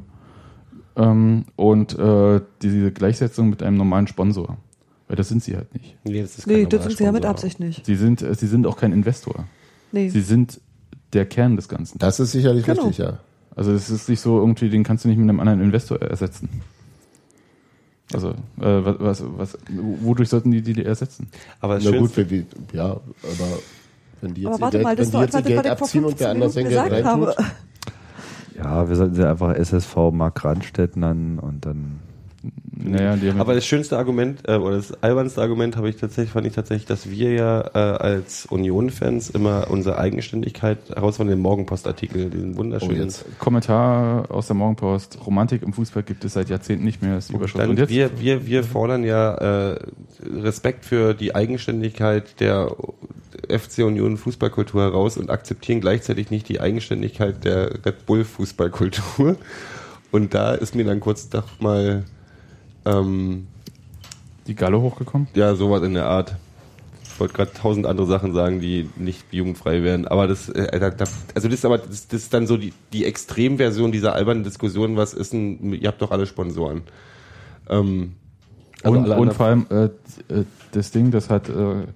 [0.96, 4.56] ähm, und äh, diese Gleichsetzung mit einem normalen Sponsor.
[5.08, 5.96] Weil das sind sie halt nicht.
[6.04, 7.30] Nee, das ist kein Nee, das sind sie ja mit Sponsor.
[7.30, 7.86] Absicht nicht.
[7.86, 9.46] Sie sind, äh, sie sind auch kein Investor.
[9.92, 10.08] Nee.
[10.08, 10.60] Sie sind
[11.12, 11.98] der Kern des Ganzen.
[11.98, 12.86] Das ist sicherlich Genau.
[12.86, 13.18] richtig, ja.
[13.54, 16.48] Also es ist nicht so irgendwie, den kannst du nicht mit einem anderen Investor ersetzen.
[18.12, 19.58] Also äh, was, was, was,
[20.00, 21.28] wodurch sollten die die ersetzen?
[21.60, 23.02] Aber das Na gut, wenn die, ja, aber
[24.20, 26.18] wenn die jetzt Aber warte Geld, mal, das wenn die jetzt ihr Geld abziehen und
[26.20, 27.36] wer 15 anders sein Geld reintut,
[28.56, 32.00] Ja, wir sollten sie einfach SSV Mark Randstedt nennen und dann.
[32.84, 36.54] Naja, aber das schönste Argument, äh, oder das albernste Argument habe ich tatsächlich, fand ich
[36.54, 42.54] tatsächlich, dass wir ja äh, als Union-Fans immer unsere Eigenständigkeit heraus von dem Morgenpost-Artikel, diesen
[42.54, 43.02] Oh, wunderschönen.
[43.02, 43.24] jetzt.
[43.38, 45.18] Kommentar aus der Morgenpost.
[45.24, 47.14] Romantik im Fußball gibt es seit Jahrzehnten nicht mehr.
[47.14, 47.68] Das ist die Überschrift.
[47.68, 47.90] Und jetzt?
[47.90, 49.78] wir, wir, wir fordern ja äh,
[50.22, 52.74] Respekt für die Eigenständigkeit der
[53.48, 59.36] FC Union Fußballkultur heraus und akzeptieren gleichzeitig nicht die Eigenständigkeit der Red Bull Fußballkultur.
[60.10, 62.04] Und da ist mir dann kurz doch mal
[62.84, 63.46] ähm,
[64.46, 65.28] die Galle hochgekommen?
[65.34, 66.36] ja sowas in der Art.
[67.04, 70.08] Ich wollte gerade tausend andere Sachen sagen, die nicht jugendfrei wären.
[70.08, 70.88] Aber das, äh, da,
[71.34, 74.96] also das ist aber das, das ist dann so die, die Extremversion dieser albernen Diskussion.
[74.96, 75.74] Was ist ein?
[75.74, 76.82] Ihr habt doch alle Sponsoren.
[77.68, 78.14] Ähm,
[78.82, 81.86] also und, alle und vor allem äh, äh, das Ding, das hat äh,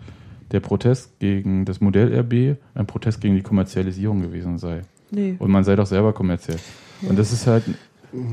[0.53, 4.83] der Protest gegen das Modell RB ein Protest gegen die Kommerzialisierung gewesen sei.
[5.11, 5.37] Nee.
[5.39, 6.59] Und man sei doch selber kommerziell.
[7.03, 7.65] Und das ist halt,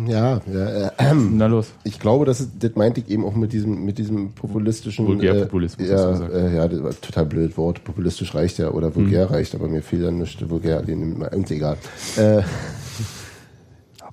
[0.07, 1.71] Ja, ja äh, na los.
[1.83, 5.07] ich glaube, das, ist, das meinte ich eben auch mit diesem, mit diesem populistischen.
[5.07, 7.83] Vulgärpopulismus, hast du ja, äh, ja, das war ein total blödes Wort.
[7.83, 8.95] Populistisch reicht ja, oder Hm.
[8.95, 11.77] vulgär reicht, aber mir fiel dann nicht vulgär, den nimmt man, irgendwie egal.
[12.17, 12.43] Äh,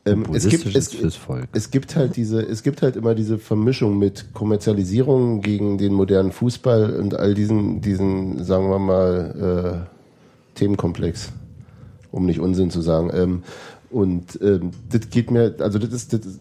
[0.07, 0.97] ähm, es gibt, es,
[1.53, 6.33] es gibt halt diese, es gibt halt immer diese Vermischung mit Kommerzialisierung gegen den modernen
[6.33, 11.33] Fußball und all diesen, diesen, sagen wir mal, äh, Themenkomplex.
[12.13, 13.11] um nicht Unsinn zu sagen.
[13.15, 13.43] Ähm,
[13.91, 16.41] und ähm, das geht mir, also das ist, das ist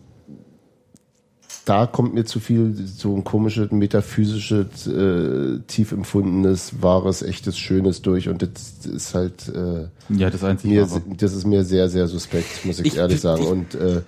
[1.66, 8.02] da kommt mir zu viel so ein komisches, metaphysisches, äh, tief empfundenes, wahres, echtes, schönes
[8.02, 10.88] durch und das ist halt äh, Ja, das einzige mir,
[11.18, 13.46] das ist mir sehr, sehr suspekt, muss ich, Ich- ehrlich ich- sagen.
[13.46, 14.02] Und äh,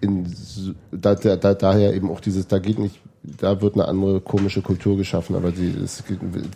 [0.00, 0.26] in,
[0.90, 4.62] da, da, da, daher eben auch dieses, da geht nicht, da wird eine andere komische
[4.62, 6.02] Kultur geschaffen, aber die, es,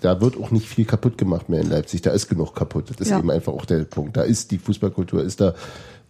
[0.00, 2.02] da wird auch nicht viel kaputt gemacht mehr in Leipzig.
[2.02, 2.86] Da ist genug kaputt.
[2.90, 3.18] Das ist Ja.
[3.20, 4.16] eben einfach auch der Punkt.
[4.16, 5.54] Da ist die Fußballkultur, ist da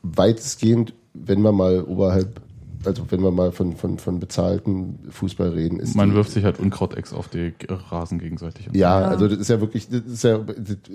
[0.02, 2.40] weitestgehend, wenn wir mal oberhalb,
[2.86, 6.44] also wenn wir mal von, von, von bezahlten Fußball reden, ist Man die, wirft sich
[6.44, 7.52] halt Unkrautex auf die
[7.90, 8.68] Rasen gegenseitig.
[8.72, 10.40] ja, also das ist ja wirklich, das ist ja,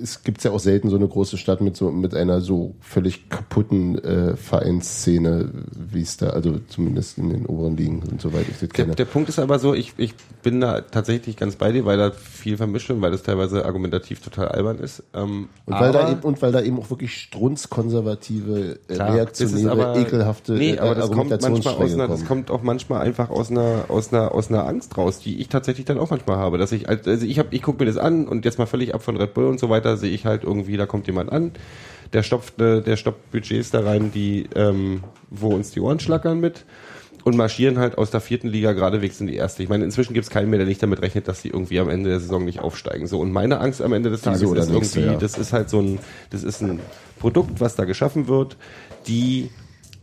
[0.01, 3.29] es gibt ja auch selten so eine große Stadt mit so mit einer so völlig
[3.29, 8.59] kaputten äh, Vereinsszene, wie es da, also zumindest in den oberen Ligen und soweit ich
[8.59, 8.95] das Der, kenne.
[8.95, 10.13] der Punkt ist aber so, ich, ich
[10.43, 14.21] bin da tatsächlich ganz bei dir, weil da viel vermischt wird, weil das teilweise argumentativ
[14.21, 15.03] total albern ist.
[15.13, 19.95] Ähm, und weil da eben und weil da eben auch wirklich strunzkonservative, äh, reaktionäre, aber-
[19.99, 23.51] ekelhafte nee, äh, aber das kommt manchmal aus einer, das kommt auch manchmal einfach aus
[23.51, 26.71] einer aus einer aus einer Angst raus, die ich tatsächlich dann auch manchmal habe, dass
[26.71, 29.17] ich also ich habe ich gucke mir das an und jetzt mal völlig ab von
[29.17, 31.51] Red Bull und so weiter sehe ich halt irgendwie da kommt jemand an,
[32.13, 36.39] der stopft äh, der stoppt Budgets da rein, die ähm, wo uns die Ohren schlackern
[36.39, 36.65] mit
[37.23, 39.63] und marschieren halt aus der vierten Liga geradewegs in die erste.
[39.63, 41.89] Ich meine, inzwischen gibt es keinen mehr, der nicht damit rechnet, dass die irgendwie am
[41.89, 43.07] Ende der Saison nicht aufsteigen.
[43.07, 45.15] So und meine Angst am Ende des Tages oder ist irgendwie, ja.
[45.15, 45.99] das ist halt so ein,
[46.31, 46.79] das ist ein
[47.19, 48.57] Produkt, was da geschaffen wird,
[49.07, 49.49] die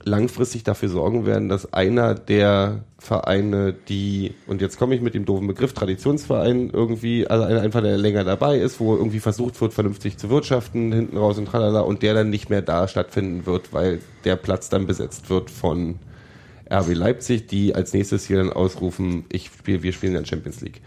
[0.04, 5.24] langfristig dafür sorgen werden, dass einer der Vereine, die, und jetzt komme ich mit dem
[5.24, 9.72] doofen Begriff Traditionsverein irgendwie, also einer einfach, der länger dabei ist, wo irgendwie versucht wird,
[9.72, 13.72] vernünftig zu wirtschaften, hinten raus und tralala, und der dann nicht mehr da stattfinden wird,
[13.72, 15.96] weil der Platz dann besetzt wird von
[16.70, 20.60] RB Leipzig, die als nächstes hier dann ausrufen, ich spiel, wir spielen in der Champions
[20.60, 20.80] League.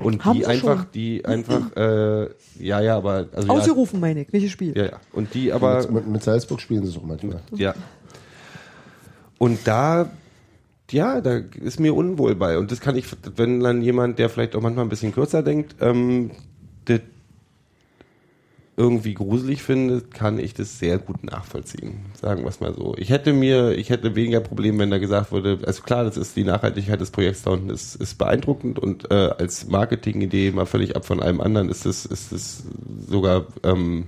[0.00, 0.86] Und Haben die sie einfach, schon.
[0.94, 4.76] die einfach, äh, ja, ja, aber, also ja, Ausgerufen, meine ich, nicht gespielt.
[4.76, 5.00] ja, ja.
[5.12, 7.40] Und die aber, mit, mit Salzburg spielen sie es auch manchmal.
[7.54, 7.74] ja.
[9.38, 10.10] Und da,
[10.90, 12.58] ja, da ist mir unwohl bei.
[12.58, 15.76] Und das kann ich, wenn dann jemand, der vielleicht auch manchmal ein bisschen kürzer denkt,
[15.80, 16.32] ähm,
[16.84, 17.00] das
[18.78, 21.98] irgendwie gruselig findet, kann ich das sehr gut nachvollziehen.
[22.14, 22.94] Sagen wir es mal so.
[22.96, 26.36] Ich hätte mir, ich hätte weniger Probleme, wenn da gesagt wurde, also klar, das ist
[26.36, 30.94] die Nachhaltigkeit des Projekts da unten ist, ist beeindruckend und äh, als Marketingidee mal völlig
[30.94, 32.62] ab von allem anderen ist es ist es
[33.08, 34.06] sogar ähm,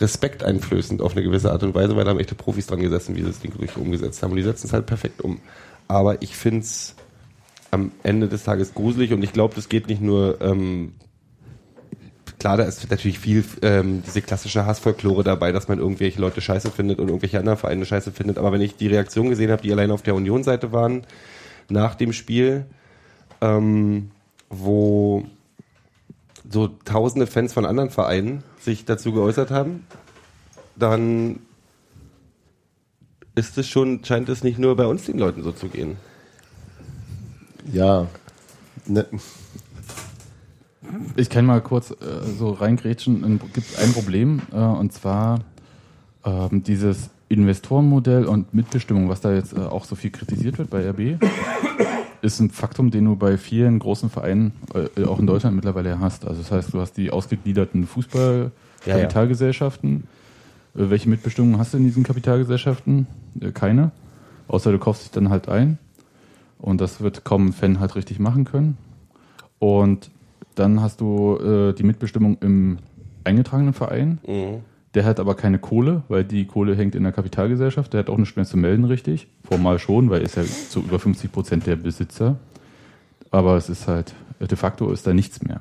[0.00, 3.20] respekteinflößend auf eine gewisse Art und Weise, weil da haben echte Profis dran gesessen, wie
[3.20, 4.30] sie das Ding wirklich umgesetzt haben.
[4.30, 5.40] Und die setzen es halt perfekt um.
[5.88, 6.94] Aber ich finde es
[7.70, 10.92] am Ende des Tages gruselig und ich glaube, das geht nicht nur, ähm,
[12.38, 16.70] klar, da ist natürlich viel ähm, diese klassische Hassfolklore dabei, dass man irgendwelche Leute scheiße
[16.70, 18.38] findet und irgendwelche anderen Vereine scheiße findet.
[18.38, 21.06] Aber wenn ich die Reaktion gesehen habe, die allein auf der Union-Seite waren,
[21.68, 22.64] nach dem Spiel,
[23.40, 24.10] ähm,
[24.48, 25.26] wo
[26.50, 29.86] so tausende Fans von anderen Vereinen sich dazu geäußert haben,
[30.76, 31.40] dann
[33.34, 35.96] ist es schon, scheint es nicht nur bei uns den Leuten so zu gehen.
[37.72, 38.06] Ja.
[38.86, 39.06] Ne,
[41.16, 41.94] Ich kann mal kurz äh,
[42.38, 43.40] so reingrätschen.
[43.46, 45.40] Es gibt ein Problem, äh, und zwar
[46.24, 50.88] ähm, dieses Investorenmodell und Mitbestimmung, was da jetzt äh, auch so viel kritisiert wird bei
[50.88, 51.20] RB,
[52.28, 54.52] ist ein Faktum, den du bei vielen großen Vereinen,
[54.96, 56.26] äh, auch in Deutschland mittlerweile hast.
[56.26, 60.04] Also das heißt, du hast die ausgegliederten Fußball-Kapitalgesellschaften.
[60.74, 63.06] Äh, welche Mitbestimmung hast du in diesen Kapitalgesellschaften?
[63.40, 63.92] Äh, keine.
[64.46, 65.78] Außer du kaufst dich dann halt ein.
[66.58, 68.76] Und das wird kaum ein Fan halt richtig machen können.
[69.58, 70.10] Und
[70.54, 72.78] dann hast du äh, die Mitbestimmung im
[73.24, 74.18] eingetragenen Verein.
[74.94, 77.92] Der hat aber keine Kohle, weil die Kohle hängt in der Kapitalgesellschaft.
[77.92, 79.28] Der hat auch nichts mehr zu melden, richtig.
[79.44, 82.36] Formal schon, weil er ist ja zu über 50 Prozent der Besitzer.
[83.30, 85.60] Aber es ist halt, de facto ist da nichts mehr.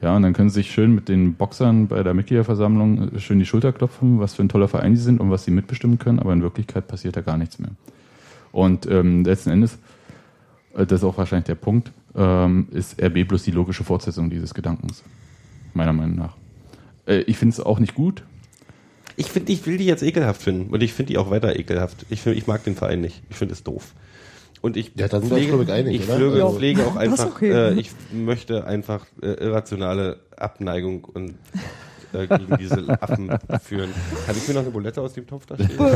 [0.00, 3.46] Ja, und dann können sie sich schön mit den Boxern bei der Mitgliederversammlung schön die
[3.46, 6.32] Schulter klopfen, was für ein toller Verein sie sind und was sie mitbestimmen können, aber
[6.32, 7.70] in Wirklichkeit passiert da gar nichts mehr.
[8.52, 9.78] Und ähm, letzten Endes,
[10.74, 14.52] äh, das ist auch wahrscheinlich der Punkt, ähm, ist RB bloß die logische Fortsetzung dieses
[14.52, 15.02] Gedankens.
[15.72, 16.36] Meiner Meinung nach.
[17.06, 18.24] Äh, ich finde es auch nicht gut.
[19.16, 22.06] Ich finde, ich will die jetzt ekelhaft finden und ich finde die auch weiter ekelhaft.
[22.10, 23.22] Ich, find, ich mag den Verein nicht.
[23.30, 23.92] Ich finde es doof.
[24.60, 26.50] Und ich Ja, da sind wir uns, glaub ich, einig, ich pflege, Ja.
[26.50, 27.50] pflege auch einfach, okay.
[27.50, 31.34] äh, ich möchte einfach äh, irrationale Abneigung und
[32.14, 33.30] äh, gegen diese Affen
[33.62, 33.90] führen.
[34.26, 35.78] Kann ich mir noch eine Bulette aus dem Topf da stehen?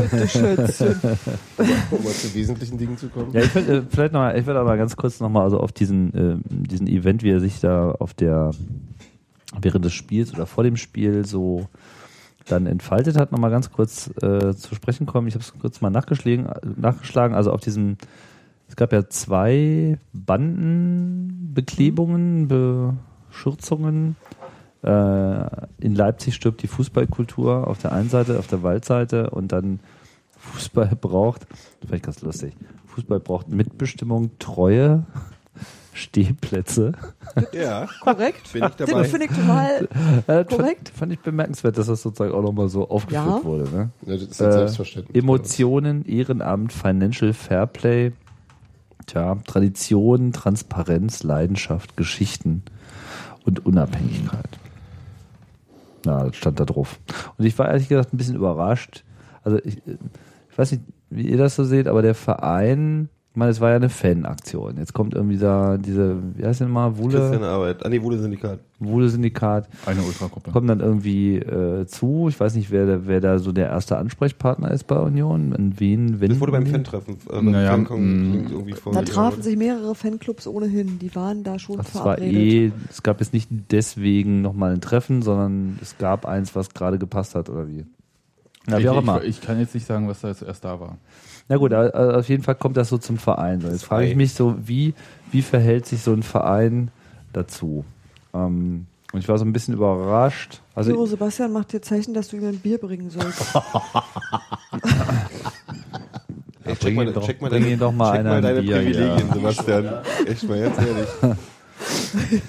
[1.91, 3.31] Um mal zu wesentlichen Dingen zu kommen.
[3.33, 5.71] Ja, ich will, äh, vielleicht noch mal, ich will aber ganz kurz nochmal also auf
[5.71, 8.51] diesen, äh, diesen Event, wie er sich da auf der,
[9.59, 11.67] während des Spiels oder vor dem Spiel so
[12.51, 15.27] dann entfaltet hat, nochmal ganz kurz äh, zu sprechen kommen.
[15.27, 17.97] Ich habe es kurz mal nachgeschlagen, nachgeschlagen, also auf diesem,
[18.67, 22.47] es gab ja zwei Bandenbeklebungen,
[23.29, 24.15] Beschürzungen.
[24.81, 29.81] Äh, in Leipzig stirbt die Fußballkultur auf der einen Seite, auf der Waldseite und dann
[30.37, 31.45] Fußball braucht,
[31.91, 35.05] ich ganz lustig, Fußball braucht Mitbestimmung, Treue,
[35.99, 36.93] Stehplätze.
[37.53, 38.51] Ja, Korrekt.
[38.53, 39.03] bin ich Den dabei.
[39.05, 39.87] finde ich total
[40.27, 40.89] Äh, Korrekt.
[40.89, 43.43] Fand, fand ich bemerkenswert, dass das sozusagen auch nochmal so aufgeführt Ja.
[43.43, 43.63] wurde.
[43.69, 43.89] Ne?
[44.05, 45.15] Ja, das ist Äh, selbstverständlich.
[45.21, 48.13] Emotionen, Ehrenamt, Financial Fairplay,
[49.05, 52.63] tja, Tradition, Transparenz, Leidenschaft, Geschichten
[53.45, 54.57] und Unabhängigkeit.
[56.05, 56.99] Na, das stand da drauf.
[57.37, 59.03] Und ich war ehrlich gesagt ein bisschen überrascht.
[59.43, 63.09] Also ich, ich weiß nicht, wie ihr das so seht, aber der Verein,
[63.39, 64.77] meine, es war ja eine Fanaktion.
[64.77, 67.83] Jetzt kommt irgendwie da diese, wie heißt denn mal, Christian Wule, Arbeit.
[67.85, 68.59] Ah, nee, Wuhle Syndikat.
[68.79, 70.51] Wule Syndikat Eine Ultragruppe.
[70.51, 72.27] kommen dann irgendwie äh, zu.
[72.29, 75.53] Ich weiß nicht, wer, da- wer da so der erste Ansprechpartner ist bei Union.
[75.53, 77.17] An wen, wenn Das wurde beim Fan-Treffen.
[77.31, 78.49] Äh, Naja, mh.
[78.51, 80.99] irgendwie vor Da trafen sich mehrere Fanclubs ohnehin.
[80.99, 82.33] Die waren da schon Das war verabredet.
[82.35, 86.97] eh, es gab jetzt nicht deswegen nochmal ein Treffen, sondern es gab eins, was gerade
[86.99, 87.85] gepasst hat oder wie.
[88.67, 89.23] Na, wie ich, auch immer.
[89.23, 90.97] Ich, ich kann jetzt nicht sagen, was da zuerst da war.
[91.49, 93.59] Na gut, auf jeden Fall kommt das so zum Verein.
[93.61, 94.93] Jetzt frage ich mich so, wie,
[95.31, 96.91] wie verhält sich so ein Verein
[97.33, 97.83] dazu?
[98.35, 100.61] Ähm, und ich war so ein bisschen überrascht.
[100.75, 103.41] Also, Also Sebastian macht dir Zeichen, dass du ihm ein Bier bringen sollst.
[106.65, 108.29] Ey, check bring mal, ihn doch- check mal bring deine, ihn doch mal check einer
[108.29, 109.33] mal ein deine Bier, Privilegien, ja.
[109.33, 109.89] Sebastian.
[110.27, 111.09] Echt mal, jetzt ehrlich.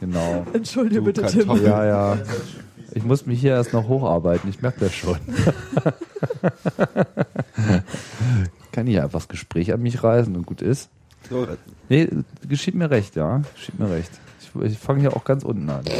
[0.00, 0.46] genau.
[0.54, 1.40] Entschuldige Du bitte, Tim.
[1.46, 1.66] Kartoffel.
[1.66, 2.16] Ja, ja.
[2.94, 5.18] Ich muss mich hier erst noch hocharbeiten, ich merke das schon.
[8.72, 10.90] Kann ich einfach das Gespräch an mich reißen und gut ist.
[11.28, 11.46] So,
[11.88, 12.08] Nee,
[12.48, 13.42] geschieht mir recht, ja.
[13.54, 14.10] Geschieht mir recht.
[14.40, 15.84] Ich, ich fange hier auch ganz unten an.
[15.86, 15.94] Ja,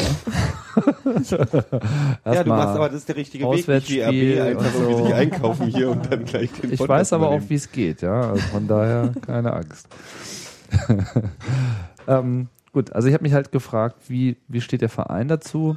[2.35, 5.05] ja, du machst aber das ist der richtige Weg, nicht Auswärtsspiel RB, einfach irgendwie so.
[5.05, 7.51] sich einkaufen hier und dann gleich den Ich weiß aber auch, übernehmen.
[7.51, 8.31] wie es geht, ja.
[8.31, 9.89] Also von daher keine Angst.
[12.09, 15.77] ähm, gut, also ich habe mich halt gefragt, wie, wie steht der Verein dazu?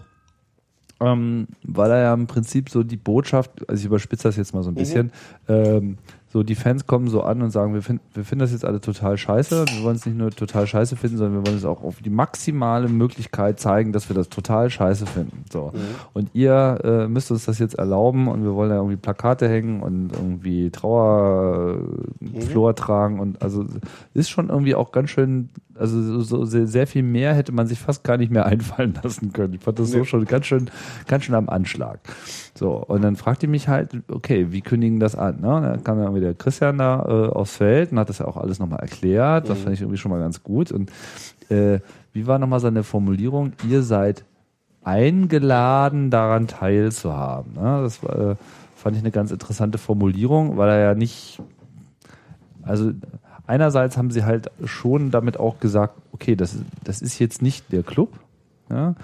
[1.02, 4.64] Ähm, weil er ja im Prinzip so die Botschaft, also ich überspitze das jetzt mal
[4.64, 5.12] so ein bisschen,
[5.48, 5.98] ähm,
[6.32, 8.80] so die Fans kommen so an und sagen, wir, find, wir finden das jetzt alle
[8.80, 9.66] total scheiße.
[9.68, 12.12] Wir wollen es nicht nur total scheiße finden, sondern wir wollen es auch auf die
[12.12, 15.44] maximale Möglichkeit zeigen, dass wir das total scheiße finden.
[15.52, 15.74] So.
[16.14, 19.82] Und ihr äh, müsst uns das jetzt erlauben und wir wollen ja irgendwie Plakate hängen
[19.82, 23.66] und irgendwie Trauerflor tragen und also
[24.14, 25.50] ist schon irgendwie auch ganz schön,
[25.80, 28.98] also so, so sehr, sehr viel mehr hätte man sich fast gar nicht mehr einfallen
[29.02, 29.54] lassen können.
[29.54, 30.06] Ich fand das so Nee.
[30.06, 30.70] schon ganz schön,
[31.08, 32.00] ganz schön am Anschlag.
[32.56, 35.38] So, und dann fragt ihr mich halt, okay, wie kündigen das an?
[35.42, 35.48] Ne?
[35.48, 38.38] Dann kam dann irgendwie der Christian da äh, aufs Feld und hat das ja auch
[38.38, 39.50] alles nochmal erklärt.
[39.50, 40.72] Das fand ich irgendwie schon mal ganz gut.
[40.72, 40.92] Und
[41.50, 41.80] äh,
[42.14, 43.54] wie war nochmal seine Formulierung?
[43.68, 44.26] Ihr seid
[44.84, 47.54] eingeladen, daran teilzuhaben.
[47.54, 47.80] Ne?
[47.84, 48.36] Das war, äh,
[48.76, 51.42] fand ich eine ganz interessante Formulierung, weil er ja nicht,
[52.64, 52.92] also
[53.50, 57.72] einerseits haben sie halt schon damit auch gesagt, okay, das, ist- das ist jetzt nicht
[57.72, 58.12] der Club.
[58.70, 58.96] Ja?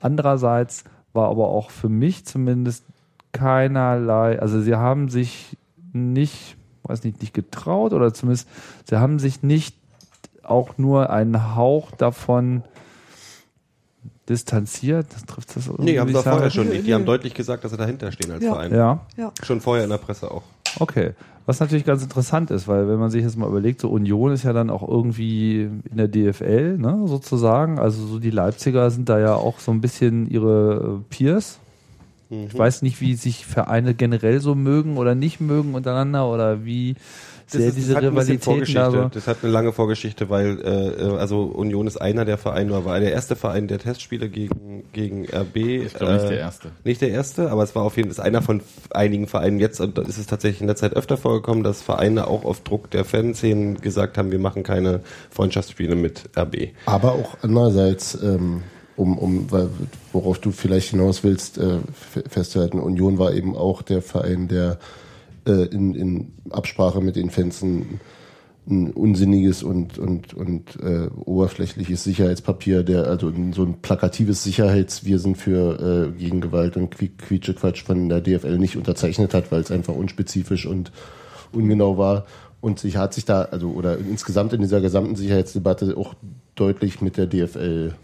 [0.00, 2.84] Andererseits war aber auch für mich zumindest
[3.32, 5.56] keinerlei, also sie haben sich
[5.92, 8.48] nicht, weiß nicht, nicht getraut oder zumindest,
[8.88, 9.76] sie haben sich nicht
[10.42, 12.62] auch nur einen Hauch davon
[14.28, 15.06] distanziert.
[15.14, 16.86] Das trifft das Nee, haben irgendwie sie vorher schon nicht.
[16.86, 18.52] Die haben deutlich gesagt, dass sie dahinter stehen als Ja.
[18.52, 18.74] Verein.
[18.74, 19.32] Ja, Ja.
[19.42, 20.42] Schon vorher in der Presse auch.
[20.80, 21.12] Okay.
[21.44, 24.44] Was natürlich ganz interessant ist, weil wenn man sich jetzt mal überlegt, so Union ist
[24.44, 27.80] ja dann auch irgendwie in der DFL, ne, sozusagen.
[27.80, 31.10] Also so die Leipziger sind da ja auch so ein bisschen ihre äh,
[32.40, 32.52] Peers.
[32.52, 36.94] Ich weiß nicht, wie sich Vereine generell so mögen oder nicht mögen untereinander oder wie
[37.46, 39.08] sehr ist- diese Rivalitäten da so.
[39.12, 43.12] Das hat eine lange Vorgeschichte, weil äh, also Union ist einer der Vereine, war der
[43.12, 45.56] erste Verein der Testspiele gegen gegen RB.
[45.56, 46.68] Ich glaube nicht der erste.
[46.84, 49.98] Nicht der erste, aber es war auf jeden Fall einer von einigen Vereinen jetzt und
[49.98, 53.80] ist es tatsächlich in der Zeit öfter vorgekommen, dass Vereine auch auf Druck der Fanszenen
[53.82, 56.70] gesagt haben, wir machen keine Freundschaftsspiele mit RB.
[56.86, 58.62] Aber auch andererseits, ähm,
[58.96, 59.46] um, um,
[60.12, 61.78] worauf du vielleicht hinaus willst, äh,
[62.28, 64.78] festzuhalten, Union war eben auch der Verein, der
[65.46, 68.00] äh, in, in Absprache mit den Fans ein,
[68.68, 75.18] ein unsinniges und, und, und äh, oberflächliches Sicherheitspapier, der also so ein plakatives Sicherheits, wir
[75.18, 79.62] sind für äh, gegen Gewalt und Qui- Quietschequatsch von der DFL nicht unterzeichnet hat, weil
[79.62, 80.92] es einfach unspezifisch und
[81.52, 82.26] ungenau war.
[82.60, 86.14] Und sich hat sich da, also oder insgesamt in dieser gesamten Sicherheitsdebatte auch
[86.54, 87.94] deutlich mit der DFL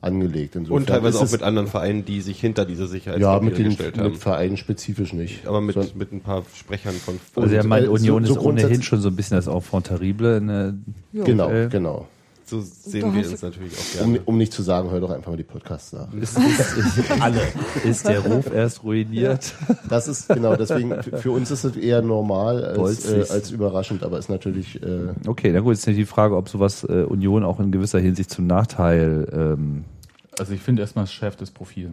[0.00, 0.54] angelegt.
[0.56, 3.58] Insofern Und teilweise ist auch mit anderen Vereinen, die sich hinter diese ja, Sicherheitspapiere mit
[3.58, 4.10] den gestellt haben.
[4.12, 5.46] mit Vereinen spezifisch nicht.
[5.46, 8.34] aber mit, Sondern- mit ein paar Sprechern von Also ja, Und, mein äh, Union so-
[8.34, 10.36] ist so ohnehin grundsätzlich- schon so ein bisschen das Enfant terrible.
[10.38, 10.74] In der
[11.12, 11.24] Ja.
[11.24, 11.68] genau, DFL.
[11.70, 12.08] genau.
[12.48, 14.20] So sehen wir uns natürlich auch Um, gerne.
[14.26, 16.12] um nicht zu sagen, hör doch einfach mal die Podcasts nach.
[16.14, 17.40] Ist, ist, ist, alle.
[17.84, 19.54] Ist der Ruf erst ruiniert?
[19.88, 24.18] Das ist genau, deswegen für- uns ist es eher normal als, äh, als überraschend, aber
[24.18, 27.60] ist natürlich äh, Okay, na gut, jetzt ist die Frage, ob sowas äh, Union auch
[27.60, 29.84] in gewisser Hinsicht zum Nachteil ähm,
[30.38, 31.92] Also ich finde erstmal, es schärft das Profil.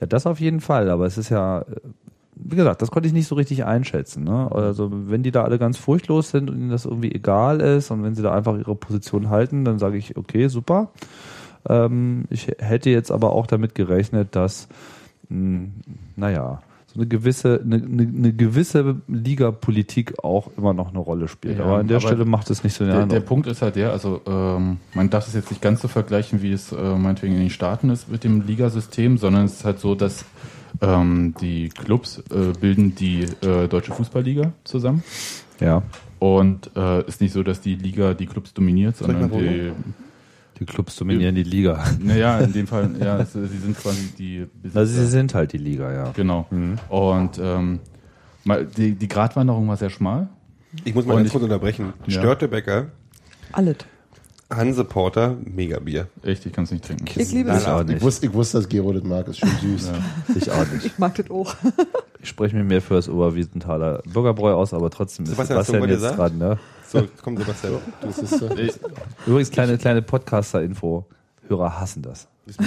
[0.00, 1.64] Ja, das auf jeden Fall, aber es ist ja, äh,
[2.44, 4.24] wie gesagt, das konnte ich nicht so richtig einschätzen.
[4.24, 4.50] Ne?
[4.52, 8.02] Also wenn die da alle ganz furchtlos sind und ihnen das irgendwie egal ist und
[8.02, 10.90] wenn sie da einfach ihre Position halten, dann sage ich, okay, super.
[11.68, 14.68] Ähm, ich hätte jetzt aber auch damit gerechnet, dass,
[15.28, 15.68] mh,
[16.16, 21.58] naja, so eine gewisse, eine, eine, eine gewisse Ligapolitik auch immer noch eine Rolle spielt.
[21.58, 23.20] Ja, aber an der aber Stelle macht es nicht so Der, der.
[23.20, 26.52] Punkt ist halt der, also ähm, man darf es jetzt nicht ganz so vergleichen, wie
[26.52, 29.94] es äh, meinetwegen in den Staaten ist mit dem Ligasystem, sondern es ist halt so,
[29.94, 30.24] dass
[30.80, 35.02] ähm, die Clubs äh, bilden die äh, deutsche Fußballliga zusammen.
[35.60, 35.82] Ja,
[36.18, 39.72] Und äh, ist nicht so, dass die Liga die Clubs dominiert, sondern die,
[40.58, 41.84] die Clubs dominieren die Liga.
[42.00, 44.80] naja, in dem Fall, ja, sie sind quasi die Besitzer.
[44.80, 46.10] Also sie sind halt die Liga, ja.
[46.14, 46.46] Genau.
[46.88, 47.80] Und ähm,
[48.44, 50.28] mal, die, die Gratwanderung war sehr schmal.
[50.84, 51.92] Ich muss mal ganz kurz unterbrechen.
[52.06, 52.20] Ja.
[52.20, 52.86] Störtebecker,
[53.52, 53.78] Alles.
[54.50, 56.06] Hanse Porter, Megabier.
[56.22, 57.04] Echt, ich kann es nicht trinken.
[57.06, 57.66] Ich liebe Ich es.
[57.66, 58.02] auch Ich nicht.
[58.02, 59.90] wusste, ich wusste, dass Gero das mag, ist schon süß.
[60.36, 60.86] Ich auch nicht.
[60.86, 61.54] Ich mag das auch.
[62.20, 65.72] Ich spreche mir mehr für das Oberwiesenthaler Bürgerbräu aus, aber trotzdem ist Sebastian, hast du
[65.74, 66.32] Sebastian was jetzt gesagt?
[66.32, 66.38] dran.
[66.38, 66.58] Ne?
[66.88, 67.74] So, komm Sebastian.
[68.00, 68.72] Das ist, äh, Ich,
[69.24, 71.06] Übrigens, kleine, kleine Podcaster-Info.
[71.46, 72.26] Hörer hassen das.
[72.50, 72.66] Ich,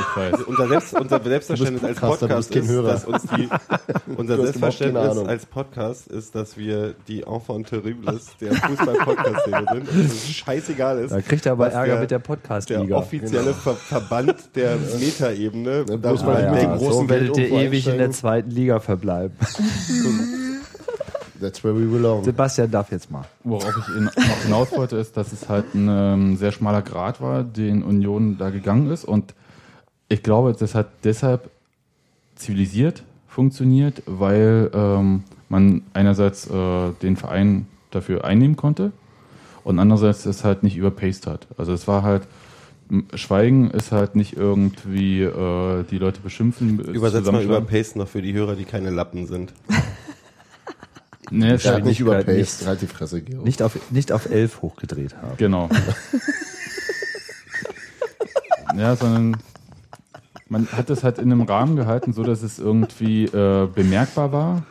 [0.00, 0.42] ich weiß.
[0.42, 3.48] Unser, Selbst, unser Selbstverständnis als Podcast ist, dass uns die,
[4.16, 9.88] unser Selbstverständnis als Podcast ist, dass wir die Enfant terribles der Fußball-Podcast-Szene sind.
[9.90, 11.12] Und es scheißegal ist.
[11.12, 12.96] Da kriegt er aber Ärger der- mit der der Podcast-Liga.
[12.96, 15.84] offizielle Ver Verband der Metaebene.
[15.86, 19.36] Da wo mal die mit dem großen so Welt ewig in der zweiten Liga verbleiben.
[21.42, 22.24] That's where we belong.
[22.24, 23.24] Sebastian darf jetzt mal.
[23.44, 27.20] Worauf ich in, noch hinaus wollte, ist, dass es halt ein ähm, sehr schmaler Grad
[27.20, 29.04] war, den Union da gegangen ist.
[29.04, 29.34] Und
[30.08, 31.50] ich glaube, das hat deshalb
[32.36, 33.02] zivilisiert
[33.32, 38.92] funktioniert, weil ähm, man einerseits äh, den Verein dafür einnehmen konnte
[39.64, 41.46] und andererseits es halt nicht überpaced hat.
[41.56, 42.22] Also es war halt,
[43.14, 46.78] Schweigen ist halt nicht irgendwie äh, die Leute beschimpfen.
[46.78, 47.64] Übersetzt mal zusammenschlagen.
[47.64, 49.54] über Pace noch für die Hörer, die keine Lappen sind.
[51.40, 52.60] Es Er hat nicht überpaced.
[52.60, 52.66] nicht.
[52.66, 53.42] Halt die Fresse, Gero.
[53.42, 55.36] Nicht auf, nicht auf elf hochgedreht haben.
[55.38, 55.68] Genau.
[58.76, 59.36] ja, sondern
[60.48, 64.62] man hat es halt in einem Rahmen gehalten, so dass es irgendwie äh, bemerkbar war,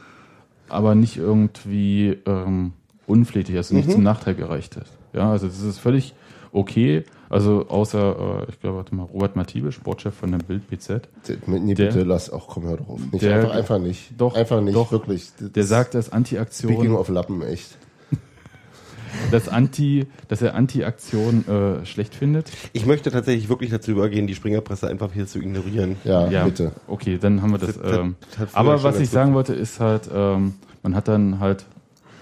[0.70, 2.74] aber nicht irgendwie ähm,
[3.08, 4.92] unflätig, also nicht zum Nachteil gereicht ist.
[5.14, 6.14] Ja, also das ist völlig
[6.52, 7.04] okay.
[7.32, 11.08] Also außer, äh, ich glaube, warte mal, Robert Matibe, Sportchef von der Bild BZ,
[11.48, 13.00] Nee, Der- bitte lass auch, komm, hör drauf.
[13.12, 14.12] Nicht, Der- einfach, einfach nicht.
[14.18, 14.92] Doch, Einfach nicht, doch.
[14.92, 15.30] wirklich.
[15.40, 17.78] Das- der sagt, dass Speaking Anti-Aktion, of Lappen, echt.
[19.32, 22.52] dass Anti, dass er Anti-Aktion äh, schlecht findet.
[22.74, 25.96] Ich möchte tatsächlich wirklich dazu übergehen, die Springerpresse einfach hier zu ignorieren.
[26.04, 26.74] Ja, Ja, bitte.
[26.88, 27.78] okay, dann haben wir das.
[27.78, 31.08] Das- das- ähm, das hat aber was ich sagen wollte, ist halt, ähm, man hat
[31.08, 31.66] dann halt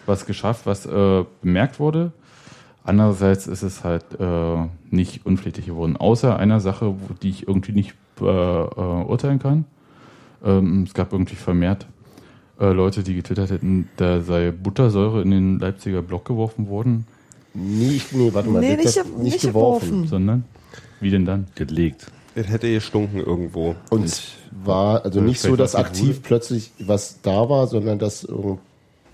[0.06, 2.11] was geschafft, was äh, bemerkt wurde.
[2.84, 5.97] Andererseits ist es halt äh, nicht unflätig geworden.
[5.97, 9.65] Außer einer Sache, wo, die ich irgendwie nicht äh, äh, urteilen kann.
[10.43, 11.85] Ähm, es gab irgendwie vermehrt
[12.60, 17.06] äh, Leute, die getwittert hätten, da sei Buttersäure in den Leipziger Block geworfen worden,
[17.53, 18.60] Nie, nee, warte mal.
[18.61, 20.07] Nee, nicht, das- nicht geworfen.
[20.07, 20.43] sondern
[20.99, 21.47] wie denn dann?
[21.56, 22.11] Gelegt.
[22.35, 23.76] Es hätte gestunken irgendwo.
[23.89, 24.22] Und
[24.64, 28.23] war also nicht so, dass aktiv plötzlich was da war, sondern dass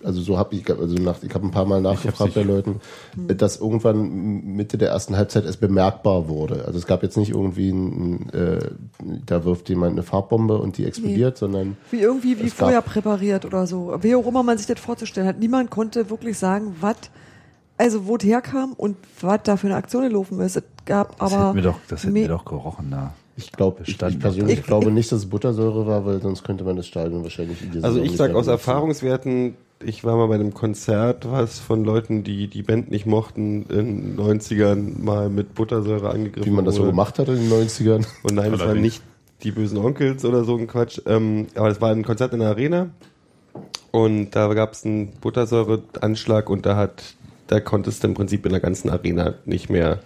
[0.05, 2.79] also so habe ich also nach ich habe ein paar Mal nachgefragt bei Leuten,
[3.15, 4.09] dass irgendwann
[4.55, 6.63] Mitte der ersten Halbzeit es bemerkbar wurde.
[6.65, 8.59] Also es gab jetzt nicht irgendwie ein, äh,
[9.25, 13.67] da wirft jemand eine Farbbombe und die explodiert, sondern Wie irgendwie wie vorher präpariert oder
[13.67, 13.93] so.
[14.01, 15.39] Wie auch immer man sich das vorzustellen hat.
[15.39, 16.95] Niemand konnte wirklich sagen, was,
[17.77, 20.55] also wo es herkam und was da für eine Aktion gelaufen ist.
[20.57, 21.47] Es gab Das aber.
[21.47, 23.13] hätten wir doch, das hätten wir doch gerochen da.
[23.37, 26.43] ich glaube, ich, ich persönlich Ich- glaube ich- nicht, dass es Buttersäure war, weil sonst
[26.43, 28.47] könnte man das Stadion wahrscheinlich Also Saison ich nicht sag mehr aus.
[28.47, 33.63] Erfahrungswerten, ich war mal bei einem Konzert, was von Leuten, die die Band nicht mochten,
[33.63, 36.91] in den 90ern mal mit Buttersäure angegriffen wie man das so wurde.
[36.91, 38.05] gemacht hat in den 90ern.
[38.23, 39.01] Und nein, es waren nicht
[39.43, 41.01] die bösen Onkels oder so ein Quatsch.
[41.05, 42.89] Ähm, aber es war ein Konzert in der Arena
[43.91, 47.15] und da gab es einen Buttersäureanschlag und da hat,
[47.47, 49.99] da konntest du im Prinzip in der ganzen Arena nicht mehr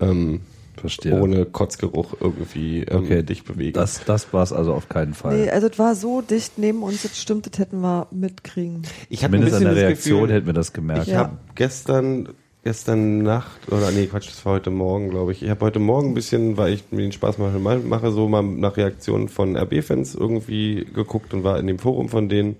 [0.00, 0.40] ähm,
[0.76, 1.20] Verstehe.
[1.20, 3.74] ohne Kotzgeruch irgendwie ähm, Okay, dich bewegen.
[3.74, 5.36] Das, das war es also auf keinen Fall.
[5.36, 8.82] Nee, also es war so dicht neben uns, das stimmt, das hätten wir mitkriegen.
[9.08, 11.02] ich hatte ein Zumindest an der Reaktion Gefühl, hätten wir das gemerkt.
[11.06, 11.18] Ich Ja.
[11.20, 12.28] habe gestern,
[12.64, 15.42] gestern Nacht, oder nee, Quatsch, das war heute Morgen, glaube ich.
[15.42, 18.28] Ich habe heute Morgen ein bisschen, weil ich mir den Spaß mache, mal- mache, so
[18.28, 22.56] mal nach Reaktionen von RB-Fans irgendwie geguckt und war in dem Forum von denen.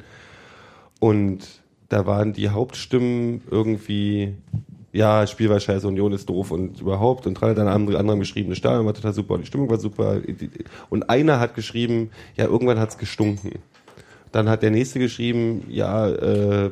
[1.01, 1.41] Und
[1.89, 4.35] da waren die Hauptstimmen irgendwie,
[4.93, 7.27] ja, Spiel war scheiße, Union ist doof und überhaupt.
[7.27, 9.79] Und drei dann andere, andere haben geschrieben, das Stadion war total super, die Stimmung war
[9.79, 10.21] super.
[10.91, 13.53] Und einer hat geschrieben, ja, irgendwann hat's gestunken.
[14.33, 16.71] Dann hat der nächste geschrieben, ja, äh,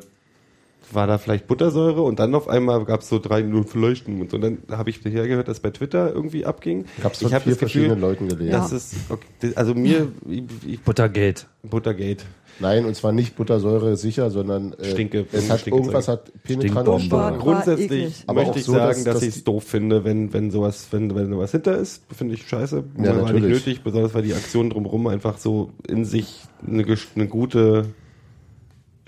[0.93, 4.31] war da vielleicht Buttersäure und dann auf einmal gab es so drei Minuten Verleuchten und
[4.31, 4.37] so.
[4.37, 6.87] Und dann habe ich daher gehört, dass bei Twitter irgendwie abging.
[7.03, 8.51] Gab's ich von habe vier das Gefühl, verschiedenen Leuten gelesen.
[8.51, 11.45] Das ist, okay, also mir, ich, ich, Buttergate.
[11.63, 12.25] Buttergate.
[12.61, 17.01] Nein, und zwar nicht Buttersäure sicher, sondern äh, Stinke- es hat Stinke- irgendwas hat penetrante.
[17.01, 17.39] Stoffe.
[17.39, 18.24] Grundsätzlich.
[18.27, 21.15] Aber möchte ich so, sagen, dass- dass, ich es doof finde, wenn, wenn sowas, wenn,
[21.15, 22.85] wenn sowas hinter ist, finde ich scheiße.
[22.99, 23.43] Ja, war nicht natürlich.
[23.66, 26.85] nötig, besonders weil die Aktion drumherum einfach so in sich eine,
[27.15, 27.87] eine gute,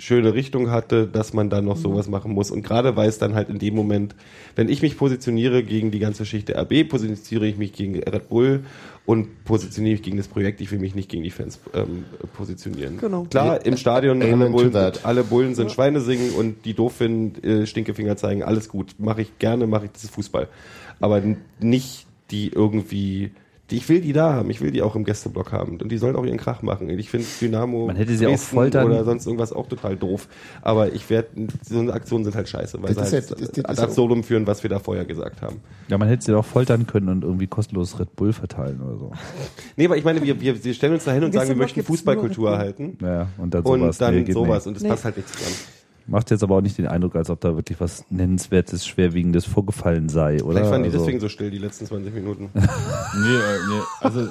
[0.03, 2.51] schöne Richtung hatte, dass man dann noch sowas machen muss.
[2.51, 4.17] Und gerade weil es dann halt in dem Moment,
[4.57, 8.65] wenn ich mich positioniere gegen die ganze Geschichte RB, positioniere ich mich gegen Red Bull
[9.07, 10.61] und positioniere mich gegen das Projekt.
[10.61, 12.05] Ich will mich nicht gegen die Fans ähm,
[12.37, 12.99] positionieren.
[12.99, 13.27] Genau.
[13.31, 15.07] Klar, im Stadion alle Bullen, that.
[15.07, 18.97] alle Bullen sind Schweine singen und die doof finden, äh, Stinkefinger zeigen, alles gut.
[18.99, 20.49] Mache ich gerne, mache ich das Fußball.
[20.99, 21.23] Aber
[21.61, 23.31] nicht die irgendwie,
[23.77, 25.79] ich will die da haben, ich will die auch im Gästeblock haben.
[25.79, 26.89] Und die sollen auch ihren Krach machen.
[26.91, 30.29] Ich finde Dynamo Man hätte sie auch foltern- oder sonst irgendwas auch total doof.
[30.63, 31.29] Aber ich werde,
[31.63, 33.85] so eine Aktionen sind halt scheiße, weil Das sie ist halt das- das ist ja-
[33.85, 35.61] absurdum führen, was wir da vorher gesagt haben.
[35.89, 39.13] Ja, man hätte sie doch foltern können und irgendwie kostenlos Red Bull verteilen oder so.
[39.77, 41.83] Nee, aber ich meine, wir, wir, wir stellen uns da hin und sagen, wir möchten
[41.83, 42.99] Fußballkultur erhalten.
[43.01, 43.99] Ja, und dann Und sowas.
[43.99, 44.65] dann Nee, sowas.
[44.65, 44.67] nicht.
[44.69, 44.89] Und es Nee.
[44.89, 45.57] passt halt nicht zusammen.
[46.07, 50.09] Macht jetzt aber auch nicht den Eindruck, als ob da wirklich was Nennenswertes, Schwerwiegendes vorgefallen
[50.09, 50.57] sei, oder?
[50.57, 52.51] Vielleicht waren die Also- deswegen so still, die letzten 20 Minuten.
[52.55, 52.61] Nee,
[53.37, 53.81] äh, nee.
[54.01, 54.29] Also,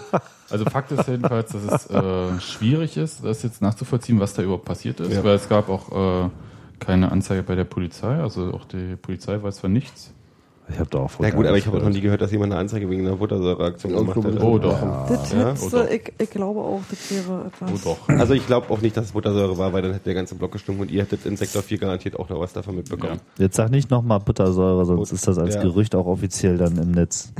[0.49, 4.65] also Fakt ist jedenfalls, dass es äh, schwierig ist, das jetzt nachzuvollziehen, was da überhaupt
[4.65, 5.23] passiert ist, Ja.
[5.23, 6.29] weil es gab auch äh,
[6.79, 10.13] keine Anzeige bei der Polizei, also auch die Polizei weiß von nichts.
[10.69, 12.51] Ich habe da auch Ja gut, aber ich habe auch noch nie gehört, dass jemand
[12.53, 14.41] eine Anzeige wegen einer Buttersäureaktion gemacht hat.
[14.41, 15.07] Oh doch.
[15.09, 17.85] Das Ja, hättest oh ich, ich glaube auch, das wäre etwas.
[17.85, 18.09] Oh doch.
[18.17, 20.51] Also ich glaube auch nicht, dass es Buttersäure war, weil dann hätte der ganze Block
[20.53, 23.19] gestunken und ihr hättet in Sektor 4 garantiert auch noch was davon mitbekommen.
[23.37, 25.17] Jetzt sag nicht nochmal Buttersäure, sonst Gut.
[25.17, 25.61] ist das als Ja.
[25.61, 27.33] Gerücht auch offiziell dann im Netz.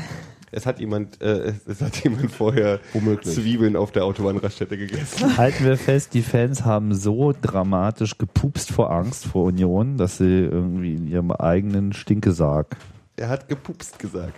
[0.54, 3.34] Es hat jemand, äh, es hat jemand vorher Womöglich.
[3.34, 5.38] Zwiebeln auf der Autobahnraststätte gegessen.
[5.38, 10.26] Halten wir fest, die Fans haben so dramatisch gepupst vor Angst vor Union, dass sie
[10.44, 12.76] irgendwie in ihrem eigenen Stinkesarg.
[13.22, 14.34] Er hat gepupst gesagt.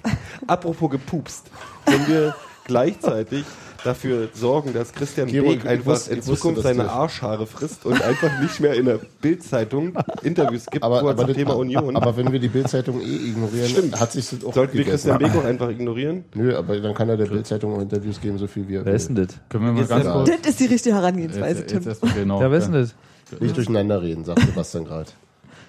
[0.45, 1.45] Apropos gepupst.
[1.85, 2.35] Wenn wir
[2.65, 3.45] gleichzeitig
[3.85, 8.41] dafür sorgen, dass Christian Gero, Beek einfach wusste- in Zukunft seine Arschhaare frisst und einfach
[8.41, 11.95] nicht mehr in der Bildzeitung Interviews gibt, Aber, er aber, zum das- Thema Union.
[11.95, 13.99] aber wenn wir die Bildzeitung eh ignorieren, Stimmt.
[14.01, 14.83] hat sich das auch Sollten wir.
[14.83, 16.25] Christian Beek auch einfach ignorieren?
[16.33, 18.95] Nö, aber dann kann er der Bildzeitung auch Interviews geben, so viel wie er Wer
[18.95, 19.15] ist will.
[19.15, 19.35] denn das?
[19.47, 20.29] Können wir mal Ist ganz kurz.
[20.41, 22.13] Das ist die richtige Herangehensweise, jetzt Tim.
[22.15, 22.41] genau.
[22.41, 22.95] Ja, wer ist denn das?
[23.39, 25.09] Nicht durcheinander reden, sagt Sebastian gerade.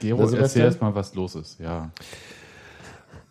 [0.01, 1.59] Gero, erzähl erstmal, was los ist.
[1.61, 1.91] Ja.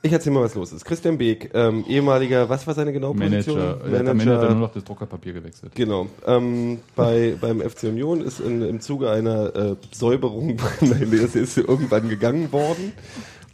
[0.05, 0.83] Ich erzähl mal, was los ist.
[0.83, 3.57] Christian Beek, ähm, ehemaliger, was war seine genaue Position?
[3.57, 3.85] Manager.
[3.85, 5.73] Äh, Am Ende hat er nur noch das Druckerpapier gewechselt.
[5.75, 6.07] Genau.
[6.27, 11.57] Ähm, bei, beim FC Union ist in, im Zuge einer äh, Säuberung, nein, das ist
[11.57, 12.91] irgendwann gegangen worden,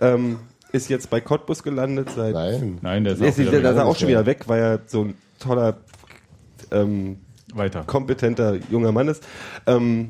[0.01, 0.39] ähm,
[0.71, 2.33] ist jetzt bei Cottbus gelandet seit.
[2.33, 2.79] Nein.
[2.81, 5.03] Nein, der ist auch ist, wieder der, der auch schon wieder weg, weil er so
[5.03, 5.77] ein toller,
[6.71, 7.17] ähm,
[7.53, 7.83] weiter.
[7.83, 9.23] kompetenter junger Mann ist.
[9.67, 10.09] Ähm,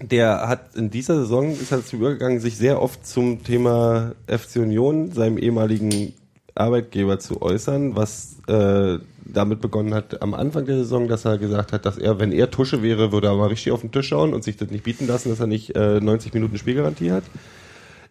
[0.00, 4.56] der hat in dieser Saison ist er dazu übergegangen, sich sehr oft zum Thema FC
[4.56, 6.14] Union, seinem ehemaligen
[6.54, 11.72] Arbeitgeber zu äußern, was äh, damit begonnen hat am Anfang der Saison, dass er gesagt
[11.72, 14.34] hat, dass er, wenn er Tusche wäre, würde er mal richtig auf den Tisch schauen
[14.34, 17.24] und sich das nicht bieten lassen, dass er nicht äh, 90 Minuten Spielgarantie hat.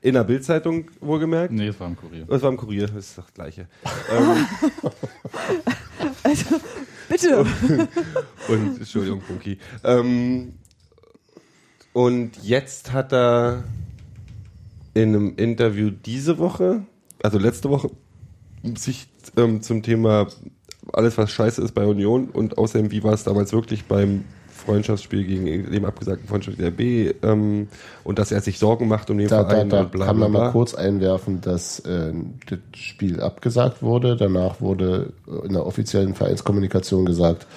[0.02, 1.52] In der Bildzeitung wohlgemerkt.
[1.52, 2.26] Nee, es war im Kurier.
[2.30, 3.68] Das war im Kurier, das ist das gleiche.
[4.12, 4.46] ähm,
[6.24, 6.60] Also,
[7.10, 7.40] bitte.
[8.48, 9.58] Und Entschuldigung, Punky.
[9.84, 10.54] Ähm,
[11.98, 13.64] und jetzt hat er
[14.94, 16.84] in einem Interview diese Woche,
[17.24, 17.90] also letzte Woche,
[18.76, 20.28] sich ähm, zum Thema
[20.94, 25.24] alles, was scheiße ist bei Union und außerdem, wie war es damals wirklich beim Freundschaftsspiel
[25.24, 27.68] gegen dem abgesagten Freundschaftsspiel der B ähm,
[28.04, 30.20] und dass er sich Sorgen macht um den Da, da, Verein da und bla kann
[30.20, 32.14] man mal kurz einwerfen, dass äh,
[32.48, 34.18] das Spiel abgesagt wurde.
[34.18, 35.14] Danach wurde
[35.46, 37.48] in der offiziellen Vereinskommunikation gesagt,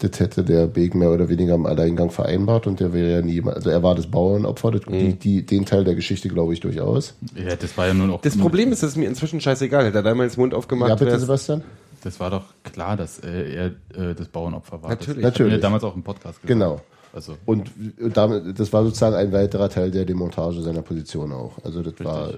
[0.00, 3.42] das hätte der Beek mehr oder weniger im Alleingang vereinbart und der wäre ja nie,
[3.44, 4.92] also er war das Bauernopfer, das, Mhm.
[4.92, 7.14] die, die, den Teil der Geschichte glaube ich durchaus.
[7.36, 8.20] Ja, das war ja nur noch.
[8.22, 9.84] Das Problem ist, es ist mir inzwischen scheißegal.
[9.84, 11.62] Hätte er damals Mund aufgemacht, ja, bitte wär's- Sebastian?
[12.02, 13.66] Das war doch klar, dass äh, er
[14.10, 14.88] äh, das Bauernopfer war.
[14.90, 15.16] Natürlich.
[15.16, 15.52] Das er Natürlich.
[15.54, 16.46] mir damals auch im Podcast gesagt.
[16.48, 16.80] Genau.
[17.12, 17.70] Also, Und
[18.14, 21.58] damit, das war sozusagen ein weiterer Teil der Demontage seiner Position auch.
[21.64, 22.30] Also das war,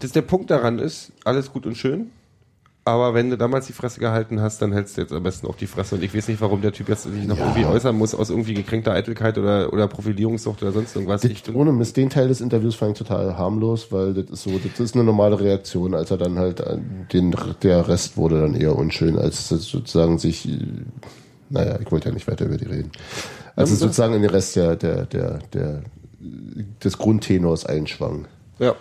[0.00, 2.10] dass der Punkt daran ist, alles gut und schön,
[2.88, 5.56] aber wenn du damals die Fresse gehalten hast, dann hältst du jetzt am besten auch
[5.56, 5.94] die Fresse.
[5.94, 8.54] Und ich weiß nicht, warum der Typ jetzt sich noch irgendwie äußern muss, aus irgendwie
[8.54, 11.24] gekränkter Eitelkeit oder, oder Profilierungssucht oder sonst irgendwas.
[11.24, 14.42] Ich, Das, ohne Mist, den Teil des Interviews fand ich total harmlos, weil das ist
[14.42, 16.78] so, das ist eine normale Reaktion, als er dann halt, äh,
[17.12, 20.58] den, der Rest wurde dann eher unschön, als sozusagen sich, äh,
[21.50, 22.92] naja, ich wollte ja nicht weiter über die reden,
[23.56, 25.82] als es sozusagen in den Rest der, der, der, der,
[26.82, 28.26] des Grundtenors einschwang.
[28.58, 28.74] ja.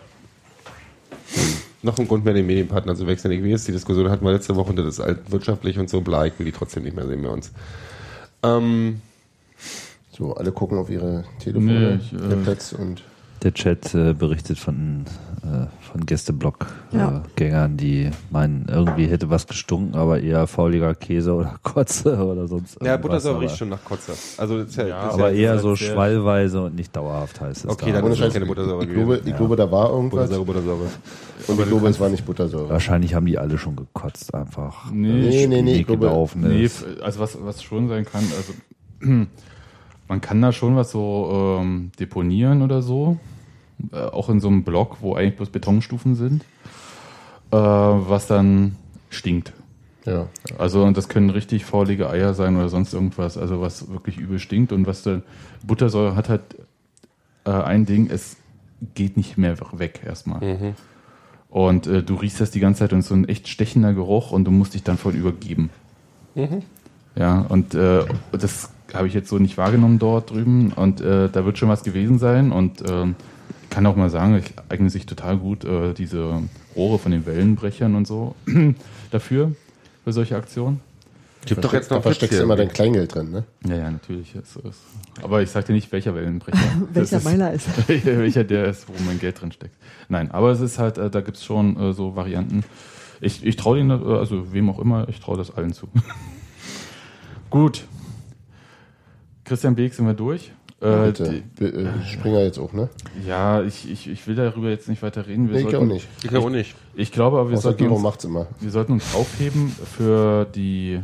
[1.87, 3.31] Noch ein Grund mehr, den Medienpartner zu wechseln.
[3.31, 4.99] Ich weiß, die Diskussion hatten wir letzte Woche und das
[5.29, 7.53] wirtschaftlich und so, bla, ich will die trotzdem nicht mehr sehen bei uns.
[8.43, 9.01] Ähm,
[10.11, 13.03] So, alle gucken auf ihre Telefone, Nee, ich, äh, Tablets und
[13.43, 15.05] Der Chat äh, berichtet von,
[15.43, 16.05] äh, von Ja.
[16.07, 22.77] Gästeblog-Gängern, die meinen, irgendwie hätte was gestunken, aber eher fauliger Käse oder Kotze oder sonst
[22.83, 22.97] Ja.
[22.97, 24.13] Buttersäure aber, riecht schon nach Kotze.
[24.37, 27.71] Also, ja, Ja, aber ja, eher so schwallweise und nicht dauerhaft heißt es.
[27.71, 28.01] Okay, da.
[28.01, 30.29] dann ist es Scheiß, keine Buttersäure ich, glaube, ich glaube, da war irgendwas.
[30.29, 30.87] Buttersäure, Buttersäure.
[31.47, 32.69] Und ich glaube, es war nicht Buttersäure.
[32.69, 34.91] Wahrscheinlich haben die alle schon gekotzt einfach.
[34.91, 35.85] Nee, Nee, nee, nee,
[36.35, 36.81] Nee, ist.
[36.81, 38.53] f- also was, was schon sein kann, also
[40.07, 43.17] man kann da schon was so ähm, deponieren oder so.
[43.91, 46.43] Äh, auch in so einem Block, wo eigentlich bloß Betonstufen sind,
[47.51, 48.75] äh, was dann
[49.09, 49.53] stinkt.
[50.05, 50.27] Ja.
[50.57, 54.39] Also und das können richtig faulige Eier sein oder sonst irgendwas, also was wirklich übel
[54.39, 55.23] stinkt und was dann
[55.65, 56.41] Buttersäure hat halt
[57.45, 58.37] äh, ein Ding, es
[58.95, 60.41] geht nicht mehr weg erstmal.
[61.49, 64.45] Und äh, du riechst das die ganze Zeit und so ein echt stechender Geruch und
[64.45, 65.69] du musst dich dann voll übergeben.
[67.15, 71.45] Ja, und äh, das habe ich jetzt so nicht wahrgenommen dort drüben und äh, da
[71.45, 75.37] wird schon was gewesen sein und ich kann auch mal sagen, ich eigne sich total
[75.37, 76.41] gut äh, diese
[76.75, 78.33] Rohre von den Wellenbrechern und so
[79.11, 79.51] dafür,
[80.03, 80.79] für solche Aktionen.
[81.45, 83.43] Gibt doch jetzt da noch versteckst Fritz du immer dein Kleingeld drin, ne?
[83.67, 84.35] Ja, ja, natürlich.
[84.35, 84.79] Ist, ist.
[85.21, 86.57] Aber ich sagte nicht, welcher Wellenbrecher.
[86.93, 87.67] Welcher ist- meiner ist.
[87.87, 89.75] welcher der ist, wo mein Geld drin steckt.
[90.09, 92.63] Nein, aber es ist halt, äh, da gibt's schon äh, so Varianten.
[93.21, 95.87] Ich, ich traue denen, äh, also wem auch immer, ich traue das allen zu.
[97.49, 97.85] Gut.
[99.47, 100.51] Christian Beek sind wir durch.
[100.79, 101.29] Äh, Bitte.
[101.29, 102.87] die, Be- äh, Springer jetzt auch, ne?
[103.27, 105.47] ja, ich, ich, ich will darüber jetzt nicht weiter reden.
[105.49, 106.07] Wir Nee, ich sollten, auch nicht.
[106.21, 106.75] Ich glaube auch nicht.
[106.95, 108.45] Ich glaube aber, wir Außer sollten, uns, macht's immer.
[108.59, 110.99] wir sollten uns aufheben für die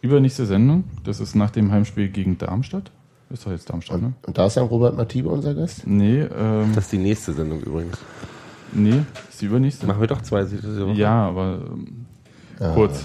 [0.00, 0.82] übernächste Sendung.
[1.04, 2.90] Das ist nach dem Heimspiel gegen Darmstadt.
[3.30, 4.08] Ist doch jetzt Darmstadt, ne?
[4.22, 5.86] Und, und da ist dann Robert Matibe unser Gast?
[5.86, 7.98] Nee, ähm, Das ist die nächste Sendung übrigens.
[8.72, 9.86] nee, ist die übernächste.
[9.86, 10.92] Machen wir doch zwei Woche.
[10.98, 13.04] Ja, aber ähm, kurz.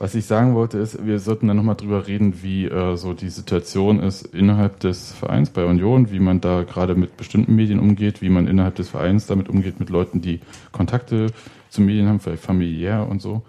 [0.00, 3.30] Was ich sagen wollte ist, wir sollten dann nochmal drüber reden, wie äh, so die
[3.30, 8.22] Situation ist innerhalb des Vereins bei Union, wie man da gerade mit bestimmten Medien umgeht,
[8.22, 11.32] wie man innerhalb des Vereins damit umgeht mit Leuten, die Kontakte
[11.68, 13.42] zu Medien haben, vielleicht familiär und so.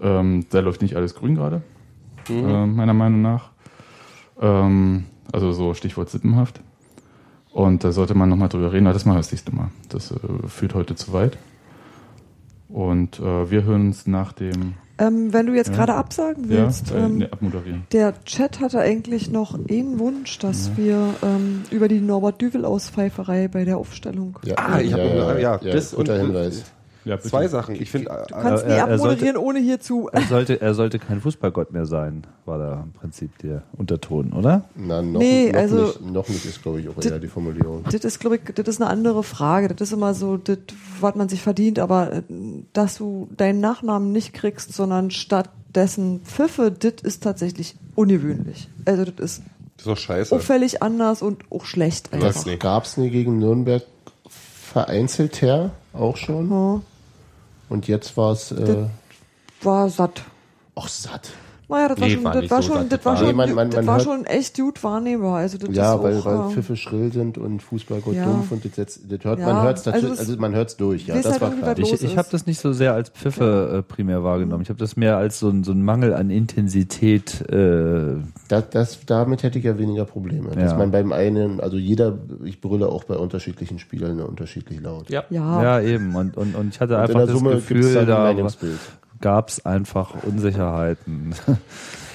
[0.00, 1.62] Ähm, da läuft nicht alles grün gerade,
[2.28, 3.50] äh, meiner Meinung nach.
[4.40, 6.60] Ähm, also so Stichwort sippenhaft.
[7.52, 9.70] Und da sollte man nochmal drüber reden, aber das machen wir das nächste Mal.
[9.88, 10.16] Das äh,
[10.48, 11.38] führt heute zu weit.
[12.68, 15.76] Und äh, wir hören uns nach dem Ähm, wenn du jetzt Ja.
[15.76, 17.82] gerade absagen ja, willst, äh, ähm, nee, abmoderieren.
[17.92, 23.64] der Chat hatte eigentlich noch einen Wunsch, dass wir ähm, über die Norbert Düvel-Auspfeiferei bei
[23.64, 24.38] der Aufstellung.
[24.44, 26.64] Ja, Ah, ich hab ja, noch- ja, ja, das und- Hinweis.
[27.04, 27.18] Ja.
[27.18, 27.74] Zwei Sachen.
[27.80, 30.08] Ich finde, Du kannst Er- nie er- er abmoderieren, ohne hier zu.
[30.12, 34.64] Er sollte, er sollte kein Fußballgott mehr sein, war da im Prinzip der Unterton, oder?
[34.76, 37.84] Na, noch, Nee, noch, also- nicht, noch nicht ist, glaube ich, auch eher die Formulierung.
[37.84, 39.68] Das ist, glaube ich, das ist eine andere Frage.
[39.68, 40.58] Das ist immer so, das,
[41.00, 42.22] was man sich verdient, aber äh,
[42.74, 48.68] dass du deinen Nachnamen nicht kriegst, sondern stattdessen Pfiffe, das ist tatsächlich ungewöhnlich.
[48.84, 49.42] Also das ist
[49.76, 50.34] das ist doch scheiße.
[50.34, 52.34] auffällig anders und auch schlecht einfach.
[52.44, 53.82] Das gab's nie gegen Nürnberg
[54.28, 56.50] vereinzelt her, auch schon.
[56.50, 56.80] Ja,
[57.70, 58.76] Und jetzt war's äh, Das-
[59.62, 60.22] war satt.
[60.74, 61.30] auch satt.
[61.70, 63.70] Naja, das war Nee, schon, das war so schon, das war schon, Nee, man- man-
[63.70, 65.36] das man war schon echt gut wahrnehmbar.
[65.38, 68.24] Also das Ja, ist weil, auch, weil ähm, Pfiffe schrill sind und Fußballgott Ja.
[68.24, 70.76] dumpf und das, jetzt, das hört Ja, man hört's also natürlich, es- also, man hört's
[70.76, 71.78] durch, ja, das halt war klar.
[71.78, 74.62] Ich, ich habe das nicht so sehr als Pfiffe äh, primär wahrgenommen.
[74.62, 77.40] Ich habe das mehr als so ein, so ein Mangel an Intensität.
[77.48, 78.16] Äh,
[78.48, 80.50] Das, das, damit hätte ich ja weniger Probleme.
[80.50, 80.78] Dass Ja.
[80.78, 85.08] man beim einen, also jeder, ich brülle auch bei unterschiedlichen Spielern unterschiedlich laut.
[85.10, 85.24] Ja.
[85.30, 86.14] ja, ja, eben.
[86.16, 88.78] Und, und, und ich hatte Und in einfach der das Summe Gefühl, da Meinungsbild.
[89.20, 91.34] Gab es einfach Unsicherheiten.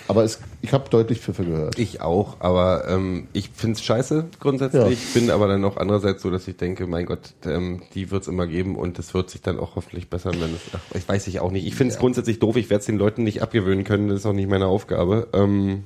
[0.07, 1.79] Aber es, ich habe deutlich Pfiffe gehört.
[1.79, 4.99] Ich auch, aber ähm, ich find's scheiße grundsätzlich.
[5.15, 8.45] Bin aber dann auch andererseits so, dass ich denke, mein Gott, ähm, die wird's immer
[8.45, 10.61] geben und es wird sich dann auch hoffentlich bessern, wenn es.
[10.73, 11.65] Ach, ich weiß ich auch nicht.
[11.65, 12.55] Ich find's grundsätzlich doof.
[12.55, 14.09] Ich werde es den Leuten nicht abgewöhnen können.
[14.09, 15.27] Das ist auch nicht meine Aufgabe.
[15.33, 15.85] Ähm,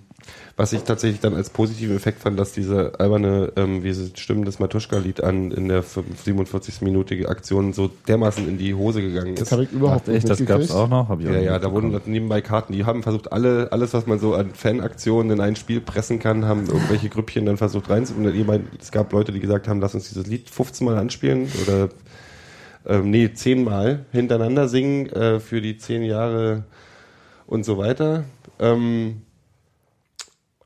[0.59, 4.43] was ich tatsächlich dann als positiven Effekt fand, dass diese alberne, ähm, wie sie stimmen,
[4.43, 9.51] das Matuschka-Lied an in der 47-minütige Aktion so dermaßen in die Hose gegangen Das ist.
[9.53, 11.07] habe ich überhaupt nicht Echt, das gab es auch noch?
[11.07, 12.73] Hab ich auch Ja, ja, da wurden nebenbei Karten.
[12.73, 16.43] Die haben versucht, alle, alles, was man so an Fanaktionen in ein Spiel pressen kann,
[16.43, 18.35] haben irgendwelche Grüppchen dann versucht reinzunehmen.
[18.35, 21.89] Jemand, es gab Leute, die gesagt haben, lass uns dieses Lied 15 Mal anspielen oder
[22.85, 26.63] ähm, nee, 10 Mal hintereinander singen äh, für die 10 Jahre
[27.47, 28.25] und so weiter.
[28.59, 29.21] Ähm,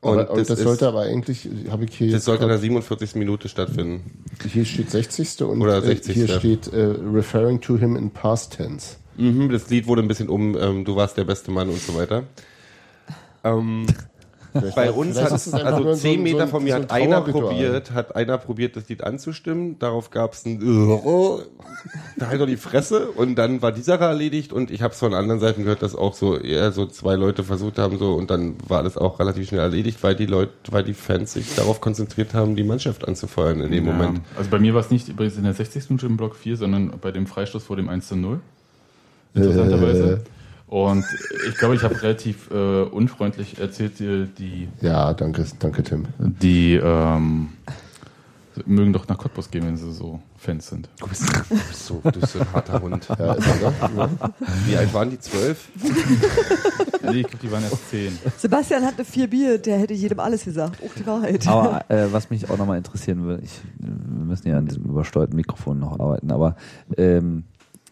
[0.04, 2.58] und Aber, das, das, ist, sollte aber eigentlich, habe ich hier das sollte in der
[2.58, 3.14] grad- 47.
[3.16, 4.24] Minute stattfinden.
[4.52, 5.42] hier steht 60.
[5.42, 6.14] und Oder äh, 60..
[6.14, 8.96] hier steht äh, referring to him in past tense.
[9.16, 11.94] Mhm, das Lied wurde ein bisschen um, ähm, du warst der beste Mann und so
[11.96, 12.24] weiter.
[13.44, 13.86] Ähm,
[14.76, 16.92] Bei uns hat es also so zehn Meter so ein- von mir so ein hat
[16.92, 19.78] einer probiert, hat einer probiert, das Lied anzustimmen.
[19.78, 20.60] Darauf gab es ein
[22.16, 24.98] da halt doch die Fresse und dann war die Sache erledigt und ich habe es
[25.00, 28.30] von anderen Seiten gehört, dass auch so eher so zwei Leute versucht haben so und
[28.30, 31.80] dann war das auch relativ schnell erledigt, weil die Leute, weil die Fans sich darauf
[31.80, 33.92] konzentriert haben, die Mannschaft anzufeuern in dem Ja.
[33.92, 34.20] Moment.
[34.36, 35.90] Also bei mir war es nicht übrigens in der 60.
[35.90, 38.40] Minute im Block 4, sondern bei dem Freistoß vor dem 1 zu 0.
[39.34, 40.20] Interessanterweise.
[40.74, 41.04] Und
[41.48, 46.06] ich glaube, ich habe relativ äh, unfreundlich erzählt, die, die, Ja, danke, danke Tim.
[46.18, 47.50] die ähm,
[48.66, 50.88] mögen doch nach Cottbus gehen, wenn sie so Fans sind.
[50.98, 53.06] Du bist, du bist so, du bist so ein harter Hund.
[53.18, 54.10] Ja, er?
[54.66, 55.20] Wie alt waren die?
[55.20, 55.68] Zwölf?
[57.06, 58.18] Nee, ich glaube, die waren erst 10.
[58.38, 60.82] Sebastian hatte vier Bier, der hätte jedem alles gesagt.
[60.82, 61.46] Auch die Wahrheit.
[61.46, 65.36] Aber äh, was mich auch nochmal interessieren würde, ich, wir müssen ja an diesem übersteuerten
[65.36, 66.56] Mikrofon noch arbeiten, aber
[66.96, 67.44] ähm,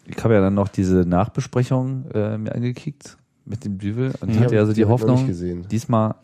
[0.05, 4.39] ich habe ja dann noch diese Nachbesprechung äh, mir angekickt mit dem Düvel und Die
[4.39, 5.65] hatte hab- also die die Hoffnung, nicht gesehen.
[5.69, 6.15] diesmal,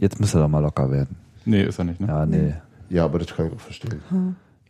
[0.00, 1.16] jetzt müsste er doch mal locker werden.
[1.44, 2.08] Nee, ist er nicht, ne?
[2.08, 2.54] Ja, nee.
[2.88, 4.00] Ja, aber das kann ich auch verstehen.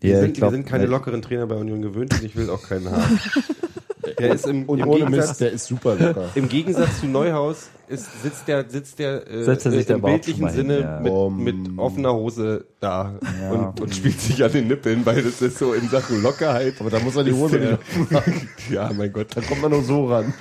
[0.01, 0.91] Wir, Ja, sind, glaub, wir sind keine nee.
[0.91, 3.19] lockeren Trainer bei Union gewöhnt und ich will auch keinen haben.
[4.21, 6.29] Der ist im, Und im ohne Gegensatz, Mist, der ist super locker.
[6.37, 10.43] Im Gegensatz zu Neuhaus ist, sitzt der, sitzt der, äh, Setzt er sich im bildlichen
[10.43, 11.01] mal hin, Sinne ja.
[11.01, 13.51] mit, Um, mit offener Hose da Ja.
[13.51, 16.75] und, und spielt sich an den Nippeln, weil das ist so in Sachen Lockerheit.
[16.81, 17.79] Aber da muss er die Hose der-
[18.71, 19.29] Ja, mein Gott.
[19.35, 20.33] Da kommt man nur so ran.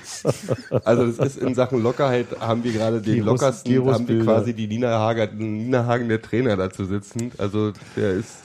[0.83, 4.53] Also das ist in Sachen Lockerheit haben wir gerade den Gyros- lockersten, haben wir quasi
[4.53, 7.31] die Nina Hager, Nina Hagen der Trainer dazu sitzen.
[7.37, 8.37] Also der ist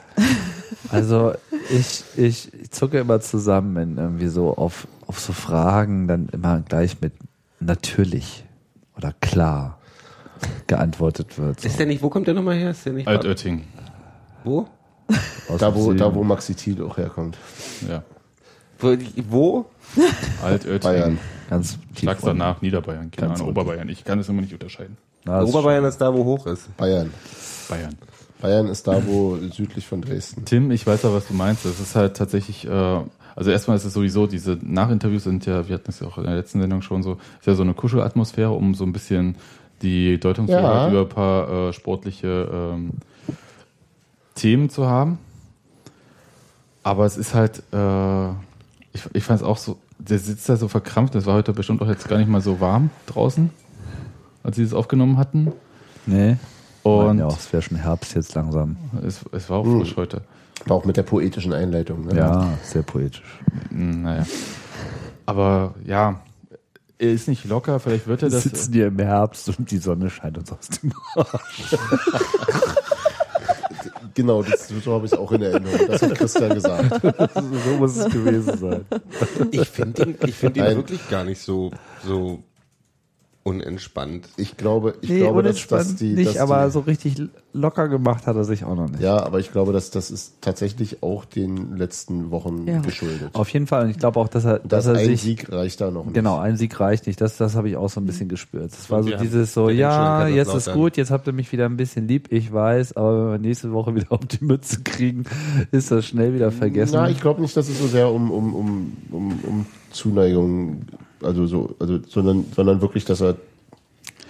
[0.89, 1.33] Also
[1.69, 6.61] ich, ich, ich zucke immer zusammen, wenn irgendwie so auf, auf so Fragen dann immer
[6.67, 7.13] gleich mit
[7.59, 8.43] natürlich
[8.97, 9.79] oder klar
[10.67, 11.59] geantwortet wird.
[11.59, 11.67] So.
[11.67, 12.71] Ist der nicht, wo kommt der nochmal her?
[12.71, 13.65] Ist der nicht Altötting.
[14.43, 14.67] wo?
[15.49, 17.37] Aus Da wo, da, wo Maxi Thiel auch herkommt.
[17.87, 18.03] Ja.
[18.79, 18.95] Wo?
[19.29, 19.65] wo?
[20.43, 20.79] Altötting.
[20.79, 21.19] Bayern.
[21.49, 23.51] Ganz tief Sag's danach, Niederbayern, keine Ganz Ahnung.
[23.51, 23.89] Oberbayern.
[23.89, 24.97] Ich kann es immer nicht unterscheiden.
[25.25, 26.75] Na, das ist Oberbayern ist da, wo hoch ist.
[26.77, 27.13] Bayern.
[27.69, 27.97] Bayern.
[28.41, 30.45] Bayern ist da, wo südlich von Dresden.
[30.45, 31.65] Tim, ich weiß ja, was du meinst.
[31.65, 32.99] Das ist halt tatsächlich, äh,
[33.35, 36.25] also erstmal ist es sowieso, diese Nachinterviews sind ja, wir hatten es ja auch in
[36.25, 39.35] der letzten Sendung schon so, ist ja so eine Kuschelatmosphäre, um so ein bisschen
[39.81, 40.89] die Deutungshoheit Ja.
[40.89, 42.91] über ein paar äh, sportliche ähm,
[44.35, 45.17] Themen zu haben.
[46.83, 48.29] Aber es ist halt, äh,
[48.93, 51.81] ich, ich fand es auch so, der sitzt da so verkrampft, das war heute bestimmt
[51.81, 53.51] auch jetzt gar nicht mal so warm draußen,
[54.43, 55.51] als sie das aufgenommen hatten.
[56.07, 56.37] Nee.
[56.83, 58.77] Und ja, es wäre schon Herbst jetzt langsam.
[59.05, 59.79] es, es war auch Hm.
[59.81, 60.21] frisch heute.
[60.65, 62.05] Aber auch mit der poetischen Einleitung.
[62.05, 62.15] Ne?
[62.15, 63.23] Ja, sehr poetisch.
[63.69, 64.25] Hm, Naja.
[65.25, 66.21] Aber ja,
[66.97, 68.43] er ist nicht locker, vielleicht wird er Wir das.
[68.43, 71.75] sitzen hier im Herbst und die Sonne scheint uns aus dem Arsch.
[74.13, 75.87] Genau, das, so habe ich es auch in Erinnerung.
[75.87, 77.01] Das hat Christian gesagt.
[77.33, 78.85] so muss es gewesen sein.
[79.51, 80.75] Ich finde ihn, ich find ihn Nein.
[80.75, 81.71] wirklich gar nicht so,
[82.05, 82.43] so
[83.43, 84.29] unentspannt.
[84.37, 86.13] Ich glaube, ich Nee, glaube, dass, dass die.
[86.13, 87.15] nicht, dass aber die, so richtig
[87.53, 89.01] locker gemacht hat er sich auch noch nicht.
[89.01, 92.81] Ja, aber ich glaube, dass das ist tatsächlich auch den letzten Wochen Ja.
[92.81, 93.31] geschuldet.
[93.33, 93.85] Auf jeden Fall.
[93.85, 96.05] Und ich glaube auch, dass er, dass dass er ein sich Sieg reicht da noch
[96.05, 96.13] nicht.
[96.13, 97.19] Genau, ein Sieg reicht nicht.
[97.19, 98.71] Das, das habe ich auch so ein bisschen gespürt.
[98.73, 101.77] Es war so dieses so, ja, jetzt ist gut, jetzt habt ihr mich wieder ein
[101.77, 105.23] bisschen lieb, ich weiß, aber wenn wir nächste Woche wieder auf die Mütze kriegen,
[105.71, 106.93] ist das schnell wieder vergessen.
[106.95, 110.83] Na, ich glaube nicht, dass es so sehr um, um, um, um, um Zuneigung,
[111.23, 113.35] also so, also, sondern, sondern wirklich, dass er,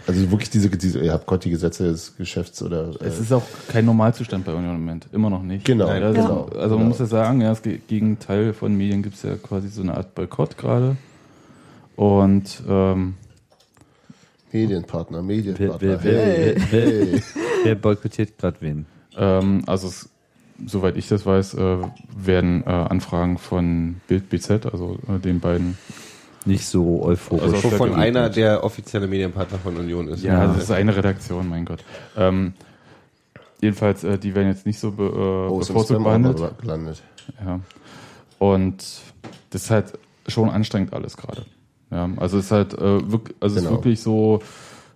[0.07, 3.31] also wirklich diese, diese, ihr habt Gott die Gesetze des Geschäfts oder, äh, Es ist
[3.31, 5.07] auch kein Normalzustand bei Union im Moment.
[5.11, 5.63] Immer noch nicht.
[5.65, 6.83] Genau, Ja, also, genau, also man genau.
[6.85, 9.95] muss ja sagen, ja, das Ge- Gegenteil von Medien gibt es ja quasi so eine
[9.95, 10.97] Art Boykott gerade.
[11.95, 13.13] Und ähm,
[14.51, 15.79] Medienpartner, Medienpartner.
[15.81, 17.23] Wer- wer- hey, hey.
[17.63, 18.85] Wer boykottiert gerade wen?
[19.17, 20.09] ähm, also es,
[20.65, 21.77] soweit ich das weiß, äh,
[22.17, 25.77] werden äh, Anfragen von Bild BZ, also äh, den beiden
[26.45, 27.53] Nicht so euphorisch.
[27.63, 30.23] Also- der einer der offizielle Medienpartner von Union ist.
[30.23, 31.83] Ja, das ist eine Redaktion, mein Gott.
[32.17, 32.53] Ähm,
[33.61, 36.41] jedenfalls, äh, die werden jetzt nicht so be, äh, Oh, bevorzugt behandelt.
[36.61, 37.03] Gelandet.
[37.45, 37.59] Ja.
[38.39, 38.83] Und
[39.51, 39.93] das ist halt
[40.27, 41.45] schon anstrengend alles gerade.
[41.91, 43.77] Ja, also es ist halt äh, wirk also es ist Genau.
[43.79, 44.41] wirklich so,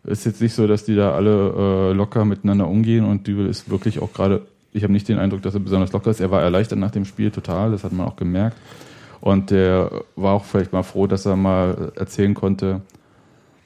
[0.03, 3.69] ist jetzt nicht so, dass die da alle äh, locker miteinander umgehen und Dübel ist
[3.69, 6.21] wirklich auch gerade, ich habe nicht den Eindruck, dass er besonders locker ist.
[6.21, 8.57] Er war erleichtert nach dem Spiel total, das hat man auch gemerkt.
[9.25, 12.81] Und der war auch vielleicht mal froh, dass er mal erzählen konnte,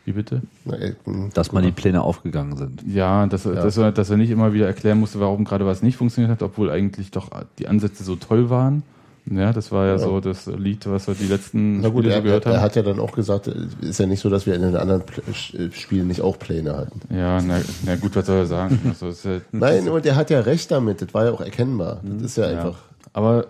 [0.05, 0.41] wie bitte?
[0.71, 2.81] Ey, hm, dass mal die Pläne aufgegangen sind.
[2.87, 5.83] Ja, dass, er- Dass, er, dass er nicht immer wieder erklären musste, warum gerade was
[5.83, 7.29] nicht funktioniert hat, obwohl eigentlich doch
[7.59, 8.83] die Ansätze so toll waren.
[9.29, 9.97] Ja, das war ja, Ja.
[9.99, 12.61] so das Lied, was wir die letzten Na gut, Spiele er, so gehört er haben.
[12.61, 15.01] hat ja dann auch gesagt, es ist ja nicht so, dass wir in den anderen
[15.03, 17.01] Pl- Spielen nicht auch Pläne hatten.
[17.13, 18.79] ja, na, na gut, was soll er sagen?
[18.87, 21.99] Also, ist ja, Nein, und er hat ja recht damit, das war ja auch erkennbar.
[22.01, 22.57] Das ist ja ja.
[22.59, 22.79] einfach.
[23.11, 23.45] Aber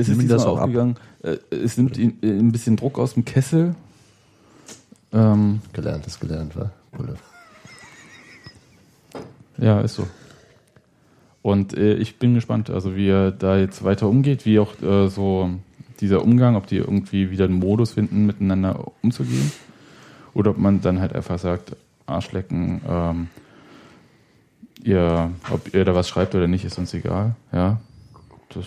[0.00, 0.64] es ist ihm das auch ab.
[0.64, 0.96] aufgegangen.
[1.22, 3.74] Äh, Es nimmt ihn äh, ein bisschen Druck aus dem Kessel.
[5.12, 6.70] Ähm, Gelernt ist gelernt, war.
[9.58, 10.06] Ja, ist so.
[11.42, 15.08] Und äh, ich bin gespannt, also wie er da jetzt weiter umgeht, wie auch äh,
[15.08, 15.50] so
[16.00, 19.52] dieser Umgang, ob die irgendwie wieder einen Modus finden, miteinander umzugehen.
[20.34, 23.28] Oder ob man dann halt einfach sagt, Arschlecken, ähm,
[24.82, 27.34] ihr, ob ihr da was schreibt oder nicht, ist uns egal.
[27.52, 27.80] Ja,
[28.50, 28.66] das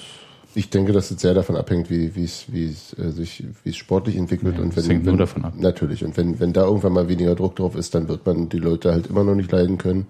[0.56, 3.70] Ich denke, dass es sehr davon abhängt, wie, wie es, wie es äh, sich, wie
[3.72, 5.54] es sportlich entwickelt Ja, und das wenn, hängt nur wenn davon ab.
[5.58, 8.60] natürlich und wenn, wenn da irgendwann mal weniger Druck drauf ist, dann wird man die
[8.60, 10.06] Leute halt immer noch nicht leiden können,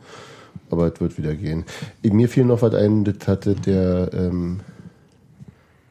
[0.70, 1.64] aber es wird wieder gehen.
[2.03, 4.60] Mir fiel noch was ein, das hatte der, ähm,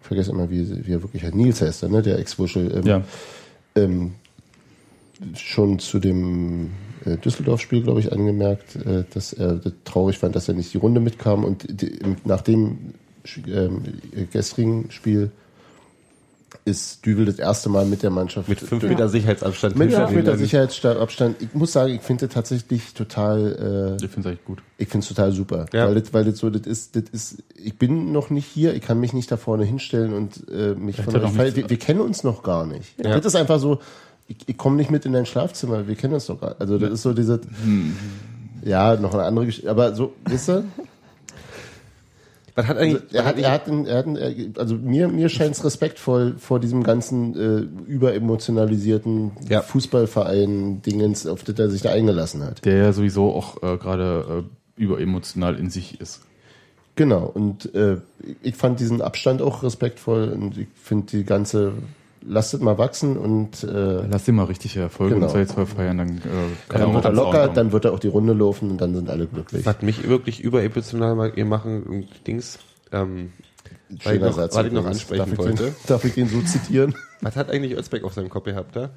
[0.03, 2.87] ich vergesse immer, wie, wie er wirklich heißt, Nils heißt er, ne, der Ex-Wuschel, ähm,
[2.87, 3.03] ja.
[3.75, 4.13] ähm,
[5.35, 6.71] schon zu dem
[7.05, 11.01] äh, Düsseldorf-Spiel, glaube ich, angemerkt, äh, dass er traurig fand, dass er nicht die Runde
[11.01, 11.45] mitkam.
[11.45, 11.99] Und die,
[13.47, 13.83] ähm,
[14.33, 15.31] gestrigen Spiel
[16.67, 19.75] ist Düvel das erste Mal mit der Mannschaft Mit 5 durch- Meter Sicherheitsabstand.
[19.75, 21.37] mit hinter fünf Meter den- Sicherheitsabstand.
[21.41, 24.63] Ich muss sagen, ich finde das tatsächlich total, äh, Ich finde es echt gut.
[24.77, 25.65] ich finde es total super.
[25.73, 25.87] Ja.
[25.89, 28.83] Weil, das, weil das so, das ist, das ist, ich bin noch nicht hier, ich
[28.83, 32.01] kann mich nicht da vorne hinstellen und äh, mich von euch nichts- wir, wir kennen
[32.01, 32.99] uns noch gar nicht.
[33.03, 33.17] Ja.
[33.17, 33.81] Das ist einfach so,
[34.29, 36.91] ich, ich komme nicht mit in dein Schlafzimmer, wir kennen uns doch gar Also das
[36.93, 37.41] ist so diese,
[38.63, 40.65] ja, noch eine andere Geschichte, aber so, wisst ihr,
[42.55, 45.55] Was hat eigentlich, er hat, er hat, einen, er hat einen, also mir, mir scheint
[45.55, 49.63] es respektvoll vor diesem ganzen äh, überemotionalisierten Ja.
[49.63, 52.65] Fußballverein-Dingens, auf das er sich da eingelassen hat.
[52.65, 54.45] Der ja sowieso auch äh, gerade
[54.77, 56.23] äh, überemotional in sich ist.
[56.95, 57.97] Genau, und äh,
[58.43, 61.73] ich fand diesen Abstand auch respektvoll und ich finde die ganze,
[62.25, 65.27] lasst es mal wachsen und äh, Lass den mal richtig Erfolge Genau.
[65.27, 66.21] und zwei, zwei feiern, dann äh,
[66.69, 68.95] kann dann auch wird er locker, dann wird er auch die Runde laufen und dann
[68.95, 69.65] sind alle glücklich.
[69.67, 72.59] was mich wirklich überemotional mal ihr machen, Dings,
[72.93, 73.33] ähm,
[74.05, 75.01] weil ich noch, Satz was ich noch übrigens.
[75.01, 75.65] ansprechen darf ich wollte.
[75.65, 76.95] Den, darf ich den so zitieren?
[77.23, 78.91] Was hat eigentlich Özbeck auf seinem Kopf gehabt da?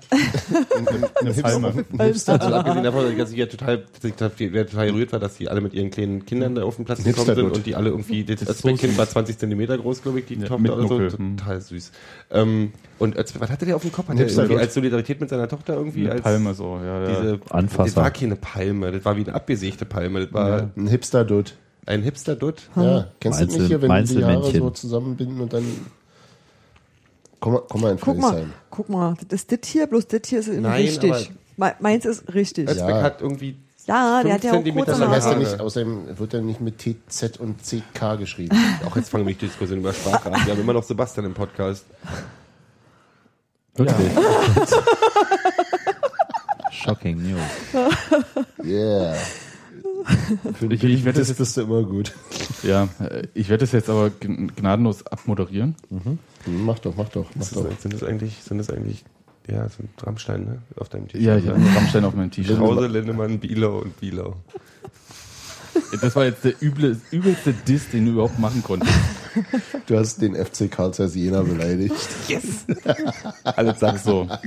[1.22, 1.86] Eine Palme.
[1.98, 5.38] Also abgesehen davon, dass ich ja total, dass ich total, wer total gerührt war, dass
[5.38, 7.90] die alle mit ihren kleinen Kindern da auf den Platz gekommen sind und die alle
[7.90, 11.00] irgendwie, das, Özbeck-Kind war 20 Zentimeter groß, glaube ich, die Ja, Tochter mit oder so,
[11.00, 11.38] Nuckel, hm.
[11.38, 11.92] total süß.
[12.32, 14.08] Ähm, und Özbeck, was hatte der auf dem Kopf?
[14.08, 17.22] Hat der irgendwie als Solidarität mit seiner Tochter irgendwie Eine als Palme so, ja, ja.
[17.22, 17.84] diese, Anfasser.
[17.86, 20.70] Das war keine Palme, das war wie eine abgesägte Palme, das war Ja.
[20.76, 21.56] Ein Hipster-Dutt.
[21.86, 22.64] ein Hipster-Dutt.
[22.76, 25.64] Ja, kennst du nicht hier, wenn die die Haare so zusammenbinden und dann.
[27.40, 30.22] Komm mal, komm mal in Guck mal, guck mal, das ist das hier, bloß das
[30.26, 31.32] hier ist Nein, richtig.
[31.58, 32.68] Me- Meins ist richtig.
[32.70, 33.02] Özbeck Ja.
[33.04, 33.58] hat irgendwie
[33.88, 35.40] Ja, der hat ja auch kurze Außerdem heißt er Haare.
[35.40, 38.58] nicht, außerdem wird er nicht mit TZ und CK geschrieben.
[38.86, 40.44] Auch jetzt fangen wir die Diskussion über Sprache an.
[40.46, 41.86] Wir haben immer noch Sebastian im Podcast.
[43.76, 44.12] Wirklich.
[46.72, 47.86] Shocking News.
[48.64, 49.16] Yeah.
[50.60, 52.14] Für Ich- ich werde das bist du immer gut.
[52.64, 55.76] ja, äh, ich werde das jetzt aber gn- gnadenlos abmoderieren.
[55.90, 56.20] Hm,
[56.66, 57.68] Mach doch, mach doch, mach doch.
[57.80, 59.04] sind das eigentlich, sind das eigentlich,
[59.48, 60.58] ja, sind Rammstein, ne?
[60.78, 61.22] Auf deinem T-Shirt.
[61.26, 62.58] Ja, ich habe einen Rammstein auf meinem T-Shirt.
[62.58, 64.36] Krause, Lindemann, Bielau und Bielau.
[66.02, 68.94] Das war jetzt der üble, übelste Diss, den du überhaupt machen konntest.
[69.88, 71.94] Du hast den FC Karl Zeiss Jena beleidigt.
[73.44, 74.26] Alles sag so.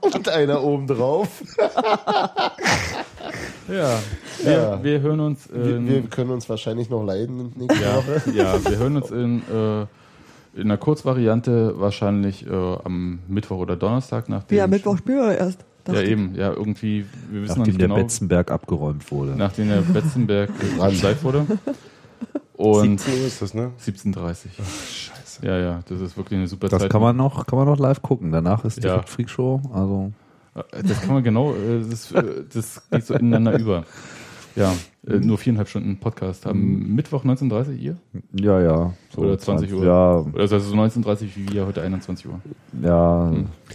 [0.00, 1.28] Und einer oben drauf.
[3.68, 3.98] Ja,
[4.42, 4.82] wir, Ja.
[4.82, 8.22] wir hören uns Wir, in, wir können uns wahrscheinlich noch leiden nächste ja, Woche.
[8.34, 9.82] ja, wir hören uns in, äh,
[10.58, 15.38] in einer Kurzvariante wahrscheinlich äh, am Mittwoch oder Donnerstag nach dem Ja, Mittwoch spielen wir
[15.38, 15.60] erst.
[15.86, 19.32] Ja, eben, ja, irgendwie, wir wissen noch Nachdem der genau, Betzenberg abgeräumt wurde.
[19.36, 20.50] nachdem der Betzenberg
[20.90, 21.46] geschleift wurde.
[22.54, 23.70] Und 17 Uhr ist das, ne?
[23.84, 24.46] 17.30
[25.42, 26.90] Ja, ja, das ist wirklich eine super Das Zeit.
[26.90, 28.32] kann man noch, kann man noch live gucken.
[28.32, 28.90] Danach ist Ja.
[28.92, 29.60] direkt Freakshow.
[29.72, 30.12] Also
[30.54, 32.22] Äh, Das kann man genau, äh, das, äh,
[32.52, 33.84] das geht so ineinander über.
[34.56, 36.44] Ja, nur viereinhalb Stunden Podcast.
[36.44, 36.58] Am
[36.96, 37.96] Mittwoch 19.30 ihr?
[38.32, 38.92] ja, ja.
[39.14, 39.84] So Oder 20 Uhr.
[39.86, 42.40] Ja, Also so 19.30 wie wir heute 21 Uhr.
[42.82, 43.32] ja.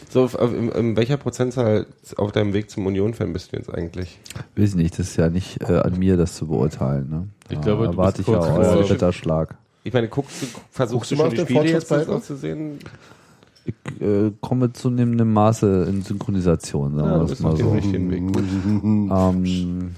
[0.09, 1.85] So, auf, auf, in, in welcher Prozentzahl
[2.17, 4.19] auf deinem Weg zum Union-Fan bist du jetzt eigentlich?
[4.57, 7.09] Weiß ich nicht, das ist ja nicht äh, an mir, das zu beurteilen.
[7.09, 7.27] Ne?
[7.49, 9.55] Ich Da glaube, du erwarte bist ich ja vor- Ritterschlag.
[9.85, 12.13] Ich meine, guckst du, versuchst Guckst du schon auf die der Spiele jetzt Fortschrittsbalken?
[12.15, 12.79] auch zu sehen?
[13.65, 17.71] Ich äh, komme zunehmendem Maße in Synchronisation, sagen Ja, wir das mal so.
[17.71, 18.33] richtigen Weg.
[18.33, 18.43] Gut.
[19.11, 19.95] Ähm,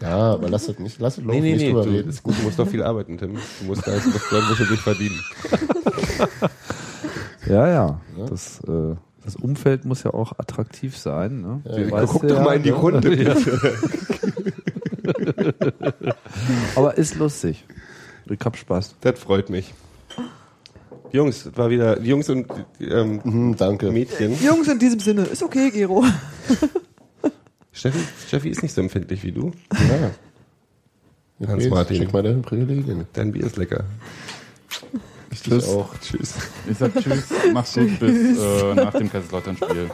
[0.00, 2.08] Ja, aber lass es nicht, lass es Nee, nee, nicht nee, drüber du, reden.
[2.10, 3.34] ist gut, du musst noch viel arbeiten, Tim.
[3.60, 5.18] Du musst da jetzt noch ein bisschen durchverdienen.
[7.48, 8.00] ja, ja.
[8.28, 11.40] Das, äh, das Umfeld muss ja auch attraktiv sein.
[11.42, 11.60] Ne?
[11.64, 12.76] Ja, Weißt Guck doch ja, mal in die ne?
[12.76, 13.36] Runde.
[16.76, 17.64] Aber ist lustig.
[18.32, 18.94] Ich hab Spaß.
[19.02, 19.74] Das freut mich.
[21.12, 22.46] Jungs, war wieder Jungs und
[22.80, 23.90] ähm, Mhm, danke.
[23.90, 24.34] Mädchen.
[24.42, 26.04] Jungs, in diesem Sinne, ist okay, Gero.
[27.72, 29.52] Steffi, Steffi ist nicht so empfindlich wie du.
[29.72, 30.10] Ja.
[31.48, 31.96] Hans Jetzt Martin.
[31.96, 33.06] Schick mal deine Privilegien.
[33.12, 33.84] Dein Bier ist lecker.
[35.42, 35.68] Tschüss.
[35.68, 35.88] auch.
[35.98, 36.34] Tschüss.
[36.70, 39.90] Ich sag Tschüss, mach's gut bis äh, nach dem Kaiserslautern-Spiel.